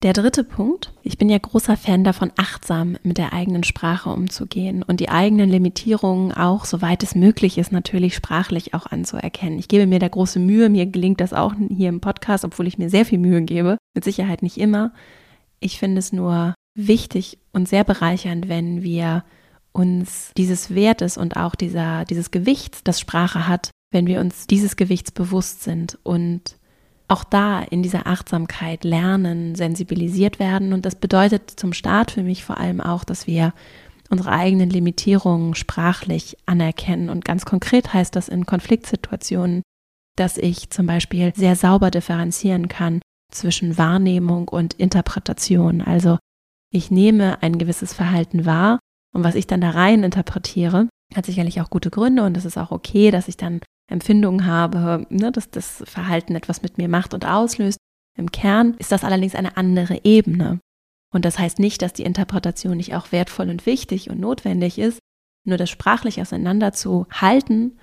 Der 0.04 0.14
dritte 0.14 0.44
Punkt. 0.44 0.94
Ich 1.02 1.18
bin 1.18 1.28
ja 1.28 1.40
großer 1.40 1.76
Fan 1.76 2.04
davon, 2.04 2.32
achtsam 2.38 2.98
mit 3.02 3.18
der 3.18 3.34
eigenen 3.34 3.64
Sprache 3.64 4.12
umzugehen 4.12 4.84
und 4.84 5.00
die 5.00 5.10
eigenen 5.10 5.50
Limitierungen 5.50 6.32
auch, 6.32 6.66
soweit 6.66 7.02
es 7.02 7.16
möglich 7.16 7.58
ist, 7.58 7.72
natürlich 7.72 8.14
sprachlich 8.14 8.76
auch 8.76 8.86
anzuerkennen. 8.86 9.58
Ich 9.58 9.68
gebe 9.68 9.88
mir 9.88 9.98
da 9.98 10.08
große 10.08 10.38
Mühe. 10.38 10.70
Mir 10.70 10.86
gelingt 10.86 11.20
das 11.20 11.34
auch 11.34 11.56
hier 11.70 11.90
im 11.90 12.00
Podcast, 12.00 12.46
obwohl 12.46 12.68
ich 12.68 12.78
mir 12.78 12.92
sehr 12.92 13.06
viel 13.06 13.18
Mühe 13.18 13.42
gebe. 13.42 13.78
Mit 13.96 14.04
Sicherheit 14.04 14.44
nicht 14.44 14.58
immer. 14.58 14.94
Ich 15.60 15.80
finde 15.80 15.98
es 15.98 16.14
nur 16.14 16.54
wichtig 16.76 17.40
und 17.52 17.68
sehr 17.68 17.84
bereichernd, 17.84 18.50
wenn 18.50 18.84
wir 18.84 19.24
uns 19.72 20.32
dieses 20.38 20.76
Wertes 20.76 21.18
und 21.18 21.38
auch 21.38 21.56
dieser, 21.56 22.06
dieses 22.06 22.30
Gewichts, 22.30 22.84
das 22.84 23.00
Sprache 23.00 23.48
hat, 23.48 23.72
wenn 23.92 24.08
wir 24.08 24.20
uns 24.20 24.48
dieses 24.48 24.76
Gewichts 24.76 25.12
bewusst 25.12 25.64
sind 25.64 25.98
und 26.04 26.58
auch 27.08 27.24
da 27.24 27.62
in 27.62 27.84
dieser 27.84 28.06
Achtsamkeit 28.06 28.84
lernen, 28.84 29.56
sensibilisiert 29.56 30.40
werden. 30.40 30.74
Und 30.74 30.86
das 30.86 30.96
bedeutet 30.96 31.50
zum 31.50 31.72
Start 31.72 32.12
für 32.12 32.24
mich 32.24 32.44
vor 32.44 32.58
allem 32.58 32.82
auch, 32.82 33.04
dass 33.06 33.28
wir 33.28 33.54
unsere 34.10 34.32
eigenen 34.32 34.70
Limitierungen 34.70 35.56
sprachlich 35.56 36.38
anerkennen. 36.46 37.10
Und 37.10 37.24
ganz 37.24 37.46
konkret 37.46 37.94
heißt 37.94 38.16
das 38.16 38.28
in 38.28 38.46
Konfliktsituationen, 38.46 39.62
dass 40.18 40.38
ich 40.38 40.70
zum 40.70 40.86
Beispiel 40.86 41.34
sehr 41.36 41.56
sauber 41.56 41.92
differenzieren 41.92 42.68
kann 42.68 43.02
zwischen 43.32 43.78
Wahrnehmung 43.78 44.48
und 44.48 44.74
Interpretation. 44.74 45.82
Also 45.82 46.18
ich 46.72 46.92
nehme 46.92 47.42
ein 47.42 47.58
gewisses 47.58 47.94
Verhalten 47.94 48.46
wahr 48.46 48.80
und 49.14 49.24
was 49.24 49.36
ich 49.36 49.48
dann 49.48 49.62
da 49.62 49.72
rein 49.72 50.04
interpretiere, 50.04 50.90
hat 51.16 51.26
sicherlich 51.26 51.62
auch 51.62 51.70
gute 51.70 51.90
Gründe 51.90 52.24
und 52.24 52.36
es 52.36 52.46
ist 52.46 52.58
auch 52.58 52.72
okay, 52.72 53.12
dass 53.12 53.28
ich 53.28 53.38
dann 53.38 53.62
Empfindungen 53.88 54.46
habe, 54.46 55.06
ne, 55.10 55.32
dass 55.32 55.50
das 55.50 55.84
Verhalten 55.86 56.36
etwas 56.36 56.62
mit 56.62 56.78
mir 56.78 56.90
macht 56.90 57.14
und 57.14 57.26
auslöst. 57.26 57.78
Im 58.18 58.32
Kern 58.32 58.76
ist 58.80 58.92
das 58.92 59.04
allerdings 59.04 59.36
eine 59.36 59.58
andere 59.58 60.02
Ebene. 60.04 60.60
Und 61.14 61.24
das 61.24 61.40
heißt 61.40 61.60
nicht, 61.60 61.82
dass 61.82 61.94
die 61.94 62.04
Interpretation 62.04 62.78
nicht 62.78 62.96
auch 62.96 63.12
wertvoll 63.12 63.50
und 63.50 63.66
wichtig 63.66 64.10
und 64.10 64.20
notwendig 64.20 64.78
ist. 64.78 65.00
Nur 65.46 65.58
das 65.58 65.70
sprachlich 65.70 66.22
auseinanderzuhalten 66.22 67.80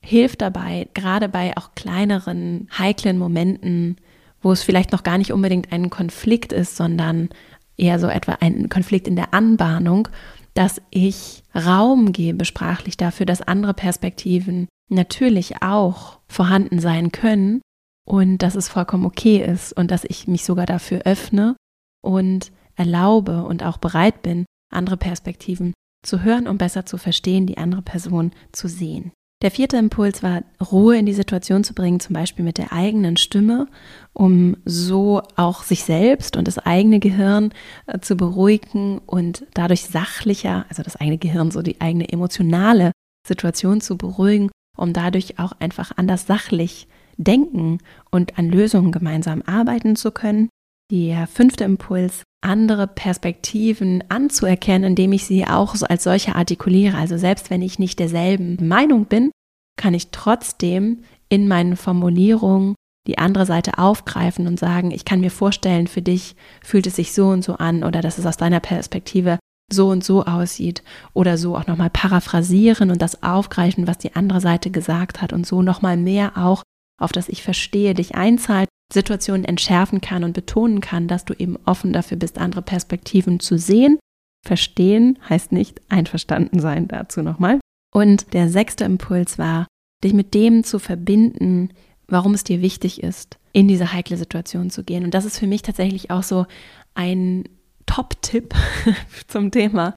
hilft 0.00 0.40
dabei, 0.40 0.88
gerade 0.94 1.28
bei 1.28 1.56
auch 1.56 1.74
kleineren, 1.74 2.68
heiklen 2.76 3.18
Momenten, 3.18 3.96
wo 4.40 4.52
es 4.52 4.62
vielleicht 4.62 4.92
noch 4.92 5.02
gar 5.02 5.18
nicht 5.18 5.32
unbedingt 5.32 5.72
ein 5.72 5.90
Konflikt 5.90 6.52
ist, 6.52 6.76
sondern 6.76 7.28
eher 7.76 7.98
so 7.98 8.08
etwa 8.08 8.38
ein 8.40 8.68
Konflikt 8.68 9.08
in 9.08 9.16
der 9.16 9.34
Anbahnung, 9.34 10.08
dass 10.54 10.80
ich 10.90 11.42
Raum 11.54 12.12
gebe 12.12 12.44
sprachlich 12.44 12.96
dafür, 12.96 13.26
dass 13.26 13.42
andere 13.42 13.74
Perspektiven 13.74 14.68
natürlich 14.88 15.62
auch 15.62 16.20
vorhanden 16.28 16.78
sein 16.78 17.12
können 17.12 17.60
und 18.06 18.38
dass 18.38 18.54
es 18.54 18.68
vollkommen 18.68 19.04
okay 19.04 19.44
ist 19.44 19.72
und 19.72 19.90
dass 19.90 20.04
ich 20.04 20.28
mich 20.28 20.44
sogar 20.44 20.66
dafür 20.66 21.02
öffne 21.04 21.56
und 22.02 22.52
erlaube 22.76 23.44
und 23.44 23.62
auch 23.64 23.78
bereit 23.78 24.22
bin, 24.22 24.44
andere 24.72 24.96
Perspektiven 24.96 25.74
zu 26.04 26.22
hören, 26.22 26.46
um 26.46 26.58
besser 26.58 26.86
zu 26.86 26.98
verstehen, 26.98 27.46
die 27.46 27.58
andere 27.58 27.82
Person 27.82 28.32
zu 28.52 28.68
sehen. 28.68 29.12
Der 29.42 29.50
vierte 29.50 29.76
Impuls 29.76 30.22
war, 30.22 30.42
Ruhe 30.72 30.96
in 30.96 31.04
die 31.04 31.12
Situation 31.12 31.62
zu 31.62 31.74
bringen, 31.74 32.00
zum 32.00 32.14
Beispiel 32.14 32.44
mit 32.44 32.56
der 32.56 32.72
eigenen 32.72 33.18
Stimme, 33.18 33.66
um 34.14 34.56
so 34.64 35.20
auch 35.36 35.62
sich 35.62 35.84
selbst 35.84 36.38
und 36.38 36.48
das 36.48 36.58
eigene 36.58 37.00
Gehirn 37.00 37.52
äh, 37.86 37.98
zu 37.98 38.16
beruhigen 38.16 38.98
und 39.04 39.46
dadurch 39.52 39.84
sachlicher, 39.84 40.64
also 40.70 40.82
das 40.82 40.96
eigene 40.96 41.18
Gehirn, 41.18 41.50
so 41.50 41.60
die 41.60 41.82
eigene 41.82 42.08
emotionale 42.08 42.92
Situation 43.26 43.82
zu 43.82 43.98
beruhigen 43.98 44.50
um 44.76 44.92
dadurch 44.92 45.38
auch 45.38 45.52
einfach 45.58 45.92
anders 45.96 46.26
sachlich 46.26 46.88
denken 47.16 47.78
und 48.10 48.38
an 48.38 48.48
Lösungen 48.48 48.92
gemeinsam 48.92 49.42
arbeiten 49.46 49.96
zu 49.96 50.10
können. 50.10 50.48
Der 50.92 51.26
fünfte 51.26 51.64
Impuls, 51.64 52.22
andere 52.42 52.86
Perspektiven 52.86 54.04
anzuerkennen, 54.08 54.90
indem 54.90 55.12
ich 55.12 55.24
sie 55.24 55.46
auch 55.46 55.74
als 55.82 56.04
solche 56.04 56.36
artikuliere. 56.36 56.96
Also 56.96 57.18
selbst 57.18 57.50
wenn 57.50 57.62
ich 57.62 57.78
nicht 57.78 57.98
derselben 57.98 58.68
Meinung 58.68 59.06
bin, 59.06 59.32
kann 59.76 59.94
ich 59.94 60.10
trotzdem 60.10 61.02
in 61.28 61.48
meinen 61.48 61.76
Formulierungen 61.76 62.74
die 63.06 63.18
andere 63.18 63.46
Seite 63.46 63.78
aufgreifen 63.78 64.46
und 64.46 64.58
sagen, 64.58 64.90
ich 64.90 65.04
kann 65.04 65.20
mir 65.20 65.30
vorstellen, 65.30 65.86
für 65.86 66.02
dich 66.02 66.34
fühlt 66.62 66.86
es 66.86 66.96
sich 66.96 67.12
so 67.12 67.28
und 67.28 67.44
so 67.44 67.54
an 67.54 67.84
oder 67.84 68.00
dass 68.00 68.18
es 68.18 68.26
aus 68.26 68.36
deiner 68.36 68.60
Perspektive 68.60 69.38
so 69.72 69.88
und 69.88 70.04
so 70.04 70.24
aussieht 70.24 70.82
oder 71.12 71.38
so 71.38 71.56
auch 71.56 71.66
nochmal 71.66 71.90
paraphrasieren 71.90 72.90
und 72.90 73.02
das 73.02 73.22
aufgreifen, 73.22 73.86
was 73.86 73.98
die 73.98 74.14
andere 74.14 74.40
Seite 74.40 74.70
gesagt 74.70 75.22
hat 75.22 75.32
und 75.32 75.46
so 75.46 75.62
nochmal 75.62 75.96
mehr 75.96 76.36
auch 76.36 76.62
auf 77.00 77.12
das 77.12 77.28
Ich 77.28 77.42
verstehe 77.42 77.94
dich 77.94 78.14
einzahlt, 78.14 78.68
Situationen 78.92 79.44
entschärfen 79.44 80.00
kann 80.00 80.24
und 80.24 80.32
betonen 80.32 80.80
kann, 80.80 81.08
dass 81.08 81.24
du 81.24 81.34
eben 81.34 81.58
offen 81.66 81.92
dafür 81.92 82.16
bist, 82.16 82.38
andere 82.38 82.62
Perspektiven 82.62 83.40
zu 83.40 83.58
sehen. 83.58 83.98
Verstehen 84.46 85.18
heißt 85.28 85.52
nicht 85.52 85.80
einverstanden 85.88 86.60
sein 86.60 86.86
dazu 86.86 87.22
nochmal. 87.22 87.58
Und 87.92 88.32
der 88.32 88.48
sechste 88.48 88.84
Impuls 88.84 89.38
war, 89.38 89.66
dich 90.04 90.14
mit 90.14 90.34
dem 90.34 90.62
zu 90.62 90.78
verbinden, 90.78 91.70
warum 92.06 92.34
es 92.34 92.44
dir 92.44 92.62
wichtig 92.62 93.02
ist, 93.02 93.38
in 93.52 93.66
diese 93.66 93.92
heikle 93.92 94.16
Situation 94.16 94.70
zu 94.70 94.84
gehen. 94.84 95.04
Und 95.04 95.14
das 95.14 95.24
ist 95.24 95.38
für 95.38 95.46
mich 95.46 95.62
tatsächlich 95.62 96.10
auch 96.10 96.22
so 96.22 96.46
ein 96.94 97.44
Top-Tipp 97.86 98.54
zum 99.28 99.50
Thema. 99.50 99.94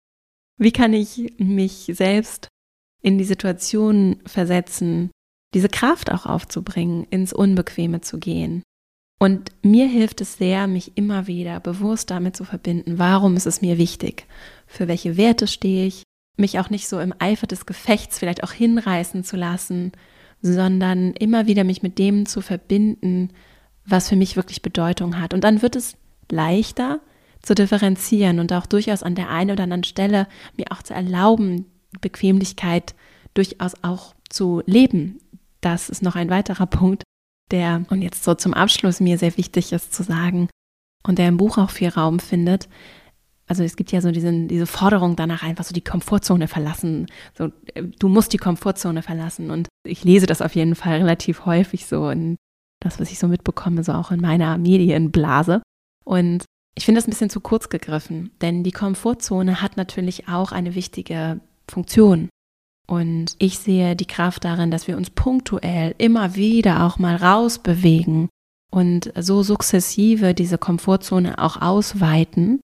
Wie 0.57 0.71
kann 0.71 0.93
ich 0.93 1.33
mich 1.37 1.91
selbst 1.93 2.47
in 3.01 3.17
die 3.17 3.23
Situation 3.23 4.21
versetzen, 4.25 5.11
diese 5.53 5.69
Kraft 5.69 6.11
auch 6.11 6.25
aufzubringen, 6.25 7.05
ins 7.09 7.33
Unbequeme 7.33 8.01
zu 8.01 8.19
gehen? 8.19 8.63
Und 9.19 9.51
mir 9.63 9.87
hilft 9.87 10.21
es 10.21 10.37
sehr, 10.37 10.67
mich 10.67 10.93
immer 10.95 11.27
wieder 11.27 11.59
bewusst 11.59 12.09
damit 12.09 12.37
zu 12.37 12.45
verbinden, 12.45 12.99
warum 12.99 13.35
ist 13.35 13.47
es 13.47 13.61
mir 13.61 13.77
wichtig, 13.77 14.25
für 14.65 14.87
welche 14.87 15.17
Werte 15.17 15.45
stehe 15.45 15.85
ich, 15.85 16.03
mich 16.37 16.57
auch 16.59 16.69
nicht 16.69 16.87
so 16.87 16.99
im 17.01 17.13
Eifer 17.19 17.45
des 17.45 17.65
Gefechts 17.65 18.17
vielleicht 18.17 18.43
auch 18.43 18.53
hinreißen 18.53 19.25
zu 19.25 19.35
lassen, 19.35 19.91
sondern 20.41 21.11
immer 21.13 21.47
wieder 21.47 21.65
mich 21.65 21.83
mit 21.83 21.99
dem 21.99 22.25
zu 22.25 22.39
verbinden, 22.39 23.31
was 23.85 24.07
für 24.07 24.15
mich 24.15 24.37
wirklich 24.37 24.61
Bedeutung 24.61 25.19
hat. 25.19 25.33
Und 25.33 25.43
dann 25.43 25.61
wird 25.61 25.75
es 25.75 25.97
leichter 26.31 27.01
zu 27.41 27.55
differenzieren 27.55 28.39
und 28.39 28.51
auch 28.53 28.65
durchaus 28.65 29.03
an 29.03 29.15
der 29.15 29.29
einen 29.29 29.51
oder 29.51 29.63
anderen 29.63 29.83
Stelle 29.83 30.27
mir 30.57 30.65
auch 30.71 30.83
zu 30.83 30.93
erlauben, 30.93 31.65
Bequemlichkeit 32.01 32.95
durchaus 33.33 33.73
auch 33.81 34.13
zu 34.29 34.61
leben. 34.65 35.19
Das 35.61 35.89
ist 35.89 36.01
noch 36.01 36.15
ein 36.15 36.29
weiterer 36.29 36.67
Punkt, 36.67 37.03
der, 37.51 37.83
und 37.89 38.01
jetzt 38.01 38.23
so 38.23 38.35
zum 38.35 38.53
Abschluss, 38.53 38.99
mir 38.99 39.17
sehr 39.17 39.35
wichtig 39.37 39.73
ist 39.73 39.93
zu 39.93 40.03
sagen 40.03 40.49
und 41.05 41.17
der 41.17 41.27
im 41.27 41.37
Buch 41.37 41.57
auch 41.57 41.69
viel 41.69 41.89
Raum 41.89 42.19
findet. 42.19 42.69
Also 43.47 43.63
es 43.63 43.75
gibt 43.75 43.91
ja 43.91 44.01
so 44.01 44.11
diesen, 44.11 44.47
diese 44.47 44.67
Forderung 44.67 45.15
danach, 45.15 45.41
einfach 45.41 45.63
so 45.63 45.73
die 45.73 45.83
Komfortzone 45.83 46.47
verlassen. 46.47 47.07
So, 47.35 47.51
äh, 47.73 47.83
du 47.83 48.07
musst 48.07 48.31
die 48.33 48.37
Komfortzone 48.37 49.01
verlassen. 49.01 49.49
Und 49.49 49.67
ich 49.83 50.03
lese 50.03 50.27
das 50.27 50.43
auf 50.43 50.53
jeden 50.53 50.75
Fall 50.75 50.99
relativ 50.99 51.45
häufig 51.45 51.87
so 51.87 52.09
in 52.09 52.37
das, 52.79 52.99
was 52.99 53.11
ich 53.11 53.17
so 53.17 53.27
mitbekomme, 53.27 53.83
so 53.83 53.93
auch 53.93 54.11
in 54.11 54.21
meiner 54.21 54.57
Medienblase. 54.59 55.63
Und 56.05 56.45
ich 56.75 56.85
finde 56.85 56.99
das 56.99 57.07
ein 57.07 57.11
bisschen 57.11 57.29
zu 57.29 57.41
kurz 57.41 57.69
gegriffen, 57.69 58.31
denn 58.41 58.63
die 58.63 58.71
Komfortzone 58.71 59.61
hat 59.61 59.77
natürlich 59.77 60.27
auch 60.27 60.51
eine 60.51 60.75
wichtige 60.75 61.41
Funktion. 61.69 62.29
Und 62.87 63.35
ich 63.37 63.59
sehe 63.59 63.95
die 63.95 64.07
Kraft 64.07 64.45
darin, 64.45 64.71
dass 64.71 64.87
wir 64.87 64.97
uns 64.97 65.11
punktuell 65.11 65.93
immer 65.97 66.35
wieder 66.35 66.85
auch 66.85 66.97
mal 66.97 67.15
rausbewegen 67.15 68.29
und 68.71 69.11
so 69.19 69.43
sukzessive 69.43 70.33
diese 70.33 70.57
Komfortzone 70.57 71.37
auch 71.37 71.61
ausweiten 71.61 72.61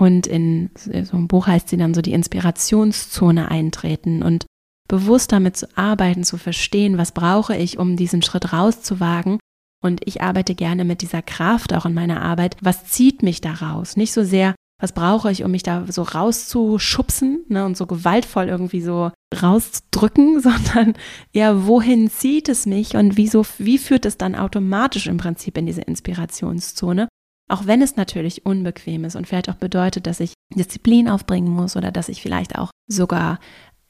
und 0.00 0.26
in 0.26 0.70
so 0.76 1.14
einem 1.14 1.28
Buch 1.28 1.46
heißt 1.46 1.68
sie 1.68 1.76
dann 1.76 1.92
so 1.92 2.00
die 2.00 2.14
Inspirationszone 2.14 3.50
eintreten 3.50 4.22
und 4.22 4.46
bewusst 4.88 5.30
damit 5.30 5.58
zu 5.58 5.68
arbeiten, 5.76 6.24
zu 6.24 6.38
verstehen, 6.38 6.96
was 6.96 7.12
brauche 7.12 7.54
ich, 7.54 7.78
um 7.78 7.96
diesen 7.96 8.22
Schritt 8.22 8.54
rauszuwagen. 8.54 9.38
Und 9.82 10.00
ich 10.06 10.22
arbeite 10.22 10.54
gerne 10.54 10.84
mit 10.84 11.02
dieser 11.02 11.22
Kraft 11.22 11.72
auch 11.72 11.86
in 11.86 11.94
meiner 11.94 12.22
Arbeit. 12.22 12.56
Was 12.60 12.84
zieht 12.84 13.22
mich 13.22 13.40
da 13.40 13.54
raus? 13.54 13.96
Nicht 13.96 14.12
so 14.12 14.24
sehr, 14.24 14.54
was 14.80 14.92
brauche 14.92 15.30
ich, 15.30 15.44
um 15.44 15.50
mich 15.50 15.62
da 15.62 15.84
so 15.88 16.02
rauszuschubsen 16.02 17.44
ne, 17.48 17.64
und 17.64 17.76
so 17.76 17.86
gewaltvoll 17.86 18.48
irgendwie 18.48 18.80
so 18.80 19.12
rauszudrücken, 19.40 20.40
sondern 20.42 20.94
eher, 21.32 21.66
wohin 21.66 22.10
zieht 22.10 22.48
es 22.48 22.66
mich 22.66 22.96
und 22.96 23.16
wieso, 23.16 23.44
wie 23.58 23.78
führt 23.78 24.06
es 24.06 24.16
dann 24.16 24.34
automatisch 24.34 25.06
im 25.06 25.18
Prinzip 25.18 25.56
in 25.56 25.66
diese 25.66 25.82
Inspirationszone? 25.82 27.08
Auch 27.50 27.66
wenn 27.66 27.82
es 27.82 27.96
natürlich 27.96 28.46
unbequem 28.46 29.04
ist 29.04 29.16
und 29.16 29.26
vielleicht 29.26 29.50
auch 29.50 29.56
bedeutet, 29.56 30.06
dass 30.06 30.20
ich 30.20 30.34
Disziplin 30.54 31.08
aufbringen 31.08 31.52
muss 31.52 31.76
oder 31.76 31.90
dass 31.90 32.08
ich 32.08 32.22
vielleicht 32.22 32.56
auch 32.56 32.70
sogar 32.86 33.40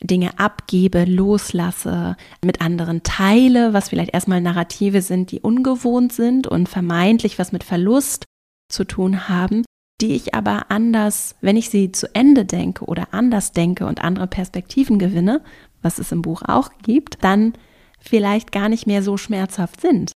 Dinge 0.02 0.38
abgebe, 0.38 1.04
loslasse, 1.04 2.16
mit 2.42 2.60
anderen 2.60 3.02
teile, 3.02 3.72
was 3.72 3.90
vielleicht 3.90 4.14
erstmal 4.14 4.40
Narrative 4.40 5.02
sind, 5.02 5.30
die 5.30 5.40
ungewohnt 5.40 6.12
sind 6.12 6.46
und 6.46 6.68
vermeintlich 6.68 7.38
was 7.38 7.52
mit 7.52 7.64
Verlust 7.64 8.24
zu 8.70 8.84
tun 8.84 9.28
haben, 9.28 9.64
die 10.00 10.14
ich 10.14 10.34
aber 10.34 10.70
anders, 10.70 11.34
wenn 11.40 11.56
ich 11.56 11.68
sie 11.68 11.92
zu 11.92 12.14
Ende 12.14 12.44
denke 12.44 12.84
oder 12.86 13.08
anders 13.12 13.52
denke 13.52 13.86
und 13.86 14.02
andere 14.02 14.26
Perspektiven 14.26 14.98
gewinne, 14.98 15.42
was 15.82 15.98
es 15.98 16.12
im 16.12 16.22
Buch 16.22 16.42
auch 16.46 16.70
gibt, 16.82 17.22
dann 17.22 17.52
vielleicht 17.98 18.52
gar 18.52 18.68
nicht 18.68 18.86
mehr 18.86 19.02
so 19.02 19.16
schmerzhaft 19.16 19.80
sind. 19.80 20.12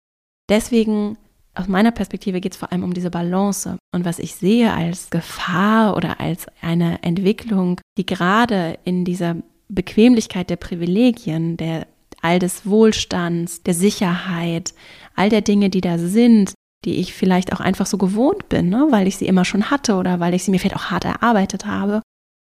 Deswegen, 0.51 1.17
aus 1.55 1.69
meiner 1.69 1.93
Perspektive 1.93 2.41
geht 2.41 2.53
es 2.53 2.59
vor 2.59 2.73
allem 2.73 2.85
um 2.85 2.93
diese 2.93 3.11
Balance. 3.11 3.79
Und 3.95 4.05
was 4.05 4.19
ich 4.19 4.35
sehe 4.35 4.73
als 4.73 5.11
Gefahr 5.11 5.97
oder 5.97 6.21
als 6.21 6.47
eine 6.61 7.03
Entwicklung, 7.03 7.81
die 7.97 8.07
gerade 8.07 8.79
in 8.85 9.05
dieser 9.05 9.37
Bequemlichkeit 9.75 10.51
der 10.51 10.57
Privilegien, 10.57 11.57
der 11.57 11.87
all 12.23 12.39
des 12.39 12.67
Wohlstands, 12.67 13.63
der 13.63 13.75
Sicherheit, 13.75 14.75
all 15.15 15.31
der 15.31 15.41
Dinge, 15.41 15.71
die 15.71 15.81
da 15.81 15.99
sind, 15.99 16.53
die 16.85 16.97
ich 16.97 17.15
vielleicht 17.15 17.53
auch 17.53 17.61
einfach 17.61 17.87
so 17.87 17.99
gewohnt 17.99 18.49
bin, 18.49 18.69
ne? 18.69 18.87
weil 18.91 19.07
ich 19.07 19.17
sie 19.17 19.27
immer 19.27 19.45
schon 19.45 19.71
hatte 19.71 19.95
oder 19.95 20.21
weil 20.21 20.35
ich 20.35 20.45
sie 20.45 20.51
mir 20.51 20.59
vielleicht 20.59 20.77
auch 20.77 20.91
hart 20.91 21.05
erarbeitet 21.05 21.67
habe, 21.67 22.03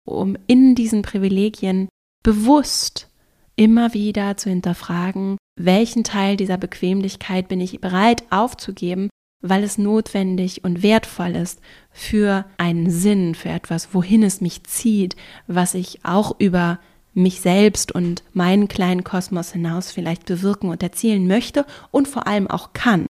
um 0.07 0.37
in 0.47 0.75
diesen 0.75 1.03
Privilegien 1.03 1.89
bewusst 2.23 3.09
immer 3.57 3.95
wieder 3.95 4.37
zu 4.37 4.51
hinterfragen, 4.51 5.37
welchen 5.59 6.05
Teil 6.05 6.37
dieser 6.37 6.57
Bequemlichkeit 6.57 7.49
bin 7.49 7.61
ich 7.61 7.81
bereit 7.81 8.23
aufzugeben, 8.31 9.09
weil 9.43 9.63
es 9.65 9.79
notwendig 9.79 10.65
und 10.65 10.83
wertvoll 10.83 11.35
ist 11.37 11.61
für 11.91 12.45
einen 12.59 12.91
Sinn, 12.91 13.35
für 13.35 13.49
etwas, 13.49 13.95
wohin 13.95 14.23
es 14.23 14.41
mich 14.41 14.65
zieht, 14.65 15.17
was 15.47 15.75
ich 15.75 16.05
auch 16.05 16.39
über 16.39 16.79
mich 17.19 17.41
selbst 17.41 17.93
und 17.93 18.23
meinen 18.33 18.69
kleinen 18.69 19.05
Kosmos 19.05 19.53
hinaus 19.53 19.91
vielleicht 19.91 20.27
bewirken 20.27 20.71
und 20.71 20.83
erzielen 20.83 21.27
möchte 21.27 21.67
und 21.91 22.09
vor 22.09 22.27
allem 22.27 22.47
auch 22.47 22.73
kann. 22.73 23.07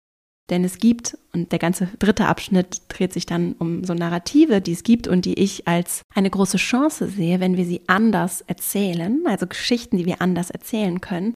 Denn 0.49 0.65
es 0.65 0.79
gibt, 0.79 1.19
und 1.33 1.51
der 1.51 1.59
ganze 1.59 1.89
dritte 1.99 2.27
Abschnitt 2.27 2.83
dreht 2.89 3.13
sich 3.13 3.27
dann 3.27 3.55
um 3.59 3.83
so 3.83 3.95
Narrative, 3.95 4.61
die 4.61 4.73
es 4.73 4.85
gibt 4.85 5.09
und 5.09 5.25
die 5.25 5.35
ich 5.35 5.67
als 5.67 6.03
eine 6.15 6.31
große 6.31 6.57
Chance 6.57 7.09
sehe, 7.09 7.41
wenn 7.41 7.57
wir 7.57 7.65
sie 7.65 7.83
anders 7.89 8.43
erzählen, 8.43 9.25
also 9.27 9.47
Geschichten, 9.49 9.97
die 9.97 10.07
wir 10.07 10.23
anders 10.23 10.51
erzählen 10.51 11.01
können. 11.01 11.35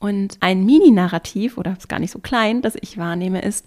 Und 0.00 0.36
ein 0.40 0.64
Mini-Narrativ, 0.64 1.58
oder 1.58 1.72
ist 1.72 1.88
gar 1.88 1.98
nicht 1.98 2.12
so 2.12 2.20
klein, 2.20 2.62
das 2.62 2.76
ich 2.80 2.98
wahrnehme, 2.98 3.42
ist 3.42 3.66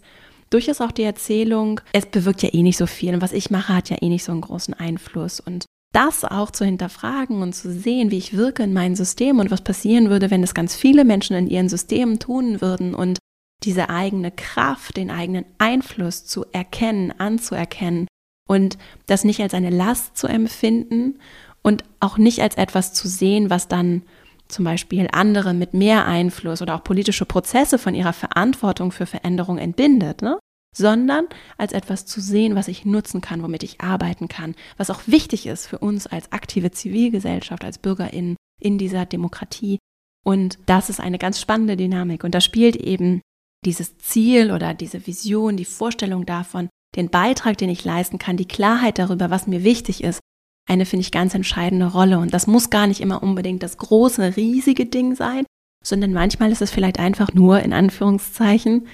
durchaus 0.49 0.79
auch 0.79 0.91
die 0.91 1.03
Erzählung, 1.03 1.81
es 1.91 2.05
bewirkt 2.05 2.43
ja 2.43 2.53
eh 2.53 2.63
nicht 2.63 2.77
so 2.77 2.87
viel 2.87 3.13
und 3.13 3.21
was 3.21 3.33
ich 3.33 3.51
mache, 3.51 3.75
hat 3.75 3.89
ja 3.89 3.97
eh 4.01 4.09
nicht 4.09 4.23
so 4.23 4.31
einen 4.31 4.41
großen 4.41 4.73
Einfluss. 4.73 5.41
Und 5.41 5.65
das 5.95 6.25
auch 6.25 6.51
zu 6.51 6.65
hinterfragen 6.65 7.41
und 7.41 7.53
zu 7.53 7.71
sehen, 7.71 8.11
wie 8.11 8.17
ich 8.17 8.35
wirke 8.35 8.63
in 8.63 8.73
meinem 8.73 8.95
System 8.95 9.39
und 9.39 9.49
was 9.49 9.61
passieren 9.61 10.09
würde, 10.09 10.29
wenn 10.29 10.43
es 10.43 10.53
ganz 10.53 10.75
viele 10.75 11.05
Menschen 11.05 11.37
in 11.37 11.47
ihren 11.47 11.69
Systemen 11.69 12.19
tun 12.19 12.59
würden 12.59 12.93
und 12.93 13.17
diese 13.63 13.89
eigene 13.89 14.31
Kraft, 14.31 14.97
den 14.97 15.09
eigenen 15.09 15.45
Einfluss 15.57 16.25
zu 16.25 16.45
erkennen, 16.51 17.13
anzuerkennen 17.17 18.07
und 18.47 18.77
das 19.07 19.23
nicht 19.23 19.39
als 19.39 19.53
eine 19.53 19.69
Last 19.69 20.17
zu 20.17 20.27
empfinden 20.27 21.17
und 21.63 21.85
auch 22.01 22.17
nicht 22.17 22.41
als 22.41 22.55
etwas 22.55 22.93
zu 22.93 23.07
sehen, 23.07 23.49
was 23.49 23.69
dann 23.69 24.03
zum 24.49 24.65
Beispiel 24.65 25.07
andere 25.13 25.53
mit 25.53 25.73
mehr 25.73 26.05
Einfluss 26.05 26.61
oder 26.61 26.75
auch 26.75 26.83
politische 26.83 27.25
Prozesse 27.25 27.79
von 27.79 27.95
ihrer 27.95 28.13
Verantwortung 28.13 28.91
für 28.91 29.05
Veränderung 29.05 29.57
entbindet, 29.57 30.21
ne? 30.21 30.37
Sondern 30.75 31.25
als 31.57 31.71
etwas 31.71 32.05
zu 32.05 32.21
sehen, 32.21 32.55
was 32.55 32.67
ich 32.67 32.85
nutzen 32.85 33.21
kann, 33.21 33.41
womit 33.41 33.63
ich 33.63 33.81
arbeiten 33.81 34.27
kann, 34.27 34.55
was 34.77 34.89
auch 34.89 35.01
wichtig 35.07 35.47
ist 35.47 35.67
für 35.67 35.79
uns 35.79 36.05
als 36.05 36.31
aktive 36.31 36.71
Zivilgesellschaft, 36.71 37.63
als 37.63 37.77
BürgerInnen 37.77 38.35
in 38.61 38.77
dieser 38.77 39.05
Demokratie. 39.05 39.79
Und 40.23 40.59
das 40.65 40.89
ist 40.89 40.99
eine 40.99 41.17
ganz 41.17 41.39
spannende 41.39 41.77
Dynamik. 41.77 42.23
Und 42.23 42.35
da 42.35 42.41
spielt 42.41 42.75
eben 42.75 43.21
dieses 43.65 43.97
Ziel 43.97 44.51
oder 44.51 44.73
diese 44.73 45.07
Vision, 45.07 45.57
die 45.57 45.65
Vorstellung 45.65 46.25
davon, 46.25 46.69
den 46.95 47.09
Beitrag, 47.09 47.57
den 47.57 47.69
ich 47.69 47.83
leisten 47.83 48.19
kann, 48.19 48.37
die 48.37 48.47
Klarheit 48.47 48.99
darüber, 48.99 49.29
was 49.29 49.47
mir 49.47 49.63
wichtig 49.63 50.03
ist, 50.03 50.19
eine, 50.67 50.85
finde 50.85 51.01
ich, 51.01 51.11
ganz 51.11 51.35
entscheidende 51.35 51.87
Rolle. 51.87 52.19
Und 52.19 52.33
das 52.33 52.47
muss 52.47 52.69
gar 52.69 52.87
nicht 52.87 53.01
immer 53.01 53.21
unbedingt 53.21 53.63
das 53.63 53.77
große, 53.77 54.35
riesige 54.35 54.85
Ding 54.85 55.15
sein, 55.15 55.45
sondern 55.83 56.13
manchmal 56.13 56.51
ist 56.51 56.61
es 56.61 56.71
vielleicht 56.71 56.99
einfach 56.99 57.33
nur, 57.33 57.59
in 57.59 57.73
Anführungszeichen, 57.73 58.87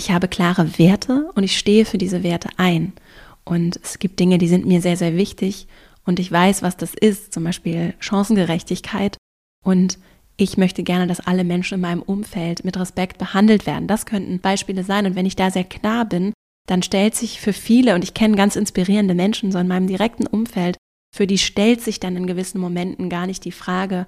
ich 0.00 0.10
habe 0.10 0.28
klare 0.28 0.78
Werte 0.78 1.30
und 1.34 1.44
ich 1.44 1.58
stehe 1.58 1.84
für 1.84 1.98
diese 1.98 2.22
Werte 2.22 2.48
ein. 2.56 2.94
Und 3.44 3.78
es 3.82 3.98
gibt 3.98 4.18
Dinge, 4.18 4.38
die 4.38 4.48
sind 4.48 4.64
mir 4.66 4.80
sehr, 4.80 4.96
sehr 4.96 5.14
wichtig 5.14 5.66
und 6.06 6.18
ich 6.18 6.32
weiß, 6.32 6.62
was 6.62 6.78
das 6.78 6.94
ist, 6.94 7.34
zum 7.34 7.44
Beispiel 7.44 7.92
Chancengerechtigkeit. 7.98 9.18
Und 9.62 9.98
ich 10.38 10.56
möchte 10.56 10.82
gerne, 10.84 11.06
dass 11.06 11.20
alle 11.20 11.44
Menschen 11.44 11.74
in 11.74 11.80
meinem 11.82 12.00
Umfeld 12.00 12.64
mit 12.64 12.78
Respekt 12.78 13.18
behandelt 13.18 13.66
werden. 13.66 13.88
Das 13.88 14.06
könnten 14.06 14.40
Beispiele 14.40 14.84
sein. 14.84 15.04
Und 15.04 15.16
wenn 15.16 15.26
ich 15.26 15.36
da 15.36 15.50
sehr 15.50 15.64
klar 15.64 16.06
bin, 16.06 16.32
dann 16.66 16.82
stellt 16.82 17.14
sich 17.14 17.38
für 17.38 17.52
viele, 17.52 17.94
und 17.94 18.02
ich 18.02 18.14
kenne 18.14 18.36
ganz 18.36 18.56
inspirierende 18.56 19.14
Menschen 19.14 19.52
so 19.52 19.58
in 19.58 19.68
meinem 19.68 19.86
direkten 19.86 20.26
Umfeld, 20.26 20.78
für 21.14 21.26
die 21.26 21.38
stellt 21.38 21.82
sich 21.82 22.00
dann 22.00 22.16
in 22.16 22.26
gewissen 22.26 22.58
Momenten 22.60 23.10
gar 23.10 23.26
nicht 23.26 23.44
die 23.44 23.52
Frage, 23.52 24.06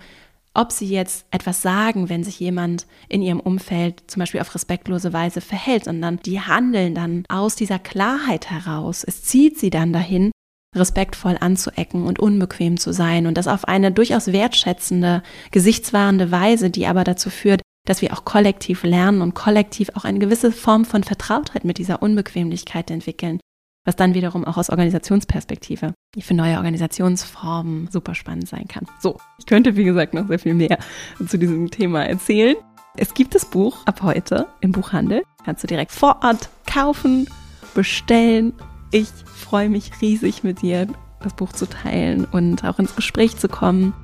ob 0.54 0.72
sie 0.72 0.86
jetzt 0.86 1.26
etwas 1.30 1.62
sagen, 1.62 2.08
wenn 2.08 2.24
sich 2.24 2.38
jemand 2.38 2.86
in 3.08 3.22
ihrem 3.22 3.40
Umfeld 3.40 4.02
zum 4.06 4.20
Beispiel 4.20 4.40
auf 4.40 4.54
respektlose 4.54 5.12
Weise 5.12 5.40
verhält, 5.40 5.84
sondern 5.84 6.18
die 6.18 6.40
handeln 6.40 6.94
dann 6.94 7.24
aus 7.28 7.56
dieser 7.56 7.78
Klarheit 7.78 8.50
heraus. 8.50 9.04
Es 9.04 9.22
zieht 9.22 9.58
sie 9.58 9.70
dann 9.70 9.92
dahin, 9.92 10.30
respektvoll 10.76 11.36
anzuecken 11.40 12.06
und 12.06 12.18
unbequem 12.18 12.78
zu 12.78 12.92
sein 12.92 13.26
und 13.26 13.36
das 13.36 13.48
auf 13.48 13.66
eine 13.66 13.92
durchaus 13.92 14.32
wertschätzende, 14.32 15.22
gesichtswahrende 15.50 16.30
Weise, 16.30 16.70
die 16.70 16.86
aber 16.86 17.04
dazu 17.04 17.30
führt, 17.30 17.62
dass 17.86 18.00
wir 18.00 18.12
auch 18.12 18.24
kollektiv 18.24 18.84
lernen 18.84 19.22
und 19.22 19.34
kollektiv 19.34 19.90
auch 19.94 20.04
eine 20.04 20.18
gewisse 20.18 20.52
Form 20.52 20.84
von 20.84 21.02
Vertrautheit 21.02 21.64
mit 21.64 21.78
dieser 21.78 22.02
Unbequemlichkeit 22.02 22.90
entwickeln, 22.90 23.40
was 23.84 23.96
dann 23.96 24.14
wiederum 24.14 24.44
auch 24.44 24.56
aus 24.56 24.70
Organisationsperspektive 24.70 25.94
für 26.18 26.34
neue 26.34 26.56
Organisationsformen 26.56 27.88
super 27.90 28.14
spannend 28.14 28.48
sein 28.48 28.68
kann. 28.68 28.86
So, 29.00 29.18
ich 29.38 29.46
könnte 29.46 29.76
wie 29.76 29.84
gesagt 29.84 30.14
noch 30.14 30.28
sehr 30.28 30.38
viel 30.38 30.54
mehr 30.54 30.78
zu 31.26 31.38
diesem 31.38 31.70
Thema 31.70 32.04
erzählen. 32.04 32.56
Es 32.96 33.14
gibt 33.14 33.34
das 33.34 33.46
Buch 33.46 33.86
ab 33.86 34.02
heute 34.02 34.46
im 34.60 34.72
Buchhandel. 34.72 35.22
Kannst 35.44 35.62
du 35.62 35.66
direkt 35.66 35.92
vor 35.92 36.20
Ort 36.22 36.50
kaufen, 36.66 37.26
bestellen. 37.74 38.52
Ich 38.90 39.08
freue 39.08 39.70
mich 39.70 39.90
riesig 40.00 40.44
mit 40.44 40.62
dir 40.62 40.86
das 41.22 41.34
Buch 41.34 41.52
zu 41.52 41.66
teilen 41.66 42.24
und 42.26 42.64
auch 42.64 42.78
ins 42.78 42.94
Gespräch 42.94 43.36
zu 43.36 43.48
kommen 43.48 43.94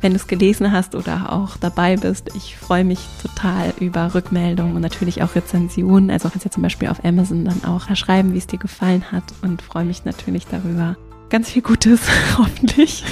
wenn 0.00 0.12
du 0.12 0.16
es 0.16 0.26
gelesen 0.26 0.72
hast 0.72 0.94
oder 0.94 1.32
auch 1.32 1.56
dabei 1.56 1.96
bist. 1.96 2.34
Ich 2.34 2.56
freue 2.56 2.84
mich 2.84 3.00
total 3.22 3.72
über 3.80 4.14
Rückmeldungen 4.14 4.74
und 4.74 4.82
natürlich 4.82 5.22
auch 5.22 5.34
Rezensionen. 5.34 6.10
Also 6.10 6.28
kannst 6.28 6.44
ja 6.44 6.50
zum 6.50 6.62
Beispiel 6.62 6.88
auf 6.88 7.04
Amazon 7.04 7.44
dann 7.44 7.64
auch 7.64 7.94
schreiben, 7.96 8.34
wie 8.34 8.38
es 8.38 8.46
dir 8.46 8.58
gefallen 8.58 9.10
hat 9.12 9.24
und 9.42 9.62
freue 9.62 9.84
mich 9.84 10.04
natürlich 10.04 10.46
darüber. 10.46 10.96
Ganz 11.28 11.50
viel 11.50 11.62
Gutes, 11.62 12.00
hoffentlich, 12.38 13.02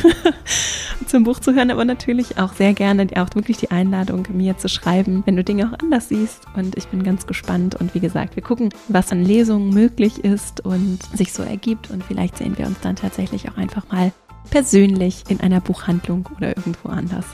zum 1.07 1.25
Buch 1.25 1.41
zu 1.41 1.53
hören, 1.53 1.73
aber 1.73 1.85
natürlich 1.85 2.39
auch 2.39 2.53
sehr 2.53 2.73
gerne 2.73 3.09
auch 3.17 3.35
wirklich 3.35 3.57
die 3.57 3.73
Einladung, 3.73 4.27
mir 4.33 4.57
zu 4.57 4.69
schreiben, 4.69 5.25
wenn 5.27 5.35
du 5.35 5.43
Dinge 5.43 5.69
auch 5.69 5.79
anders 5.81 6.11
siehst. 6.11 6.45
Und 6.55 6.77
ich 6.77 6.87
bin 6.87 7.03
ganz 7.03 7.27
gespannt. 7.27 7.75
Und 7.75 7.93
wie 7.95 8.01
gesagt, 8.01 8.37
wir 8.37 8.43
gucken, 8.43 8.69
was 8.87 9.11
an 9.11 9.25
Lesungen 9.25 9.71
möglich 9.71 10.25
ist 10.25 10.65
und 10.65 11.01
sich 11.13 11.33
so 11.33 11.43
ergibt. 11.43 11.91
Und 11.91 12.05
vielleicht 12.05 12.39
sehen 12.39 12.57
wir 12.57 12.67
uns 12.67 12.79
dann 12.81 12.95
tatsächlich 12.95 13.49
auch 13.49 13.57
einfach 13.57 13.91
mal 13.91 14.13
persönlich 14.51 15.25
in 15.29 15.41
einer 15.41 15.61
Buchhandlung 15.61 16.29
oder 16.37 16.57
irgendwo 16.57 16.89
anders. 16.89 17.27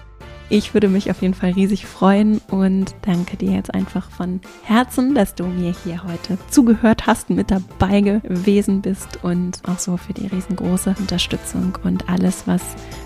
Ich 0.52 0.74
würde 0.74 0.88
mich 0.88 1.12
auf 1.12 1.22
jeden 1.22 1.32
Fall 1.32 1.52
riesig 1.52 1.86
freuen 1.86 2.40
und 2.50 2.92
danke 3.02 3.36
dir 3.36 3.52
jetzt 3.52 3.72
einfach 3.72 4.10
von 4.10 4.40
Herzen, 4.64 5.14
dass 5.14 5.36
du 5.36 5.46
mir 5.46 5.72
hier 5.84 6.02
heute 6.02 6.38
zugehört 6.50 7.06
hast, 7.06 7.30
mit 7.30 7.52
dabei 7.52 8.00
gewesen 8.00 8.82
bist 8.82 9.22
und 9.22 9.60
auch 9.68 9.78
so 9.78 9.96
für 9.96 10.12
die 10.12 10.26
riesengroße 10.26 10.96
Unterstützung 10.98 11.78
und 11.84 12.08
alles, 12.08 12.48
was 12.48 12.62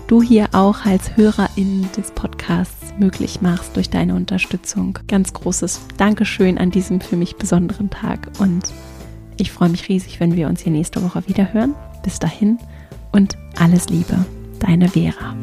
du 0.07 0.23
hier 0.23 0.47
auch 0.53 0.85
als 0.85 1.15
Hörerin 1.17 1.87
des 1.95 2.09
Podcasts 2.09 2.95
möglich 2.97 3.41
machst 3.41 3.75
durch 3.75 3.91
deine 3.91 4.15
Unterstützung. 4.15 4.97
Ganz 5.07 5.31
großes 5.31 5.81
Dankeschön 5.97 6.57
an 6.57 6.71
diesem 6.71 6.99
für 6.99 7.15
mich 7.15 7.35
besonderen 7.35 7.91
Tag 7.91 8.31
und 8.39 8.73
ich 9.37 9.51
freue 9.51 9.69
mich 9.69 9.87
riesig, 9.87 10.19
wenn 10.19 10.35
wir 10.35 10.47
uns 10.47 10.61
hier 10.61 10.71
nächste 10.71 11.03
Woche 11.03 11.27
wieder 11.27 11.53
hören. 11.53 11.75
Bis 12.01 12.17
dahin 12.17 12.57
und 13.15 13.37
alles 13.57 13.87
Liebe, 13.87 14.25
deine 14.59 14.89
Vera. 14.89 15.33